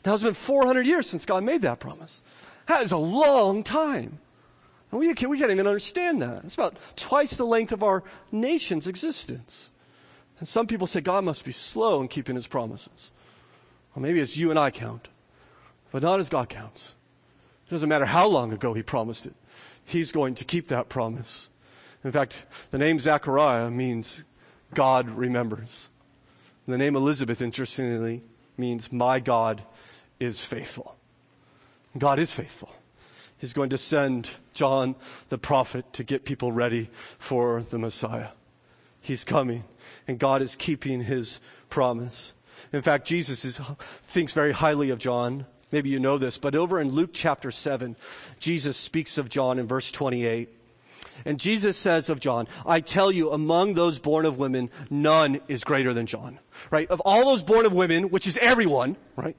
Now 0.06 0.16
it's 0.16 0.24
been 0.24 0.34
400 0.34 0.86
years 0.86 1.10
since 1.10 1.26
God 1.26 1.46
made 1.46 1.62
that 1.62 1.80
promise. 1.80 2.22
That 2.68 2.82
is 2.82 2.92
a 2.92 2.98
long 2.98 3.64
time. 3.64 4.20
And 4.92 5.00
we 5.00 5.14
can't, 5.14 5.32
we 5.32 5.40
can't 5.40 5.50
even 5.50 5.66
understand 5.66 6.22
that. 6.22 6.44
It's 6.44 6.56
about 6.56 6.76
twice 6.98 7.38
the 7.38 7.46
length 7.46 7.72
of 7.72 7.84
our 7.84 8.04
nation's 8.34 8.86
existence. 8.86 9.72
And 10.40 10.48
some 10.48 10.68
people 10.68 10.88
say 10.88 11.00
God 11.00 11.24
must 11.24 11.46
be 11.46 11.54
slow 11.54 12.02
in 12.02 12.10
keeping 12.10 12.36
his 12.36 12.48
promises. 12.48 13.14
Well, 13.96 14.04
maybe 14.04 14.20
as 14.20 14.36
you 14.36 14.50
and 14.50 14.60
I 14.60 14.72
count, 14.72 15.08
but 15.90 16.04
not 16.04 16.20
as 16.20 16.28
God 16.28 16.50
counts. 16.50 16.96
It 17.68 17.72
doesn't 17.72 17.90
matter 17.90 18.06
how 18.06 18.28
long 18.28 18.54
ago 18.54 18.74
he 18.74 18.82
promised 18.82 19.26
it. 19.26 19.36
He's 19.84 20.12
going 20.12 20.36
to 20.36 20.46
keep 20.46 20.68
that 20.68 20.88
promise. 20.88 21.50
In 22.04 22.12
fact, 22.12 22.46
the 22.72 22.78
name 22.78 23.00
Zechariah 23.00 23.70
means 23.70 24.24
God 24.74 25.10
remembers. 25.10 25.90
And 26.66 26.74
the 26.74 26.78
name 26.78 26.96
Elizabeth, 26.96 27.42
interestingly, 27.42 28.24
means 28.58 28.92
my 28.92 29.20
God 29.20 29.64
is 30.20 30.46
faithful. 30.46 30.96
God 31.98 32.20
is 32.20 32.32
faithful. 32.32 32.70
He's 33.38 33.54
going 33.54 33.70
to 33.70 33.78
send 33.78 34.32
John 34.54 34.96
the 35.30 35.38
prophet 35.38 35.92
to 35.94 36.04
get 36.04 36.26
people 36.26 36.52
ready 36.52 36.90
for 37.20 37.62
the 37.62 37.78
Messiah. 37.78 38.30
He's 39.00 39.24
coming, 39.24 39.64
and 40.08 40.20
God 40.20 40.42
is 40.42 40.56
keeping 40.56 41.04
his 41.04 41.40
promise. 41.70 42.34
In 42.74 42.82
fact, 42.82 43.06
Jesus 43.06 43.46
is, 43.46 43.60
thinks 44.04 44.34
very 44.34 44.54
highly 44.54 44.90
of 44.90 45.00
John. 45.00 45.46
Maybe 45.72 45.90
you 45.90 46.00
know 46.00 46.18
this, 46.18 46.38
but 46.38 46.56
over 46.56 46.80
in 46.80 46.90
Luke 46.90 47.10
chapter 47.14 47.52
7, 47.52 47.96
Jesus 48.40 48.78
speaks 48.78 49.18
of 49.18 49.30
John 49.30 49.60
in 49.60 49.68
verse 49.68 49.92
28. 49.92 50.50
And 51.26 51.40
Jesus 51.40 51.78
says 51.78 52.10
of 52.10 52.20
John, 52.20 52.48
I 52.66 52.80
tell 52.80 53.12
you, 53.12 53.32
among 53.32 53.74
those 53.74 54.00
born 54.00 54.26
of 54.26 54.38
women, 54.38 54.70
none 54.90 55.42
is 55.48 55.64
greater 55.64 55.94
than 55.94 56.06
John. 56.06 56.40
Right? 56.72 56.90
Of 56.90 57.02
all 57.02 57.26
those 57.26 57.44
born 57.44 57.66
of 57.66 57.74
women, 57.74 58.10
which 58.10 58.28
is 58.28 58.38
everyone, 58.38 58.96
right? 59.16 59.36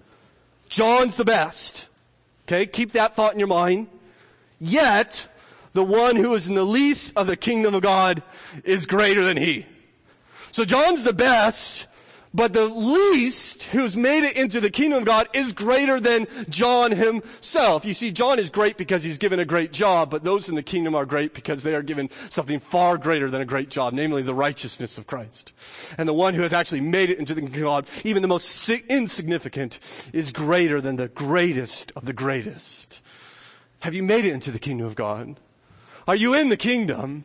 John's 0.68 1.16
the 1.16 1.24
best. 1.24 1.88
Okay? 2.46 2.66
Keep 2.66 2.92
that 2.92 3.14
thought 3.14 3.32
in 3.32 3.38
your 3.38 3.48
mind. 3.48 3.88
Yet, 4.60 5.28
the 5.72 5.84
one 5.84 6.16
who 6.16 6.34
is 6.34 6.46
in 6.46 6.54
the 6.54 6.64
least 6.64 7.12
of 7.16 7.26
the 7.26 7.36
kingdom 7.36 7.74
of 7.74 7.82
God 7.82 8.22
is 8.64 8.86
greater 8.86 9.24
than 9.24 9.36
he. 9.36 9.66
So 10.50 10.64
John's 10.64 11.04
the 11.04 11.12
best, 11.12 11.86
but 12.34 12.52
the 12.52 12.66
least 12.66 13.64
who's 13.64 13.96
made 13.96 14.24
it 14.24 14.36
into 14.36 14.60
the 14.60 14.70
kingdom 14.70 14.98
of 14.98 15.04
God 15.04 15.28
is 15.32 15.52
greater 15.52 15.98
than 16.00 16.26
John 16.48 16.92
himself. 16.92 17.84
You 17.84 17.94
see, 17.94 18.12
John 18.12 18.38
is 18.38 18.50
great 18.50 18.76
because 18.76 19.02
he's 19.02 19.18
given 19.18 19.38
a 19.38 19.44
great 19.44 19.72
job, 19.72 20.10
but 20.10 20.24
those 20.24 20.48
in 20.48 20.54
the 20.54 20.62
kingdom 20.62 20.94
are 20.94 21.06
great 21.06 21.34
because 21.34 21.62
they 21.62 21.74
are 21.74 21.82
given 21.82 22.10
something 22.28 22.60
far 22.60 22.98
greater 22.98 23.30
than 23.30 23.40
a 23.40 23.46
great 23.46 23.70
job, 23.70 23.92
namely 23.92 24.22
the 24.22 24.34
righteousness 24.34 24.98
of 24.98 25.06
Christ. 25.06 25.52
And 25.96 26.08
the 26.08 26.14
one 26.14 26.34
who 26.34 26.42
has 26.42 26.52
actually 26.52 26.80
made 26.80 27.10
it 27.10 27.18
into 27.18 27.34
the 27.34 27.40
kingdom 27.40 27.60
of 27.60 27.64
God, 27.64 27.86
even 28.04 28.22
the 28.22 28.28
most 28.28 28.68
insignificant, 28.68 29.78
is 30.12 30.32
greater 30.32 30.80
than 30.80 30.96
the 30.96 31.08
greatest 31.08 31.92
of 31.96 32.04
the 32.04 32.12
greatest. 32.12 33.02
Have 33.80 33.94
you 33.94 34.02
made 34.02 34.24
it 34.24 34.32
into 34.32 34.50
the 34.50 34.58
kingdom 34.58 34.86
of 34.86 34.96
God? 34.96 35.38
Are 36.06 36.16
you 36.16 36.34
in 36.34 36.48
the 36.48 36.56
kingdom? 36.56 37.24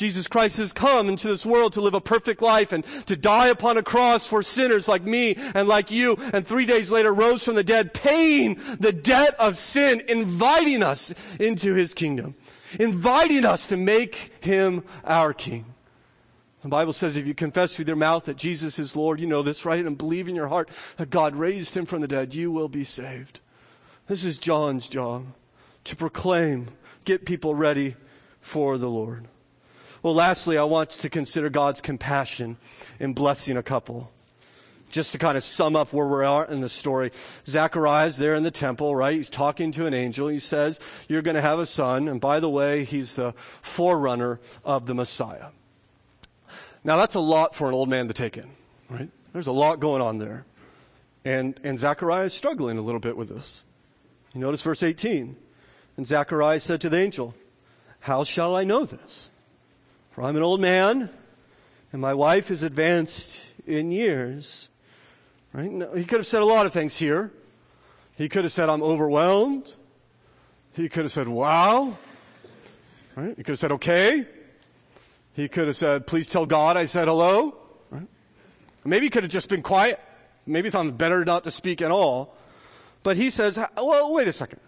Jesus 0.00 0.26
Christ 0.26 0.56
has 0.56 0.72
come 0.72 1.10
into 1.10 1.28
this 1.28 1.44
world 1.44 1.74
to 1.74 1.82
live 1.82 1.92
a 1.92 2.00
perfect 2.00 2.40
life 2.40 2.72
and 2.72 2.86
to 3.04 3.16
die 3.16 3.48
upon 3.48 3.76
a 3.76 3.82
cross 3.82 4.26
for 4.26 4.42
sinners 4.42 4.88
like 4.88 5.02
me 5.02 5.34
and 5.54 5.68
like 5.68 5.90
you, 5.90 6.16
and 6.32 6.46
three 6.46 6.64
days 6.64 6.90
later 6.90 7.12
rose 7.12 7.44
from 7.44 7.54
the 7.54 7.62
dead, 7.62 7.92
paying 7.92 8.58
the 8.78 8.94
debt 8.94 9.34
of 9.38 9.58
sin, 9.58 10.00
inviting 10.08 10.82
us 10.82 11.12
into 11.38 11.74
his 11.74 11.92
kingdom, 11.92 12.34
inviting 12.78 13.44
us 13.44 13.66
to 13.66 13.76
make 13.76 14.32
him 14.42 14.84
our 15.04 15.34
king. 15.34 15.66
The 16.62 16.68
Bible 16.68 16.94
says 16.94 17.16
if 17.16 17.26
you 17.26 17.34
confess 17.34 17.78
with 17.78 17.86
your 17.86 17.94
mouth 17.94 18.24
that 18.24 18.38
Jesus 18.38 18.78
is 18.78 18.96
Lord, 18.96 19.20
you 19.20 19.26
know 19.26 19.42
this, 19.42 19.66
right? 19.66 19.84
And 19.84 19.98
believe 19.98 20.28
in 20.28 20.34
your 20.34 20.48
heart 20.48 20.70
that 20.96 21.10
God 21.10 21.36
raised 21.36 21.76
him 21.76 21.84
from 21.84 22.00
the 22.00 22.08
dead, 22.08 22.34
you 22.34 22.50
will 22.50 22.70
be 22.70 22.84
saved. 22.84 23.40
This 24.06 24.24
is 24.24 24.38
John's 24.38 24.88
job 24.88 25.26
to 25.84 25.94
proclaim, 25.94 26.68
get 27.04 27.26
people 27.26 27.54
ready 27.54 27.96
for 28.40 28.78
the 28.78 28.88
Lord. 28.88 29.28
Well, 30.02 30.14
lastly, 30.14 30.56
I 30.56 30.64
want 30.64 30.90
to 30.90 31.10
consider 31.10 31.50
God's 31.50 31.82
compassion 31.82 32.56
in 32.98 33.12
blessing 33.12 33.56
a 33.56 33.62
couple. 33.62 34.10
Just 34.90 35.12
to 35.12 35.18
kind 35.18 35.36
of 35.36 35.44
sum 35.44 35.76
up 35.76 35.92
where 35.92 36.06
we 36.06 36.24
are 36.24 36.44
at 36.44 36.50
in 36.50 36.62
the 36.62 36.68
story, 36.68 37.12
Zacharias 37.46 38.16
there 38.16 38.34
in 38.34 38.42
the 38.42 38.50
temple, 38.50 38.96
right? 38.96 39.14
He's 39.14 39.30
talking 39.30 39.70
to 39.72 39.86
an 39.86 39.94
angel. 39.94 40.28
He 40.28 40.40
says, 40.40 40.80
You're 41.06 41.22
going 41.22 41.36
to 41.36 41.42
have 41.42 41.58
a 41.58 41.66
son. 41.66 42.08
And 42.08 42.20
by 42.20 42.40
the 42.40 42.48
way, 42.48 42.84
he's 42.84 43.14
the 43.14 43.34
forerunner 43.62 44.40
of 44.64 44.86
the 44.86 44.94
Messiah. 44.94 45.46
Now, 46.82 46.96
that's 46.96 47.14
a 47.14 47.20
lot 47.20 47.54
for 47.54 47.68
an 47.68 47.74
old 47.74 47.88
man 47.88 48.08
to 48.08 48.14
take 48.14 48.36
in, 48.36 48.50
right? 48.88 49.10
There's 49.32 49.46
a 49.46 49.52
lot 49.52 49.80
going 49.80 50.02
on 50.02 50.18
there. 50.18 50.44
And, 51.24 51.60
and 51.62 51.78
Zechariah 51.78 52.24
is 52.24 52.34
struggling 52.34 52.78
a 52.78 52.82
little 52.82 53.00
bit 53.00 53.16
with 53.16 53.28
this. 53.28 53.64
You 54.34 54.40
notice 54.40 54.62
verse 54.62 54.82
18. 54.82 55.36
And 55.96 56.06
Zechariah 56.06 56.60
said 56.60 56.80
to 56.80 56.88
the 56.88 56.96
angel, 56.96 57.34
How 58.00 58.24
shall 58.24 58.56
I 58.56 58.64
know 58.64 58.84
this? 58.86 59.28
For 60.20 60.26
I'm 60.26 60.36
an 60.36 60.42
old 60.42 60.60
man, 60.60 61.08
and 61.94 62.02
my 62.02 62.12
wife 62.12 62.50
is 62.50 62.62
advanced 62.62 63.40
in 63.66 63.90
years. 63.90 64.68
Right? 65.54 65.70
he 65.96 66.04
could 66.04 66.18
have 66.18 66.26
said 66.26 66.42
a 66.42 66.44
lot 66.44 66.66
of 66.66 66.74
things 66.74 66.98
here. 66.98 67.32
He 68.18 68.28
could 68.28 68.44
have 68.44 68.52
said, 68.52 68.68
I'm 68.68 68.82
overwhelmed. 68.82 69.72
He 70.74 70.90
could 70.90 71.04
have 71.04 71.10
said, 71.12 71.26
wow. 71.26 71.96
Right? 73.16 73.30
He 73.30 73.36
could 73.36 73.52
have 73.52 73.58
said, 73.58 73.72
okay. 73.72 74.26
He 75.32 75.48
could 75.48 75.68
have 75.68 75.76
said, 75.76 76.06
please 76.06 76.28
tell 76.28 76.44
God 76.44 76.76
I 76.76 76.84
said 76.84 77.08
hello. 77.08 77.56
Right? 77.90 78.06
Maybe 78.84 79.06
he 79.06 79.10
could 79.10 79.22
have 79.22 79.32
just 79.32 79.48
been 79.48 79.62
quiet. 79.62 79.98
Maybe 80.44 80.68
it's 80.68 80.76
better 80.98 81.24
not 81.24 81.44
to 81.44 81.50
speak 81.50 81.80
at 81.80 81.90
all. 81.90 82.36
But 83.02 83.16
he 83.16 83.30
says, 83.30 83.58
well, 83.74 84.12
wait 84.12 84.28
a 84.28 84.34
second. 84.34 84.60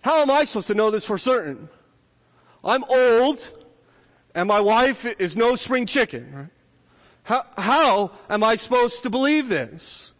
How 0.00 0.22
am 0.22 0.30
I 0.30 0.44
supposed 0.44 0.68
to 0.68 0.74
know 0.74 0.90
this 0.90 1.04
for 1.04 1.18
certain? 1.18 1.68
I'm 2.64 2.84
old 2.84 3.58
and 4.34 4.48
my 4.48 4.60
wife 4.60 5.04
is 5.20 5.36
no 5.36 5.56
spring 5.56 5.86
chicken. 5.86 6.50
How, 7.24 7.46
how 7.56 8.10
am 8.28 8.42
I 8.42 8.56
supposed 8.56 9.02
to 9.04 9.10
believe 9.10 9.48
this? 9.48 10.11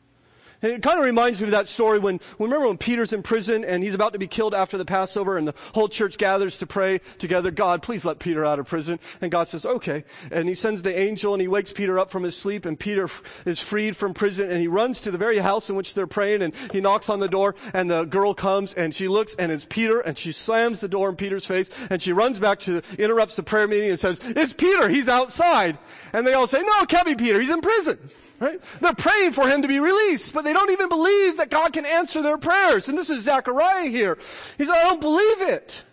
It 0.63 0.83
kind 0.83 0.99
of 0.99 1.05
reminds 1.05 1.41
me 1.41 1.47
of 1.47 1.51
that 1.51 1.67
story 1.67 1.99
when, 1.99 2.21
remember 2.39 2.69
when 2.69 2.79
Peter's 2.79 3.13
in 3.13 3.23
prison 3.23 3.65
and 3.65 3.83
he's 3.83 3.95
about 3.95 4.13
to 4.13 4.19
be 4.19 4.29
killed 4.29 4.55
after 4.55 4.79
the 4.79 4.85
Passover 4.85 5.37
and 5.37 5.49
the 5.49 5.55
whole 5.75 5.89
church 5.89 6.19
gathers 6.19 6.59
to 6.59 6.67
pray 6.67 7.01
together, 7.19 7.51
God, 7.51 7.83
please 7.83 8.05
let 8.05 8.19
Peter 8.19 8.45
out 8.45 8.59
of 8.59 8.67
prison. 8.67 9.01
And 9.21 9.33
God 9.33 9.49
says, 9.49 9.67
okay. 9.67 10.05
And 10.31 10.49
he 10.49 10.55
sends 10.55 10.83
the 10.83 10.97
angel 10.97 11.35
and 11.35 11.41
he 11.41 11.49
wakes 11.49 11.73
Peter 11.73 11.99
up 11.99 12.11
from 12.11 12.23
his 12.23 12.37
sleep 12.37 12.65
and 12.65 12.79
Peter 12.79 13.09
is 13.45 13.61
freed 13.61 13.97
from 13.97 14.15
prison 14.15 14.51
and 14.51 14.61
he 14.61 14.69
runs 14.69 15.01
to 15.01 15.11
the 15.11 15.19
very 15.19 15.39
house 15.39 15.69
in 15.69 15.77
which 15.77 15.95
they're 15.95 16.07
praying 16.07 16.43
and 16.43 16.55
he 16.73 16.81
knocks 16.81 17.09
on 17.09 17.21
the 17.21 17.29
door 17.29 17.55
and 17.75 17.91
the 17.91 18.05
girl 18.05 18.33
comes 18.35 18.73
and 18.75 18.95
she 18.95 19.09
looks 19.09 19.35
and 19.37 19.51
it's 19.51 19.67
Peter 19.69 20.01
and 20.01 20.17
she 20.17 20.33
slams 20.33 20.81
the 20.81 20.89
door 20.89 21.09
in 21.09 21.17
Peter's 21.17 21.47
face 21.47 21.71
and 21.91 22.01
she 22.01 22.13
runs 22.13 22.39
back 22.39 22.61
to, 22.61 22.83
interrupts 22.99 23.35
the 23.35 23.43
prayer 23.43 23.67
meeting 23.67 23.91
and 23.91 23.99
says, 23.99 24.21
it's 24.23 24.53
Peter, 24.53 24.89
he's 24.89 25.09
outside. 25.09 25.79
And 26.13 26.27
they 26.27 26.35
all 26.35 26.47
say, 26.47 26.63
no, 26.63 26.83
it 26.83 26.89
can't 26.89 27.07
be 27.07 27.15
Peter, 27.15 27.41
he's 27.41 27.51
in 27.51 27.61
prison. 27.61 27.99
Right? 28.43 28.61
They're 28.81 28.93
praying 28.93 29.33
for 29.33 29.49
him 29.49 29.63
to 29.63 29.69
be 29.69 29.79
released, 29.79 30.35
but 30.35 30.43
they 30.43 30.53
don't 30.53 30.73
even 30.73 30.89
believe 30.89 31.37
that 31.37 31.49
God 31.49 31.73
can 31.73 31.87
answer 31.87 32.23
their 32.23 32.39
prayers. 32.39 32.89
And 32.89 32.99
this 32.99 33.09
is 33.09 33.23
Zechariah 33.23 33.89
here. 33.89 34.19
He 34.59 34.65
said, 34.65 34.75
I 34.75 34.83
don't 34.83 35.01
believe 35.01 35.43
it. 35.43 35.85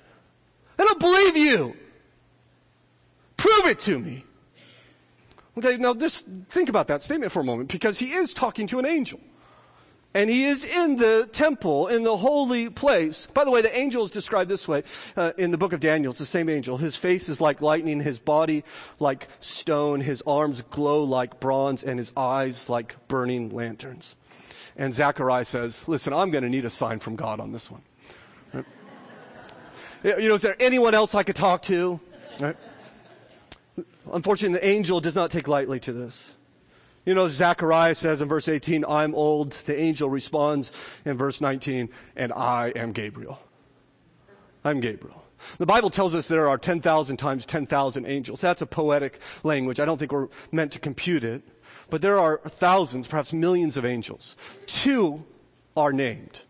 I 0.80 0.84
don't 0.84 1.00
believe 1.00 1.38
you. 1.38 1.78
Prove 3.38 3.68
it 3.68 3.78
to 3.82 4.00
me. 4.00 4.26
Okay, 5.60 5.78
now 5.78 5.94
just 5.94 6.26
think 6.50 6.70
about 6.70 6.88
that 6.88 7.04
statement 7.04 7.32
for 7.32 7.42
a 7.42 7.44
moment 7.44 7.72
because 7.72 8.00
he 8.00 8.14
is 8.14 8.34
talking 8.34 8.66
to 8.66 8.80
an 8.80 8.86
angel. 8.88 9.20
And 10.14 10.28
he 10.30 10.46
is 10.46 10.76
in 10.76 10.96
the 10.96 11.30
temple, 11.32 11.88
in 11.88 12.02
the 12.02 12.18
holy 12.18 12.70
place. 12.70 13.28
By 13.28 13.44
the 13.44 13.52
way, 13.52 13.62
the 13.62 13.76
angel 13.78 14.04
is 14.04 14.10
described 14.10 14.50
this 14.50 14.68
way 14.68 14.84
uh, 15.16 15.34
in 15.38 15.52
the 15.52 15.58
book 15.58 15.72
of 15.72 15.80
Daniel. 15.80 16.10
It's 16.10 16.20
the 16.20 16.26
same 16.26 16.50
angel. 16.50 16.78
His 16.78 16.96
face 16.96 17.30
is 17.30 17.40
like 17.40 17.62
lightning, 17.62 18.02
his 18.02 18.18
body 18.18 18.64
like 19.00 19.28
stone, 19.40 20.02
his 20.02 20.24
arms 20.26 20.62
glow 20.64 21.04
like 21.04 21.40
bronze, 21.40 21.84
and 21.84 22.00
his 22.00 22.12
eyes 22.18 22.70
like 22.70 22.96
burning 23.08 23.50
lanterns. 23.50 24.16
And 24.76 24.96
Zechariah 24.96 25.46
says, 25.46 25.88
Listen, 25.88 26.12
I'm 26.14 26.32
going 26.32 26.44
to 26.44 26.50
need 26.50 26.66
a 26.66 26.72
sign 26.72 27.00
from 27.00 27.16
God 27.16 27.40
on 27.40 27.52
this 27.52 27.70
one. 27.70 27.82
Right? 28.52 28.66
You 30.04 30.30
know, 30.30 30.36
is 30.36 30.42
there 30.42 30.56
anyone 30.60 30.96
else 30.96 31.14
I 31.14 31.22
could 31.22 31.36
talk 31.36 31.62
to? 31.64 32.00
Right? 32.40 32.58
Unfortunately, 34.12 34.58
the 34.58 34.66
angel 34.66 35.02
does 35.02 35.16
not 35.16 35.30
take 35.30 35.48
lightly 35.48 35.80
to 35.82 35.94
this. 35.94 36.36
You 37.06 37.16
know, 37.16 37.28
Zechariah 37.28 37.96
says 37.96 38.22
in 38.22 38.28
verse 38.28 38.48
18, 38.48 38.86
I'm 38.86 39.16
old. 39.16 39.52
The 39.52 39.80
angel 39.80 40.10
responds 40.10 40.72
in 41.06 41.18
verse 41.18 41.42
19, 41.42 41.90
and 42.16 42.34
I 42.34 42.70
am 42.76 42.92
Gabriel. 42.92 43.40
I'm 44.64 44.80
Gabriel. 44.80 45.24
The 45.58 45.66
Bible 45.66 45.90
tells 45.90 46.14
us 46.14 46.28
there 46.28 46.50
are 46.50 46.58
10,000 46.58 47.18
times 47.18 47.46
10,000 47.46 48.06
angels. 48.06 48.42
That's 48.42 48.62
a 48.62 48.68
poetic 48.68 49.20
language. 49.44 49.80
I 49.80 49.86
don't 49.86 49.98
think 49.98 50.12
we're 50.12 50.28
meant 50.52 50.74
to 50.74 50.80
compute 50.80 51.24
it. 51.24 51.42
But 51.90 52.02
there 52.02 52.20
are 52.20 52.40
thousands, 52.46 53.08
perhaps 53.08 53.34
millions 53.34 53.78
of 53.78 53.86
angels. 53.86 54.36
Two 54.66 55.26
are 55.76 55.94
named. 55.94 56.42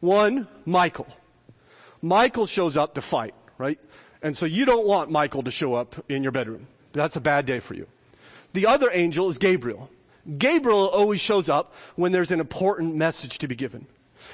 One, 0.00 0.48
Michael. 0.64 1.06
Michael 2.02 2.46
shows 2.46 2.76
up 2.76 2.94
to 2.94 3.00
fight, 3.00 3.34
right? 3.58 3.78
And 4.22 4.36
so 4.36 4.46
you 4.46 4.64
don't 4.64 4.86
want 4.86 5.10
Michael 5.10 5.42
to 5.42 5.50
show 5.50 5.74
up 5.74 5.94
in 6.08 6.22
your 6.22 6.32
bedroom. 6.32 6.66
That's 6.92 7.16
a 7.16 7.20
bad 7.20 7.46
day 7.46 7.60
for 7.60 7.74
you. 7.74 7.86
The 8.54 8.66
other 8.66 8.88
angel 8.92 9.28
is 9.28 9.38
Gabriel. 9.38 9.90
Gabriel 10.38 10.88
always 10.88 11.20
shows 11.20 11.48
up 11.48 11.74
when 11.96 12.12
there's 12.12 12.30
an 12.30 12.40
important 12.40 12.94
message 12.94 13.38
to 13.38 13.48
be 13.48 13.54
given. 13.54 13.86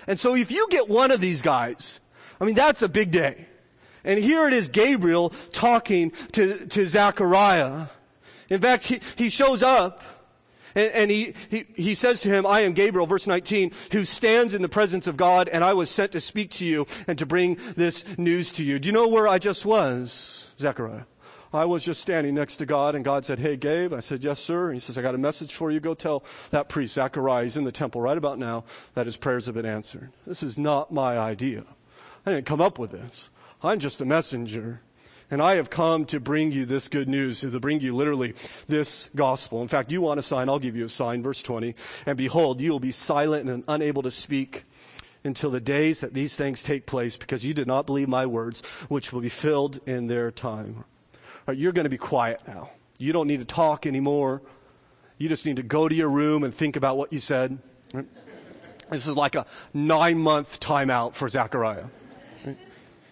And 0.06 0.20
so 0.20 0.36
if 0.36 0.52
you 0.52 0.68
get 0.70 0.88
one 0.88 1.10
of 1.10 1.20
these 1.20 1.42
guys, 1.42 1.98
I 2.40 2.44
mean, 2.44 2.54
that's 2.54 2.82
a 2.82 2.88
big 2.88 3.10
day. 3.10 3.46
And 4.04 4.22
here 4.22 4.46
it 4.46 4.52
is 4.52 4.68
Gabriel 4.68 5.30
talking 5.52 6.12
to, 6.32 6.66
to 6.68 6.86
Zechariah. 6.86 7.86
In 8.48 8.60
fact, 8.60 8.84
he, 8.84 9.00
he 9.16 9.30
shows 9.30 9.62
up 9.62 10.02
and, 10.74 10.92
and 10.92 11.10
he, 11.10 11.34
he, 11.48 11.64
he 11.74 11.94
says 11.94 12.20
to 12.20 12.28
him, 12.28 12.46
I 12.46 12.60
am 12.60 12.72
Gabriel, 12.72 13.06
verse 13.06 13.26
19, 13.26 13.72
who 13.92 14.04
stands 14.04 14.54
in 14.54 14.62
the 14.62 14.68
presence 14.68 15.06
of 15.06 15.16
God, 15.16 15.48
and 15.48 15.64
I 15.64 15.72
was 15.72 15.90
sent 15.90 16.12
to 16.12 16.20
speak 16.20 16.50
to 16.52 16.66
you 16.66 16.86
and 17.06 17.18
to 17.18 17.26
bring 17.26 17.58
this 17.76 18.04
news 18.16 18.52
to 18.52 18.64
you. 18.64 18.78
Do 18.78 18.86
you 18.86 18.92
know 18.92 19.08
where 19.08 19.26
I 19.26 19.38
just 19.38 19.66
was, 19.66 20.52
Zechariah? 20.58 21.04
I 21.52 21.64
was 21.64 21.84
just 21.84 22.00
standing 22.00 22.34
next 22.34 22.56
to 22.56 22.66
God, 22.66 22.94
and 22.94 23.04
God 23.04 23.24
said, 23.24 23.40
Hey, 23.40 23.56
Gabe. 23.56 23.92
I 23.92 24.00
said, 24.00 24.22
Yes, 24.22 24.40
sir. 24.40 24.66
And 24.66 24.74
he 24.74 24.80
says, 24.80 24.96
I 24.96 25.02
got 25.02 25.14
a 25.14 25.18
message 25.18 25.54
for 25.54 25.70
you. 25.70 25.80
Go 25.80 25.94
tell 25.94 26.24
that 26.50 26.68
priest, 26.68 26.94
Zechariah, 26.94 27.44
he's 27.44 27.56
in 27.56 27.64
the 27.64 27.72
temple 27.72 28.00
right 28.00 28.16
about 28.16 28.38
now, 28.38 28.64
that 28.94 29.06
his 29.06 29.16
prayers 29.16 29.46
have 29.46 29.54
been 29.54 29.66
answered. 29.66 30.10
This 30.26 30.42
is 30.42 30.56
not 30.56 30.92
my 30.92 31.18
idea. 31.18 31.64
I 32.24 32.32
didn't 32.32 32.46
come 32.46 32.60
up 32.60 32.78
with 32.78 32.92
this. 32.92 33.30
I'm 33.62 33.78
just 33.78 34.00
a 34.00 34.04
messenger. 34.04 34.80
And 35.32 35.40
I 35.40 35.54
have 35.54 35.70
come 35.70 36.06
to 36.06 36.18
bring 36.18 36.50
you 36.50 36.64
this 36.64 36.88
good 36.88 37.08
news, 37.08 37.40
to 37.42 37.60
bring 37.60 37.80
you 37.80 37.94
literally 37.94 38.34
this 38.66 39.10
gospel. 39.14 39.62
In 39.62 39.68
fact, 39.68 39.92
you 39.92 40.00
want 40.00 40.18
a 40.18 40.24
sign, 40.24 40.48
I'll 40.48 40.58
give 40.58 40.74
you 40.74 40.84
a 40.84 40.88
sign. 40.88 41.22
Verse 41.22 41.40
20. 41.40 41.74
And 42.04 42.18
behold, 42.18 42.60
you 42.60 42.72
will 42.72 42.80
be 42.80 42.90
silent 42.90 43.48
and 43.48 43.62
unable 43.68 44.02
to 44.02 44.10
speak 44.10 44.64
until 45.22 45.50
the 45.50 45.60
days 45.60 46.00
that 46.00 46.14
these 46.14 46.34
things 46.34 46.62
take 46.62 46.86
place 46.86 47.16
because 47.16 47.44
you 47.44 47.54
did 47.54 47.66
not 47.66 47.86
believe 47.86 48.08
my 48.08 48.26
words, 48.26 48.60
which 48.88 49.12
will 49.12 49.20
be 49.20 49.28
filled 49.28 49.78
in 49.86 50.08
their 50.08 50.30
time. 50.30 50.84
Right, 51.50 51.58
you're 51.58 51.72
going 51.72 51.84
to 51.84 51.90
be 51.90 51.98
quiet 51.98 52.42
now. 52.46 52.70
You 52.96 53.12
don't 53.12 53.26
need 53.26 53.40
to 53.40 53.44
talk 53.44 53.84
anymore. 53.84 54.40
You 55.18 55.28
just 55.28 55.44
need 55.46 55.56
to 55.56 55.64
go 55.64 55.88
to 55.88 55.94
your 55.96 56.08
room 56.08 56.44
and 56.44 56.54
think 56.54 56.76
about 56.76 56.96
what 56.96 57.12
you 57.12 57.18
said. 57.18 57.58
Right? 57.92 58.06
This 58.88 59.08
is 59.08 59.16
like 59.16 59.34
a 59.34 59.46
nine 59.74 60.18
month 60.20 60.60
timeout 60.60 61.14
for 61.14 61.28
Zechariah. 61.28 61.86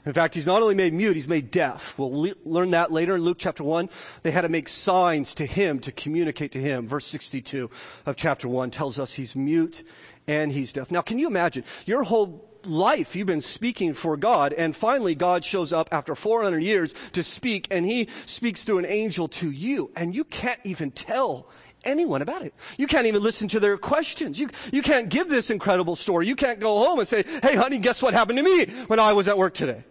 In 0.07 0.13
fact, 0.13 0.37
he's 0.37 0.47
not 0.47 0.63
only 0.63 0.77
made 0.77 0.93
mute, 0.93 1.17
he's 1.17 1.27
made 1.27 1.51
deaf. 1.51 1.99
We'll 1.99 2.13
le- 2.17 2.35
learn 2.45 2.71
that 2.71 2.93
later 2.93 3.17
in 3.17 3.23
Luke 3.23 3.39
chapter 3.41 3.65
1. 3.65 3.91
They 4.23 4.31
had 4.31 4.43
to 4.43 4.49
make 4.49 4.69
signs 4.69 5.35
to 5.35 5.45
him 5.45 5.81
to 5.81 5.91
communicate 5.91 6.53
to 6.53 6.61
him. 6.61 6.87
Verse 6.87 7.07
62 7.07 7.69
of 8.07 8.15
chapter 8.15 8.47
1 8.47 8.71
tells 8.71 9.01
us 9.01 9.15
he's 9.15 9.35
mute 9.35 9.83
and 10.29 10.53
he's 10.53 10.73
deaf. 10.73 10.93
Now, 10.93 11.01
can 11.01 11.19
you 11.19 11.27
imagine? 11.27 11.65
Your 11.87 12.05
whole 12.05 12.48
life 12.67 13.15
you've 13.15 13.27
been 13.27 13.41
speaking 13.41 13.95
for 13.95 14.17
God, 14.17 14.53
and 14.53 14.75
finally 14.75 15.15
God 15.15 15.45
shows 15.45 15.73
up 15.73 15.89
after 15.93 16.15
400 16.15 16.63
years 16.63 16.95
to 17.13 17.23
speak, 17.23 17.69
and 17.71 17.85
he 17.85 18.09
speaks 18.27 18.65
through 18.65 18.79
an 18.79 18.87
angel 18.87 19.29
to 19.29 19.51
you, 19.51 19.91
and 19.97 20.15
you 20.15 20.25
can't 20.25 20.61
even 20.65 20.91
tell 20.91 21.49
anyone 21.85 22.23
about 22.23 22.43
it. 22.43 22.55
You 22.77 22.87
can't 22.87 23.07
even 23.07 23.23
listen 23.23 23.49
to 23.49 23.61
their 23.61 23.79
questions. 23.79 24.41
You, 24.41 24.51
you 24.73 24.83
can't 24.83 25.09
give 25.09 25.29
this 25.29 25.51
incredible 25.51 25.97
story. 25.97 26.27
You 26.27 26.37
can't 26.37 26.61
go 26.61 26.79
home 26.79 26.99
and 26.99 27.07
say, 27.07 27.25
hey 27.43 27.57
honey, 27.57 27.79
guess 27.79 28.03
what 28.03 28.15
happened 28.15 28.39
to 28.39 28.43
me 28.43 28.67
when 28.89 28.99
I 28.99 29.13
was 29.13 29.29
at 29.29 29.39
work 29.39 29.55
today? 29.55 29.85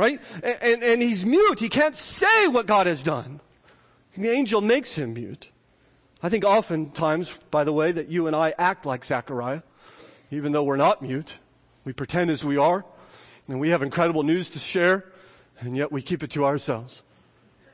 right? 0.00 0.18
And, 0.42 0.56
and, 0.62 0.82
and 0.82 1.02
he's 1.02 1.26
mute. 1.26 1.60
He 1.60 1.68
can't 1.68 1.94
say 1.94 2.48
what 2.48 2.64
God 2.64 2.86
has 2.86 3.02
done. 3.02 3.40
The 4.16 4.30
angel 4.30 4.62
makes 4.62 4.96
him 4.96 5.12
mute. 5.12 5.50
I 6.22 6.30
think 6.30 6.42
oftentimes, 6.42 7.38
by 7.50 7.64
the 7.64 7.72
way, 7.74 7.92
that 7.92 8.08
you 8.08 8.26
and 8.26 8.34
I 8.34 8.54
act 8.58 8.86
like 8.86 9.04
Zechariah, 9.04 9.60
even 10.30 10.52
though 10.52 10.64
we're 10.64 10.76
not 10.76 11.02
mute. 11.02 11.38
We 11.84 11.92
pretend 11.92 12.30
as 12.30 12.44
we 12.44 12.56
are, 12.56 12.84
and 13.48 13.58
we 13.58 13.70
have 13.70 13.82
incredible 13.82 14.22
news 14.22 14.50
to 14.50 14.58
share, 14.58 15.04
and 15.60 15.76
yet 15.76 15.90
we 15.90 16.02
keep 16.02 16.22
it 16.22 16.30
to 16.32 16.44
ourselves. 16.44 17.02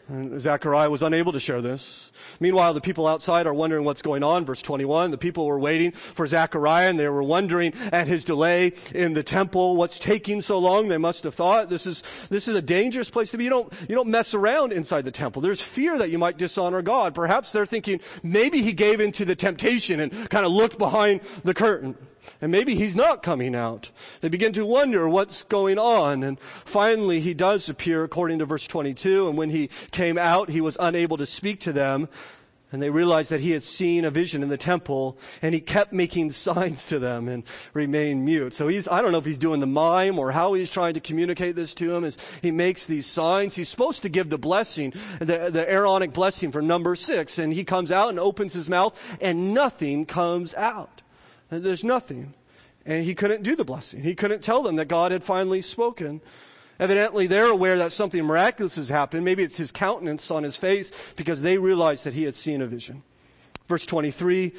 And 0.09 0.41
Zechariah 0.41 0.89
was 0.89 1.03
unable 1.03 1.33
to 1.33 1.41
share 1.41 1.61
this. 1.61 2.13
Meanwhile, 2.39 2.75
the 2.75 2.81
people 2.81 3.09
outside 3.09 3.49
are 3.49 3.55
wondering 3.55 3.85
what's 3.85 4.03
going 4.03 4.23
on. 4.23 4.45
Verse 4.45 4.63
21, 4.63 5.11
the 5.11 5.19
people 5.19 5.47
were 5.47 5.59
waiting 5.59 5.91
for 5.91 6.29
Zechariah 6.29 6.89
and 6.91 6.99
they 6.99 7.09
were 7.09 7.25
wondering 7.25 7.73
at 7.91 8.07
his 8.07 8.25
delay 8.25 8.73
in 8.95 9.15
the 9.15 9.25
temple. 9.25 9.75
What's 9.75 9.99
taking 9.99 10.41
so 10.41 10.61
long? 10.61 10.87
They 10.87 10.99
must 10.99 11.25
have 11.25 11.35
thought 11.35 11.71
this 11.71 11.87
is, 11.87 12.05
this 12.31 12.47
is 12.47 12.55
a 12.55 12.63
dangerous 12.63 13.11
place 13.11 13.33
to 13.33 13.39
be. 13.39 13.45
You 13.45 13.51
don't, 13.51 13.73
you 13.89 13.97
don't 13.97 14.09
mess 14.09 14.33
around 14.33 14.73
inside 14.73 15.05
the 15.05 15.11
temple. 15.11 15.43
There's 15.43 15.61
fear 15.61 15.99
that 15.99 16.11
you 16.11 16.19
might 16.19 16.39
dishonor 16.39 16.83
God. 16.83 17.13
Perhaps 17.13 17.51
they're 17.51 17.67
thinking 17.67 18.01
maybe 18.23 18.63
he 18.63 18.73
gave 18.73 19.01
into 19.01 19.25
the 19.25 19.35
temptation 19.35 19.99
and 19.99 20.13
kind 20.31 20.47
of 20.47 20.53
looked 20.53 20.79
behind 20.79 21.21
the 21.43 21.55
curtain. 21.55 21.97
And 22.41 22.53
maybe 22.53 22.75
he's 22.75 22.97
not 22.97 23.23
coming 23.23 23.55
out. 23.55 23.91
They 24.21 24.29
begin 24.29 24.53
to 24.53 24.67
wonder 24.67 25.09
what's 25.09 25.45
going 25.45 25.79
on. 25.79 26.23
And 26.23 26.39
finally, 26.41 27.21
he 27.21 27.35
does 27.35 27.69
appear 27.69 28.05
according 28.05 28.39
to 28.41 28.47
verse 28.47 28.67
22. 28.67 29.29
And 29.29 29.39
when 29.39 29.51
he 29.51 29.69
came 29.91 30.19
out, 30.19 30.51
he 30.51 30.61
was 30.61 30.77
unable 30.81 31.17
to 31.17 31.27
speak 31.27 31.61
to 31.61 31.73
them. 31.73 32.09
And 32.73 32.83
they 32.83 32.91
realized 32.91 33.31
that 33.31 33.41
he 33.41 33.53
had 33.53 33.63
seen 33.63 34.05
a 34.05 34.11
vision 34.11 34.43
in 34.43 34.49
the 34.49 34.57
temple 34.57 35.17
and 35.41 35.55
he 35.55 35.61
kept 35.61 35.93
making 35.93 36.31
signs 36.33 36.87
to 36.87 36.99
them 36.99 37.29
and 37.29 37.45
remained 37.73 38.25
mute. 38.25 38.55
So 38.55 38.69
he's, 38.69 38.89
I 38.89 39.01
don't 39.01 39.13
know 39.13 39.19
if 39.19 39.25
he's 39.25 39.39
doing 39.39 39.61
the 39.61 39.67
mime 39.67 40.19
or 40.19 40.33
how 40.33 40.55
he's 40.55 40.69
trying 40.69 40.95
to 40.95 41.01
communicate 41.01 41.55
this 41.55 41.75
to 41.75 41.95
him 41.95 42.05
as 42.05 42.19
he 42.43 42.51
makes 42.51 42.87
these 42.87 43.07
signs. 43.07 43.55
He's 43.55 43.69
supposed 43.69 44.03
to 44.03 44.09
give 44.09 44.31
the 44.31 44.39
blessing, 44.39 44.93
the, 45.21 45.49
the 45.51 45.71
Aaronic 45.71 46.13
blessing 46.13 46.51
for 46.51 46.61
number 46.61 46.97
six. 46.97 47.39
And 47.39 47.53
he 47.53 47.65
comes 47.65 47.93
out 47.93 48.11
and 48.11 48.19
opens 48.19 48.53
his 48.53 48.69
mouth 48.69 49.01
and 49.21 49.55
nothing 49.55 50.05
comes 50.05 50.55
out. 50.55 51.03
There's 51.49 51.85
nothing. 51.85 52.35
And 52.85 53.05
he 53.05 53.15
couldn't 53.15 53.43
do 53.43 53.57
the 53.57 53.65
blessing. 53.65 54.03
He 54.03 54.15
couldn't 54.15 54.43
tell 54.43 54.63
them 54.63 54.77
that 54.77 54.87
God 54.87 55.13
had 55.13 55.25
finally 55.25 55.63
spoken. 55.63 56.21
Evidently, 56.79 57.27
they're 57.27 57.47
aware 57.47 57.79
that 57.79 57.91
something 57.91 58.23
miraculous 58.25 58.77
has 58.77 58.89
happened. 58.89 59.25
Maybe 59.25 59.43
it's 59.43 59.57
his 59.57 59.73
countenance 59.73 60.31
on 60.31 60.43
his 60.43 60.57
face 60.57 60.93
because 61.17 61.43
they 61.43 61.59
realized 61.59 62.05
that 62.05 62.15
he 62.15 62.25
had 62.25 62.35
seen 62.35 62.61
a 62.61 62.67
vision. 62.67 63.03
Verse 63.67 63.87
23 63.87 64.53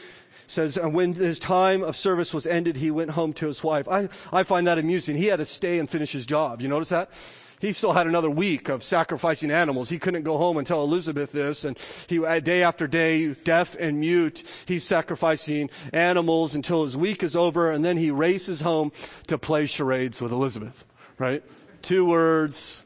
says, 0.48 0.78
And 0.78 0.94
when 0.94 1.14
his 1.14 1.40
time 1.40 1.84
of 1.84 1.96
service 1.96 2.34
was 2.34 2.48
ended, 2.48 2.78
he 2.78 2.92
went 2.92 3.12
home 3.12 3.34
to 3.34 3.48
his 3.48 3.64
wife. 3.64 3.88
I, 3.88 4.10
I 4.34 4.44
find 4.44 4.68
that 4.68 4.78
amusing. 4.78 5.16
He 5.16 5.28
had 5.28 5.38
to 5.38 5.46
stay 5.46 5.80
and 5.80 5.90
finish 5.90 6.12
his 6.12 6.26
job. 6.26 6.62
You 6.62 6.68
notice 6.68 6.90
that? 6.90 7.12
He 7.60 7.72
still 7.72 7.94
had 7.94 8.08
another 8.08 8.30
week 8.30 8.70
of 8.70 8.84
sacrificing 8.84 9.50
animals. 9.50 9.90
He 9.90 9.98
couldn't 9.98 10.24
go 10.24 10.38
home 10.38 10.58
and 10.58 10.68
tell 10.68 10.84
Elizabeth 10.84 11.32
this. 11.32 11.64
And 11.64 11.78
he, 12.08 12.20
day 12.42 12.64
after 12.64 12.88
day, 12.88 13.34
deaf 13.34 13.76
and 13.80 14.00
mute, 14.00 14.44
he's 14.66 14.84
sacrificing 14.84 15.70
animals 15.92 16.54
until 16.54 16.84
his 16.84 16.96
week 16.96 17.24
is 17.24 17.36
over. 17.36 17.72
And 17.72 17.84
then 17.84 17.98
he 17.98 18.12
races 18.12 18.62
home 18.62 18.92
to 19.28 19.38
play 19.38 19.66
charades 19.66 20.22
with 20.22 20.32
Elizabeth, 20.32 20.86
right? 21.18 21.44
Two 21.82 22.06
words, 22.06 22.86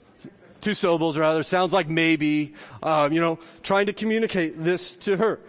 two 0.62 0.74
syllables 0.74 1.18
rather. 1.18 1.44
Sounds 1.44 1.74
like 1.74 1.90
maybe, 1.90 2.54
um, 2.82 3.12
you 3.12 3.20
know, 3.20 3.40
trying 3.64 3.88
to 3.88 3.94
communicate 3.94 4.58
this 4.58 4.94
to 4.94 5.18
her. 5.18 5.40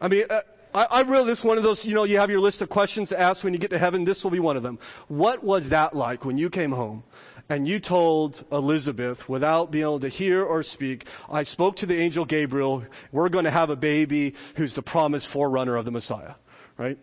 I 0.00 0.08
mean, 0.08 0.24
uh, 0.28 0.40
I, 0.74 0.86
I 0.90 1.00
really, 1.02 1.26
this 1.26 1.40
is 1.40 1.44
one 1.44 1.56
of 1.56 1.62
those, 1.62 1.86
you 1.86 1.94
know, 1.94 2.04
you 2.04 2.18
have 2.18 2.30
your 2.30 2.40
list 2.40 2.62
of 2.62 2.68
questions 2.68 3.10
to 3.10 3.20
ask 3.20 3.44
when 3.44 3.52
you 3.52 3.58
get 3.58 3.70
to 3.70 3.78
heaven. 3.78 4.04
This 4.04 4.24
will 4.24 4.30
be 4.30 4.40
one 4.40 4.56
of 4.56 4.62
them. 4.62 4.78
What 5.08 5.44
was 5.44 5.68
that 5.68 5.94
like 5.94 6.24
when 6.24 6.38
you 6.38 6.50
came 6.50 6.72
home 6.72 7.04
and 7.50 7.66
you 7.66 7.80
told 7.80 8.44
Elizabeth 8.52 9.28
without 9.28 9.72
being 9.72 9.82
able 9.82 10.00
to 10.00 10.08
hear 10.08 10.42
or 10.42 10.62
speak, 10.62 11.06
I 11.28 11.42
spoke 11.42 11.76
to 11.76 11.86
the 11.86 11.98
angel 11.98 12.24
Gabriel, 12.24 12.84
we're 13.10 13.28
going 13.28 13.44
to 13.44 13.50
have 13.50 13.70
a 13.70 13.76
baby 13.76 14.34
who's 14.54 14.74
the 14.74 14.82
promised 14.82 15.26
forerunner 15.26 15.76
of 15.76 15.84
the 15.84 15.90
Messiah, 15.90 16.34
right? 16.78 16.96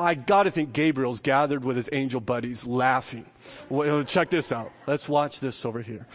I 0.00 0.16
got 0.16 0.42
to 0.42 0.50
think 0.50 0.72
Gabriel's 0.72 1.20
gathered 1.20 1.64
with 1.64 1.76
his 1.76 1.88
angel 1.92 2.20
buddies 2.20 2.66
laughing. 2.66 3.26
Well, 3.68 4.02
check 4.02 4.30
this 4.30 4.50
out. 4.50 4.72
Let's 4.88 5.08
watch 5.08 5.38
this 5.38 5.64
over 5.64 5.80
here. 5.80 6.08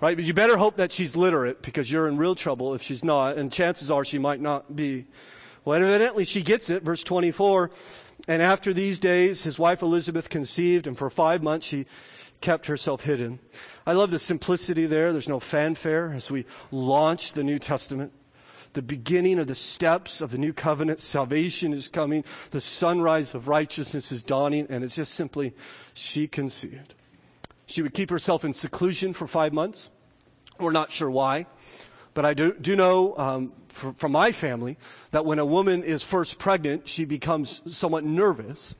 Right? 0.00 0.16
But 0.16 0.24
you 0.24 0.32
better 0.32 0.56
hope 0.56 0.76
that 0.76 0.90
she's 0.90 1.14
literate 1.14 1.60
because 1.60 1.92
you're 1.92 2.08
in 2.08 2.16
real 2.16 2.34
trouble 2.34 2.74
if 2.74 2.82
she's 2.82 3.04
not, 3.04 3.36
and 3.36 3.52
chances 3.52 3.90
are 3.90 4.04
she 4.04 4.18
might 4.18 4.40
not 4.40 4.74
be. 4.74 5.04
Well, 5.66 5.82
evidently 5.82 6.24
she 6.24 6.42
gets 6.42 6.70
it. 6.70 6.82
Verse 6.82 7.02
24. 7.02 7.70
And 8.26 8.40
after 8.40 8.72
these 8.72 8.98
days, 8.98 9.42
his 9.42 9.58
wife 9.58 9.82
Elizabeth 9.82 10.30
conceived, 10.30 10.86
and 10.86 10.96
for 10.96 11.10
five 11.10 11.42
months 11.42 11.66
she 11.66 11.84
kept 12.40 12.66
herself 12.66 13.02
hidden. 13.02 13.38
I 13.86 13.92
love 13.92 14.10
the 14.10 14.18
simplicity 14.18 14.86
there. 14.86 15.12
There's 15.12 15.28
no 15.28 15.40
fanfare 15.40 16.12
as 16.12 16.30
we 16.30 16.46
launch 16.70 17.32
the 17.32 17.44
New 17.44 17.58
Testament. 17.58 18.12
The 18.74 18.82
beginning 18.82 19.38
of 19.38 19.46
the 19.46 19.54
steps 19.54 20.20
of 20.20 20.30
the 20.30 20.38
new 20.38 20.52
covenant. 20.52 20.98
Salvation 20.98 21.72
is 21.72 21.88
coming. 21.88 22.24
The 22.50 22.60
sunrise 22.60 23.34
of 23.34 23.46
righteousness 23.46 24.10
is 24.10 24.22
dawning. 24.22 24.66
And 24.68 24.82
it's 24.82 24.96
just 24.96 25.14
simply, 25.14 25.54
she 25.94 26.26
conceived. 26.26 26.94
She 27.66 27.82
would 27.82 27.94
keep 27.94 28.10
herself 28.10 28.44
in 28.44 28.52
seclusion 28.52 29.12
for 29.12 29.26
five 29.26 29.52
months. 29.52 29.90
We're 30.58 30.72
not 30.72 30.90
sure 30.90 31.10
why. 31.10 31.46
But 32.14 32.24
I 32.24 32.34
do, 32.34 32.52
do 32.54 32.76
know 32.76 33.16
um, 33.16 33.52
for, 33.68 33.92
from 33.94 34.12
my 34.12 34.32
family 34.32 34.76
that 35.10 35.24
when 35.24 35.38
a 35.38 35.46
woman 35.46 35.82
is 35.82 36.02
first 36.02 36.38
pregnant, 36.38 36.88
she 36.88 37.04
becomes 37.04 37.62
somewhat 37.76 38.04
nervous 38.04 38.76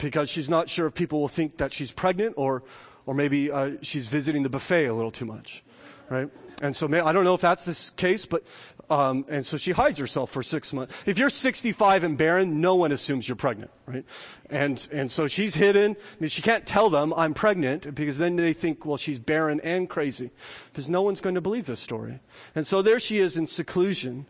because 0.00 0.30
she's 0.30 0.48
not 0.48 0.68
sure 0.68 0.86
if 0.86 0.94
people 0.94 1.20
will 1.20 1.28
think 1.28 1.58
that 1.58 1.72
she's 1.72 1.92
pregnant 1.92 2.34
or, 2.36 2.62
or 3.06 3.14
maybe 3.14 3.50
uh, 3.50 3.72
she's 3.82 4.06
visiting 4.08 4.42
the 4.42 4.50
buffet 4.50 4.86
a 4.86 4.94
little 4.94 5.10
too 5.10 5.26
much, 5.26 5.62
right? 6.08 6.30
And 6.62 6.76
so 6.76 6.86
I 6.86 7.12
don't 7.12 7.24
know 7.24 7.34
if 7.34 7.40
that's 7.40 7.64
the 7.64 7.92
case, 7.96 8.26
but 8.26 8.44
um, 8.90 9.24
and 9.28 9.46
so 9.46 9.56
she 9.56 9.70
hides 9.70 9.98
herself 9.98 10.30
for 10.30 10.42
six 10.42 10.72
months. 10.72 10.94
If 11.06 11.16
you're 11.16 11.30
65 11.30 12.04
and 12.04 12.18
barren, 12.18 12.60
no 12.60 12.74
one 12.74 12.92
assumes 12.92 13.28
you're 13.28 13.36
pregnant, 13.36 13.70
right? 13.86 14.04
And 14.50 14.86
and 14.92 15.10
so 15.10 15.26
she's 15.26 15.54
hidden. 15.54 15.92
I 15.92 16.16
mean, 16.20 16.28
she 16.28 16.42
can't 16.42 16.66
tell 16.66 16.90
them 16.90 17.14
I'm 17.16 17.32
pregnant 17.32 17.94
because 17.94 18.18
then 18.18 18.36
they 18.36 18.52
think, 18.52 18.84
well, 18.84 18.98
she's 18.98 19.18
barren 19.18 19.60
and 19.60 19.88
crazy, 19.88 20.30
because 20.70 20.88
no 20.88 21.02
one's 21.02 21.20
going 21.20 21.36
to 21.36 21.40
believe 21.40 21.66
this 21.66 21.80
story. 21.80 22.20
And 22.54 22.66
so 22.66 22.82
there 22.82 23.00
she 23.00 23.18
is 23.18 23.36
in 23.38 23.46
seclusion, 23.46 24.26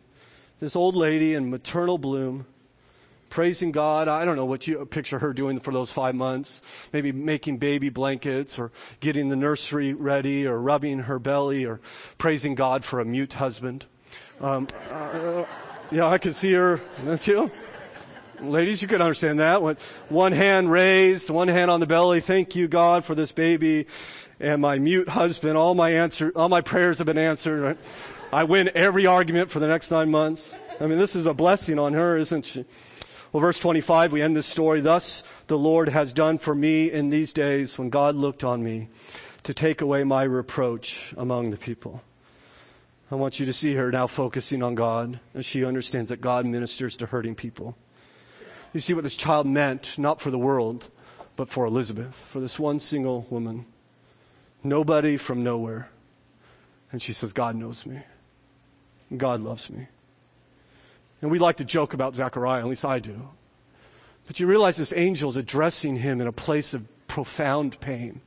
this 0.60 0.76
old 0.76 0.94
lady 0.94 1.34
in 1.34 1.50
maternal 1.50 1.98
bloom, 1.98 2.46
praising 3.31 3.72
God. 3.72 4.09
I 4.09 4.24
don't 4.24 4.37
know 4.37 4.45
what 4.45 4.66
you 4.66 4.85
picture 4.85 5.20
her 5.20 5.33
doing 5.33 5.61
for 5.61 5.72
those 5.72 5.93
five 5.93 6.14
months. 6.14 6.61
Maybe 6.93 7.12
making 7.12 7.59
baby 7.59 7.89
blankets 7.89 8.59
or 8.59 8.72
getting 8.99 9.28
the 9.28 9.37
nursery 9.37 9.95
ready 9.95 10.47
or 10.47 10.61
rubbing 10.61 11.01
her 11.01 11.18
belly 11.18 11.64
or 11.64 11.81
praising 12.18 12.55
God 12.55 12.85
for 12.85 13.01
a 13.01 13.05
mute 13.05 13.35
husband. 13.35 13.87
Um, 14.41 14.68
uh, 14.91 15.45
yeah, 15.91 16.07
I 16.07 16.18
can 16.18 16.33
see 16.33 16.53
her. 16.53 16.81
That's 17.05 17.26
you. 17.26 17.51
Ladies, 18.41 18.81
you 18.81 18.89
can 18.89 19.03
understand 19.03 19.39
that. 19.41 19.61
One 20.09 20.33
hand 20.33 20.70
raised, 20.70 21.31
one 21.31 21.49
hand 21.49 21.70
on 21.70 21.81
the 21.81 21.87
belly. 21.87 22.20
Thank 22.20 22.57
you, 22.57 22.68
God, 22.68 23.05
for 23.05 23.14
this 23.14 23.33
baby 23.33 23.87
and 24.41 24.62
my 24.62 24.78
mute 24.78 25.11
husband. 25.11 25.57
All 25.59 25.74
my 25.74 25.91
answer, 25.91 26.33
all 26.35 26.49
my 26.49 26.62
prayers 26.62 26.99
have 26.99 27.07
been 27.07 27.18
answered. 27.18 27.61
Right? 27.61 27.78
I 28.33 28.45
win 28.45 28.70
every 28.74 29.07
argument 29.07 29.51
for 29.51 29.61
the 29.61 29.68
next 29.68 29.91
nine 29.91 30.11
months. 30.11 30.55
I 30.81 30.87
mean, 30.87 30.99
this 30.99 31.14
is 31.14 31.26
a 31.26 31.35
blessing 31.35 31.78
on 31.78 31.93
her, 31.93 32.16
isn't 32.16 32.47
she? 32.47 32.64
Well, 33.33 33.41
verse 33.41 33.61
25, 33.61 34.12
we 34.12 34.22
end 34.22 34.37
this 34.37 34.47
story. 34.47 34.81
Thus 34.81 35.22
the 35.47 35.57
Lord 35.57 35.89
has 35.89 36.12
done 36.12 36.39
for 36.39 36.53
me 36.53 36.91
in 36.91 37.11
these 37.11 37.33
days 37.33 37.78
when 37.78 37.89
God 37.89 38.16
looked 38.16 38.43
on 38.43 38.61
me 38.61 38.89
to 39.45 39.55
take 39.55 39.81
away 39.81 40.03
my 40.03 40.24
reproach 40.24 41.14
among 41.16 41.51
the 41.51 41.57
people. 41.57 42.03
I 43.09 43.14
want 43.14 43.39
you 43.39 43.47
to 43.47 43.53
see 43.53 43.74
her 43.74 43.93
now 43.93 44.09
focusing 44.09 44.64
on 44.64 44.74
God 44.74 45.20
as 45.33 45.47
she 45.47 45.64
understands 45.64 46.09
that 46.09 46.20
God 46.20 46.45
ministers 46.45 46.97
to 46.97 47.07
hurting 47.07 47.37
people. 47.37 47.76
You 48.72 48.81
see 48.81 48.95
what 48.95 49.05
this 49.05 49.16
child 49.16 49.47
meant, 49.47 49.97
not 49.97 50.20
for 50.20 50.33
the 50.33 50.39
world, 50.39 50.91
but 51.37 51.49
for 51.49 51.64
Elizabeth, 51.64 52.16
for 52.16 52.41
this 52.41 52.59
one 52.59 52.81
single 52.81 53.28
woman. 53.31 53.64
Nobody 54.64 55.16
from 55.16 55.45
nowhere. 55.45 55.89
And 56.91 57.01
she 57.01 57.12
says, 57.12 57.33
God 57.33 57.55
knows 57.55 57.87
me. 57.87 58.03
God 59.16 59.41
loves 59.41 59.70
me. 59.70 59.87
And 61.22 61.30
we 61.30 61.38
like 61.38 61.56
to 61.58 61.64
joke 61.64 61.94
about 61.94 62.14
Zechariah, 62.14 62.60
at 62.60 62.66
least 62.66 62.84
I 62.84 62.98
do. 62.98 63.28
But 64.26 64.40
you 64.40 64.46
realize 64.46 64.76
this 64.76 64.92
angel 64.92 65.30
is 65.30 65.36
addressing 65.36 65.96
him 65.96 66.20
in 66.20 66.26
a 66.26 66.32
place 66.32 66.72
of 66.72 66.86
profound 67.08 67.80
pain. 67.80 68.20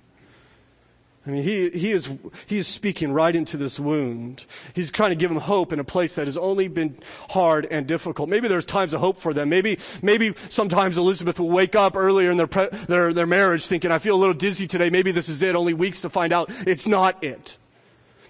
I 1.26 1.30
mean, 1.30 1.44
he, 1.44 1.70
he, 1.70 1.92
is, 1.92 2.10
he 2.48 2.58
is 2.58 2.68
speaking 2.68 3.14
right 3.14 3.34
into 3.34 3.56
this 3.56 3.80
wound. 3.80 4.46
He's 4.74 4.92
trying 4.92 5.12
to 5.12 5.16
give 5.16 5.30
them 5.30 5.40
hope 5.40 5.72
in 5.72 5.80
a 5.80 5.84
place 5.86 6.16
that 6.16 6.28
has 6.28 6.36
only 6.36 6.68
been 6.68 6.98
hard 7.30 7.66
and 7.72 7.88
difficult. 7.88 8.28
Maybe 8.28 8.50
there's 8.50 8.66
times 8.66 8.94
of 8.94 9.00
hope 9.00 9.18
for 9.18 9.34
them. 9.34 9.48
Maybe, 9.48 9.80
maybe 10.02 10.34
sometimes 10.50 10.98
Elizabeth 10.98 11.40
will 11.40 11.50
wake 11.50 11.76
up 11.76 11.96
earlier 11.96 12.30
in 12.30 12.36
their, 12.36 12.48
pre, 12.48 12.68
their, 12.90 13.14
their 13.14 13.26
marriage 13.26 13.68
thinking, 13.68 13.90
I 13.90 14.00
feel 14.00 14.16
a 14.16 14.20
little 14.20 14.34
dizzy 14.34 14.68
today. 14.68 14.90
Maybe 14.90 15.12
this 15.12 15.30
is 15.30 15.42
it. 15.42 15.56
Only 15.56 15.74
weeks 15.74 16.02
to 16.02 16.10
find 16.10 16.34
out 16.34 16.50
it's 16.68 16.86
not 16.86 17.24
it. 17.24 17.58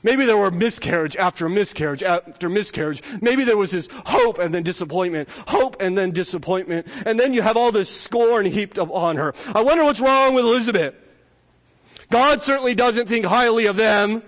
Maybe 0.04 0.26
there 0.26 0.38
were 0.38 0.52
miscarriage 0.52 1.16
after 1.16 1.48
miscarriage 1.48 2.04
after 2.04 2.50
miscarriage. 2.50 3.02
Maybe 3.22 3.46
there 3.46 3.56
was 3.56 3.72
this 3.72 3.88
hope 4.06 4.38
and 4.38 4.54
then 4.54 4.64
disappointment, 4.64 5.30
hope 5.48 5.82
and 5.82 5.98
then 5.98 6.12
disappointment. 6.12 6.88
And 7.06 7.18
then 7.18 7.34
you 7.34 7.42
have 7.42 7.56
all 7.56 7.72
this 7.72 7.90
scorn 7.90 8.46
heaped 8.46 8.78
up 8.78 8.92
on 8.92 9.16
her. 9.16 9.34
I 9.56 9.64
wonder 9.64 9.86
what's 9.86 10.02
wrong 10.02 10.34
with 10.34 10.44
Elizabeth. 10.44 10.96
God 12.10 12.42
certainly 12.42 12.76
doesn't 12.76 13.08
think 13.08 13.26
highly 13.26 13.66
of 13.66 13.78
them. 13.78 14.22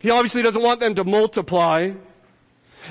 He 0.00 0.10
obviously 0.10 0.42
doesn't 0.42 0.62
want 0.62 0.80
them 0.80 0.94
to 0.94 1.04
multiply. 1.04 1.82
And 1.82 1.98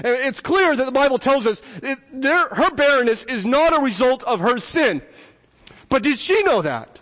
it's 0.04 0.42
clear 0.42 0.76
that 0.76 0.86
the 0.86 0.92
Bible 0.92 1.18
tells 1.18 1.48
us 1.48 1.62
it, 1.82 1.98
her 2.24 2.72
barrenness 2.72 3.24
is 3.24 3.46
not 3.46 3.76
a 3.78 3.82
result 3.82 4.24
of 4.24 4.42
her 4.42 4.60
sin. 4.60 5.02
But 5.90 6.04
did 6.04 6.20
she 6.20 6.44
know 6.44 6.62
that? 6.62 7.00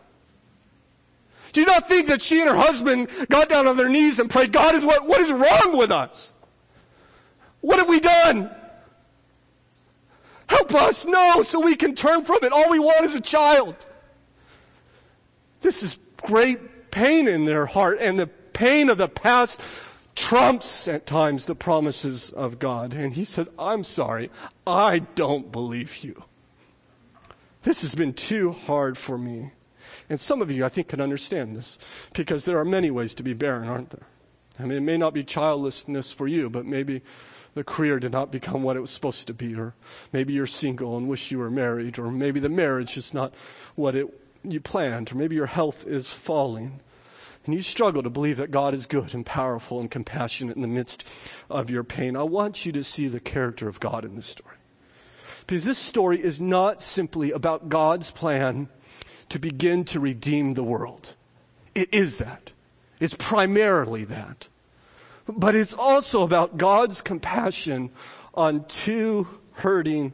Do 1.53 1.61
you 1.61 1.67
not 1.67 1.87
think 1.87 2.07
that 2.07 2.21
she 2.21 2.41
and 2.41 2.49
her 2.49 2.55
husband 2.55 3.07
got 3.29 3.47
down 3.47 3.67
on 3.67 3.77
their 3.77 3.87
knees 3.87 4.19
and 4.19 4.29
prayed, 4.29 4.51
God 4.51 4.75
is 4.75 4.83
what, 4.83 5.07
what 5.07 5.21
is 5.21 5.31
wrong 5.31 5.77
with 5.77 5.91
us? 5.91 6.33
What 7.61 7.77
have 7.79 7.87
we 7.87 7.99
done? 7.99 8.49
Help 10.47 10.73
us, 10.73 11.05
no, 11.05 11.43
so 11.43 11.59
we 11.59 11.75
can 11.75 11.95
turn 11.95 12.25
from 12.25 12.39
it. 12.43 12.51
All 12.51 12.69
we 12.69 12.79
want 12.79 13.05
is 13.05 13.15
a 13.15 13.21
child. 13.21 13.85
This 15.61 15.81
is 15.83 15.97
great 16.23 16.91
pain 16.91 17.27
in 17.27 17.45
their 17.45 17.65
heart, 17.65 17.99
and 18.01 18.19
the 18.19 18.27
pain 18.27 18.89
of 18.89 18.97
the 18.97 19.07
past 19.07 19.61
trumps 20.15 20.87
at 20.87 21.05
times 21.05 21.45
the 21.45 21.55
promises 21.55 22.29
of 22.31 22.59
God. 22.59 22.93
And 22.93 23.13
he 23.13 23.23
says, 23.23 23.49
I'm 23.57 23.83
sorry, 23.83 24.29
I 24.67 24.99
don't 24.99 25.51
believe 25.51 26.03
you. 26.03 26.23
This 27.61 27.81
has 27.81 27.95
been 27.95 28.13
too 28.13 28.51
hard 28.51 28.97
for 28.97 29.17
me. 29.17 29.51
And 30.09 30.19
some 30.19 30.41
of 30.41 30.51
you, 30.51 30.65
I 30.65 30.69
think, 30.69 30.89
can 30.89 31.01
understand 31.01 31.55
this 31.55 31.79
because 32.13 32.45
there 32.45 32.59
are 32.59 32.65
many 32.65 32.91
ways 32.91 33.13
to 33.15 33.23
be 33.23 33.33
barren, 33.33 33.67
aren't 33.67 33.91
there? 33.91 34.07
I 34.59 34.63
mean, 34.63 34.77
it 34.77 34.81
may 34.81 34.97
not 34.97 35.13
be 35.13 35.23
childlessness 35.23 36.13
for 36.13 36.27
you, 36.27 36.49
but 36.49 36.65
maybe 36.65 37.01
the 37.55 37.63
career 37.63 37.99
did 37.99 38.11
not 38.11 38.31
become 38.31 38.63
what 38.63 38.77
it 38.77 38.81
was 38.81 38.91
supposed 38.91 39.27
to 39.27 39.33
be, 39.33 39.55
or 39.55 39.73
maybe 40.11 40.33
you're 40.33 40.47
single 40.47 40.97
and 40.97 41.07
wish 41.07 41.31
you 41.31 41.37
were 41.39 41.51
married, 41.51 41.97
or 41.97 42.11
maybe 42.11 42.39
the 42.39 42.49
marriage 42.49 42.97
is 42.97 43.13
not 43.13 43.33
what 43.75 43.95
it 43.95 44.07
you 44.43 44.59
planned, 44.59 45.11
or 45.11 45.15
maybe 45.15 45.35
your 45.35 45.45
health 45.45 45.87
is 45.87 46.11
falling. 46.11 46.81
And 47.45 47.53
you 47.53 47.61
struggle 47.61 48.03
to 48.03 48.09
believe 48.09 48.37
that 48.37 48.51
God 48.51 48.73
is 48.73 48.85
good 48.85 49.13
and 49.13 49.25
powerful 49.25 49.79
and 49.79 49.91
compassionate 49.91 50.55
in 50.55 50.61
the 50.61 50.67
midst 50.67 51.07
of 51.49 51.69
your 51.69 51.83
pain. 51.83 52.15
I 52.15 52.23
want 52.23 52.65
you 52.65 52.71
to 52.71 52.83
see 52.83 53.07
the 53.07 53.19
character 53.19 53.67
of 53.67 53.79
God 53.79 54.05
in 54.05 54.15
this 54.15 54.27
story. 54.27 54.55
Because 55.45 55.65
this 55.65 55.77
story 55.77 56.23
is 56.23 56.39
not 56.39 56.81
simply 56.81 57.31
about 57.31 57.67
God's 57.67 58.11
plan 58.11 58.69
to 59.33 59.39
begin 59.39 59.83
to 59.83 59.99
redeem 59.99 60.53
the 60.53 60.63
world. 60.63 61.15
It 61.73 61.91
is 61.91 62.19
that. 62.19 62.51
It's 62.99 63.15
primarily 63.15 64.05
that. 64.05 64.47
But 65.27 65.55
it's 65.55 65.73
also 65.73 66.21
about 66.21 66.57
God's 66.57 67.01
compassion 67.01 67.89
on 68.35 68.65
two 68.65 69.27
hurting 69.53 70.13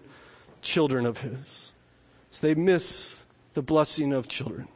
children 0.62 1.06
of 1.06 1.18
His. 1.18 1.74
So 2.32 2.48
they 2.48 2.56
miss 2.56 3.26
the 3.56 3.62
blessing 3.62 4.14
of 4.14 4.30
children. 4.30 4.70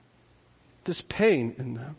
This 0.84 1.00
pain 1.00 1.56
in 1.58 1.76
them. 1.76 1.96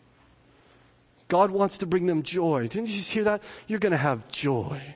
God 1.27 1.49
wants 1.49 1.79
to 1.79 1.87
bring 1.87 2.05
them 2.05 2.21
joy. 2.21 2.67
Didn't 2.67 2.89
you 2.89 2.97
just 2.97 3.09
hear 3.09 3.23
that? 3.23 3.41
You're 3.65 3.79
going 3.79 3.89
to 3.89 3.97
have 3.97 4.29
joy. 4.29 4.93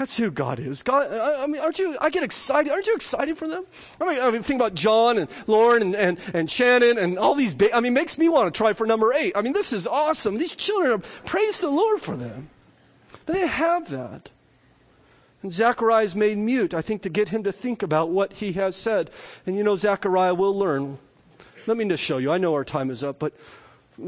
That's 0.00 0.16
who 0.16 0.30
God 0.30 0.58
is. 0.58 0.82
God, 0.82 1.12
I, 1.12 1.42
I, 1.42 1.46
mean, 1.46 1.60
aren't 1.60 1.78
you, 1.78 1.94
I 2.00 2.08
get 2.08 2.22
excited. 2.22 2.72
Aren't 2.72 2.86
you 2.86 2.94
excited 2.94 3.36
for 3.36 3.46
them? 3.46 3.66
I 4.00 4.08
mean, 4.08 4.22
I 4.22 4.30
mean 4.30 4.42
think 4.42 4.58
about 4.58 4.72
John 4.72 5.18
and 5.18 5.28
Lauren 5.46 5.82
and, 5.82 5.94
and, 5.94 6.18
and 6.32 6.50
Shannon 6.50 6.96
and 6.96 7.18
all 7.18 7.34
these, 7.34 7.52
ba- 7.52 7.76
I 7.76 7.80
mean, 7.80 7.92
makes 7.92 8.16
me 8.16 8.30
want 8.30 8.46
to 8.46 8.56
try 8.56 8.72
for 8.72 8.86
number 8.86 9.12
eight. 9.12 9.34
I 9.36 9.42
mean, 9.42 9.52
this 9.52 9.74
is 9.74 9.86
awesome. 9.86 10.38
These 10.38 10.56
children 10.56 10.90
are, 10.90 10.98
praise 11.26 11.60
the 11.60 11.68
Lord 11.68 12.00
for 12.00 12.16
them. 12.16 12.48
But 13.26 13.34
they 13.34 13.46
have 13.46 13.90
that. 13.90 14.30
And 15.42 15.52
Zechariah 15.52 16.04
is 16.06 16.16
made 16.16 16.38
mute, 16.38 16.72
I 16.72 16.80
think, 16.80 17.02
to 17.02 17.10
get 17.10 17.28
him 17.28 17.42
to 17.42 17.52
think 17.52 17.82
about 17.82 18.08
what 18.08 18.32
he 18.32 18.52
has 18.54 18.76
said. 18.76 19.10
And 19.44 19.54
you 19.54 19.62
know, 19.62 19.76
Zechariah 19.76 20.34
will 20.34 20.58
learn. 20.58 20.96
Let 21.66 21.76
me 21.76 21.86
just 21.86 22.02
show 22.02 22.16
you. 22.16 22.32
I 22.32 22.38
know 22.38 22.54
our 22.54 22.64
time 22.64 22.88
is 22.88 23.04
up, 23.04 23.18
but 23.18 23.34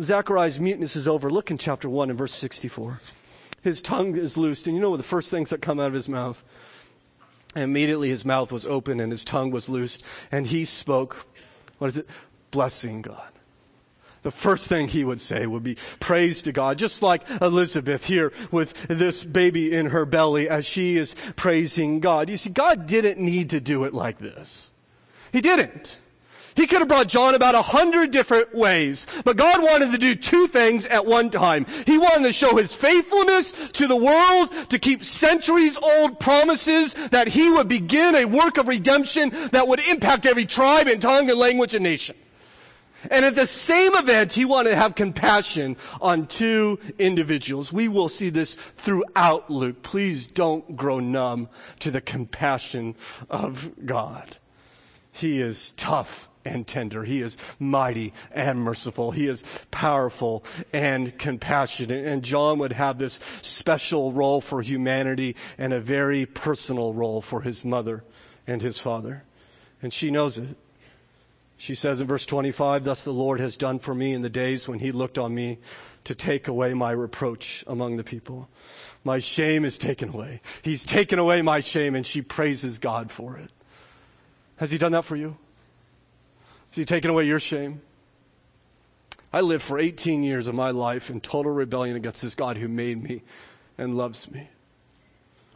Zechariah's 0.00 0.58
muteness 0.58 0.96
is 0.96 1.06
over. 1.06 1.28
Look 1.28 1.50
in 1.50 1.58
chapter 1.58 1.90
1 1.90 2.08
and 2.08 2.18
verse 2.18 2.32
64. 2.32 2.98
His 3.62 3.80
tongue 3.80 4.16
is 4.16 4.36
loosed, 4.36 4.66
and 4.66 4.76
you 4.76 4.82
know 4.82 4.96
the 4.96 5.02
first 5.02 5.30
things 5.30 5.50
that 5.50 5.62
come 5.62 5.78
out 5.78 5.88
of 5.88 5.94
his 5.94 6.08
mouth? 6.08 6.42
And 7.54 7.64
immediately 7.64 8.08
his 8.08 8.24
mouth 8.24 8.50
was 8.50 8.66
open 8.66 8.98
and 8.98 9.12
his 9.12 9.24
tongue 9.24 9.50
was 9.50 9.68
loosed, 9.68 10.04
and 10.30 10.46
he 10.46 10.64
spoke, 10.64 11.26
what 11.78 11.88
is 11.88 11.98
it? 11.98 12.08
Blessing 12.50 13.02
God. 13.02 13.30
The 14.22 14.30
first 14.30 14.68
thing 14.68 14.88
he 14.88 15.04
would 15.04 15.20
say 15.20 15.46
would 15.46 15.64
be 15.64 15.76
praise 15.98 16.42
to 16.42 16.52
God, 16.52 16.78
just 16.78 17.02
like 17.02 17.28
Elizabeth 17.40 18.04
here 18.04 18.32
with 18.50 18.86
this 18.86 19.24
baby 19.24 19.74
in 19.74 19.86
her 19.86 20.06
belly 20.06 20.48
as 20.48 20.64
she 20.64 20.96
is 20.96 21.14
praising 21.34 21.98
God. 21.98 22.30
You 22.30 22.36
see, 22.36 22.50
God 22.50 22.86
didn't 22.86 23.18
need 23.18 23.50
to 23.50 23.60
do 23.60 23.84
it 23.84 23.92
like 23.92 24.18
this. 24.18 24.70
He 25.32 25.40
didn't. 25.40 25.98
He 26.54 26.66
could 26.66 26.80
have 26.80 26.88
brought 26.88 27.08
John 27.08 27.34
about 27.34 27.54
a 27.54 27.62
hundred 27.62 28.10
different 28.10 28.54
ways, 28.54 29.06
but 29.24 29.36
God 29.36 29.62
wanted 29.62 29.92
to 29.92 29.98
do 29.98 30.14
two 30.14 30.46
things 30.46 30.86
at 30.86 31.06
one 31.06 31.30
time. 31.30 31.66
He 31.86 31.98
wanted 31.98 32.24
to 32.24 32.32
show 32.32 32.56
his 32.56 32.74
faithfulness 32.74 33.52
to 33.72 33.86
the 33.86 33.96
world, 33.96 34.50
to 34.68 34.78
keep 34.78 35.02
centuries 35.02 35.78
old 35.82 36.20
promises 36.20 36.94
that 37.10 37.28
he 37.28 37.50
would 37.50 37.68
begin 37.68 38.14
a 38.14 38.24
work 38.24 38.58
of 38.58 38.68
redemption 38.68 39.30
that 39.52 39.66
would 39.68 39.80
impact 39.88 40.26
every 40.26 40.46
tribe 40.46 40.88
and 40.88 41.00
tongue 41.00 41.30
and 41.30 41.38
language 41.38 41.74
and 41.74 41.84
nation. 41.84 42.16
And 43.10 43.24
at 43.24 43.34
the 43.34 43.46
same 43.46 43.96
event, 43.96 44.32
he 44.32 44.44
wanted 44.44 44.70
to 44.70 44.76
have 44.76 44.94
compassion 44.94 45.76
on 46.00 46.26
two 46.26 46.78
individuals. 46.98 47.72
We 47.72 47.88
will 47.88 48.08
see 48.08 48.30
this 48.30 48.54
throughout 48.76 49.50
Luke. 49.50 49.82
Please 49.82 50.26
don't 50.26 50.76
grow 50.76 51.00
numb 51.00 51.48
to 51.80 51.90
the 51.90 52.00
compassion 52.00 52.94
of 53.28 53.72
God. 53.84 54.36
He 55.10 55.40
is 55.40 55.72
tough 55.72 56.28
and 56.44 56.66
tender. 56.66 57.04
He 57.04 57.20
is 57.20 57.36
mighty 57.58 58.12
and 58.32 58.60
merciful. 58.60 59.10
He 59.10 59.26
is 59.26 59.44
powerful 59.70 60.44
and 60.72 61.16
compassionate. 61.18 62.04
And 62.06 62.22
John 62.22 62.58
would 62.58 62.72
have 62.72 62.98
this 62.98 63.20
special 63.42 64.12
role 64.12 64.40
for 64.40 64.62
humanity 64.62 65.36
and 65.58 65.72
a 65.72 65.80
very 65.80 66.26
personal 66.26 66.92
role 66.92 67.20
for 67.20 67.42
his 67.42 67.64
mother 67.64 68.04
and 68.46 68.62
his 68.62 68.78
father. 68.78 69.24
And 69.80 69.92
she 69.92 70.10
knows 70.10 70.38
it. 70.38 70.56
She 71.56 71.76
says 71.76 72.00
in 72.00 72.08
verse 72.08 72.26
25, 72.26 72.82
Thus 72.82 73.04
the 73.04 73.12
Lord 73.12 73.38
has 73.38 73.56
done 73.56 73.78
for 73.78 73.94
me 73.94 74.14
in 74.14 74.22
the 74.22 74.28
days 74.28 74.68
when 74.68 74.80
he 74.80 74.90
looked 74.90 75.16
on 75.16 75.32
me 75.32 75.58
to 76.02 76.14
take 76.14 76.48
away 76.48 76.74
my 76.74 76.90
reproach 76.90 77.62
among 77.68 77.96
the 77.96 78.04
people. 78.04 78.48
My 79.04 79.20
shame 79.20 79.64
is 79.64 79.78
taken 79.78 80.08
away. 80.08 80.40
He's 80.62 80.82
taken 80.82 81.18
away 81.18 81.40
my 81.42 81.60
shame, 81.60 81.94
and 81.94 82.04
she 82.04 82.20
praises 82.20 82.80
God 82.80 83.12
for 83.12 83.36
it. 83.38 83.50
Has 84.56 84.70
he 84.72 84.78
done 84.78 84.92
that 84.92 85.04
for 85.04 85.16
you? 85.16 85.36
Has 86.72 86.76
he 86.76 86.84
taken 86.84 87.10
away 87.10 87.24
your 87.24 87.38
shame? 87.38 87.80
I 89.32 89.40
lived 89.40 89.62
for 89.62 89.78
18 89.78 90.22
years 90.22 90.48
of 90.48 90.54
my 90.54 90.70
life 90.70 91.08
in 91.08 91.20
total 91.20 91.52
rebellion 91.52 91.96
against 91.96 92.20
this 92.20 92.34
God 92.34 92.58
who 92.58 92.68
made 92.68 93.02
me 93.02 93.22
and 93.78 93.96
loves 93.96 94.30
me. 94.30 94.48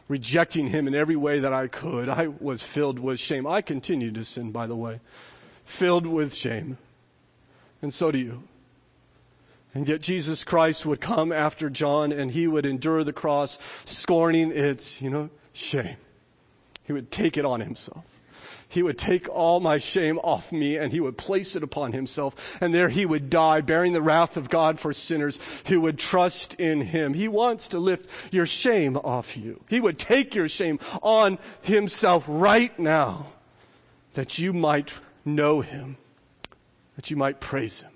Rejecting 0.07 0.67
him 0.67 0.87
in 0.87 0.95
every 0.95 1.15
way 1.15 1.39
that 1.39 1.53
I 1.53 1.67
could. 1.67 2.07
I 2.07 2.27
was 2.27 2.63
filled 2.63 2.97
with 2.97 3.19
shame. 3.19 3.45
I 3.45 3.61
continue 3.61 4.11
to 4.11 4.23
sin, 4.23 4.51
by 4.51 4.65
the 4.65 4.75
way 4.75 5.01
filled 5.67 6.07
with 6.07 6.33
shame. 6.33 6.77
And 7.81 7.93
so 7.93 8.11
do 8.11 8.17
you. 8.17 8.43
And 9.75 9.87
yet 9.87 10.01
Jesus 10.01 10.43
Christ 10.43 10.85
would 10.85 11.01
come 11.01 11.31
after 11.31 11.69
John 11.69 12.11
and 12.11 12.31
he 12.31 12.47
would 12.47 12.65
endure 12.65 13.03
the 13.03 13.13
cross, 13.13 13.59
scorning 13.85 14.51
its, 14.51 15.01
you 15.01 15.09
know, 15.09 15.29
shame. 15.53 15.97
He 16.85 16.93
would 16.93 17.11
take 17.11 17.37
it 17.37 17.45
on 17.45 17.59
himself. 17.59 18.16
He 18.69 18.83
would 18.83 18.97
take 18.97 19.29
all 19.29 19.59
my 19.59 19.77
shame 19.77 20.19
off 20.19 20.51
me 20.51 20.75
and 20.75 20.91
he 20.91 20.99
would 20.99 21.17
place 21.17 21.55
it 21.55 21.63
upon 21.63 21.93
himself. 21.93 22.57
And 22.59 22.73
there 22.73 22.89
he 22.89 23.05
would 23.05 23.29
die, 23.29 23.61
bearing 23.61 23.93
the 23.93 24.01
wrath 24.01 24.35
of 24.35 24.49
God 24.49 24.79
for 24.79 24.91
sinners 24.91 25.39
who 25.67 25.79
would 25.81 25.97
trust 25.97 26.53
in 26.55 26.81
him. 26.81 27.13
He 27.13 27.29
wants 27.29 27.69
to 27.69 27.79
lift 27.79 28.09
your 28.33 28.45
shame 28.45 28.97
off 28.97 29.37
you. 29.37 29.61
He 29.69 29.79
would 29.79 29.97
take 29.97 30.35
your 30.35 30.49
shame 30.49 30.79
on 31.01 31.39
himself 31.61 32.25
right 32.27 32.77
now 32.77 33.27
that 34.13 34.37
you 34.37 34.51
might 34.51 34.93
know 35.23 35.61
him, 35.61 35.97
that 36.95 37.09
you 37.09 37.15
might 37.15 37.39
praise 37.39 37.81
him. 37.81 37.91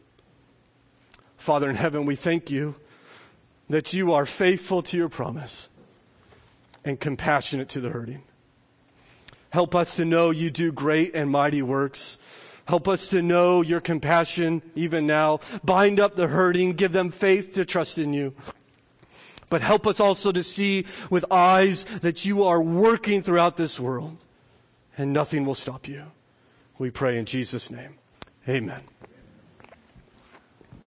Father 1.36 1.69
in 1.69 1.76
heaven, 1.76 2.05
we 2.05 2.15
thank 2.15 2.49
you 2.49 2.76
that 3.67 3.93
you 3.93 4.13
are 4.13 4.26
faithful 4.26 4.82
to 4.84 4.95
your 4.95 5.09
promise 5.09 5.67
and 6.86 6.99
compassionate 6.99 7.67
to 7.69 7.82
the 7.82 7.89
hurting. 7.89 8.24
Help 9.51 9.75
us 9.75 9.95
to 9.95 10.05
know 10.05 10.31
you 10.31 10.49
do 10.49 10.71
great 10.71 11.13
and 11.15 11.29
mighty 11.29 11.61
works. 11.61 12.17
Help 12.65 12.87
us 12.87 13.09
to 13.09 13.21
know 13.21 13.61
your 13.61 13.81
compassion 13.81 14.61
even 14.75 15.05
now. 15.05 15.39
Bind 15.63 15.99
up 15.99 16.15
the 16.15 16.27
hurting. 16.27 16.73
Give 16.73 16.91
them 16.91 17.11
faith 17.11 17.53
to 17.55 17.65
trust 17.65 17.97
in 17.97 18.13
you. 18.13 18.33
But 19.49 19.61
help 19.61 19.85
us 19.85 19.99
also 19.99 20.31
to 20.31 20.43
see 20.43 20.85
with 21.09 21.25
eyes 21.29 21.83
that 22.01 22.23
you 22.23 22.43
are 22.43 22.61
working 22.61 23.21
throughout 23.21 23.57
this 23.57 23.79
world 23.79 24.17
and 24.97 25.11
nothing 25.11 25.45
will 25.45 25.55
stop 25.55 25.87
you. 25.87 26.05
We 26.77 26.89
pray 26.89 27.17
in 27.17 27.25
Jesus' 27.25 27.69
name. 27.69 27.95
Amen. 28.47 28.81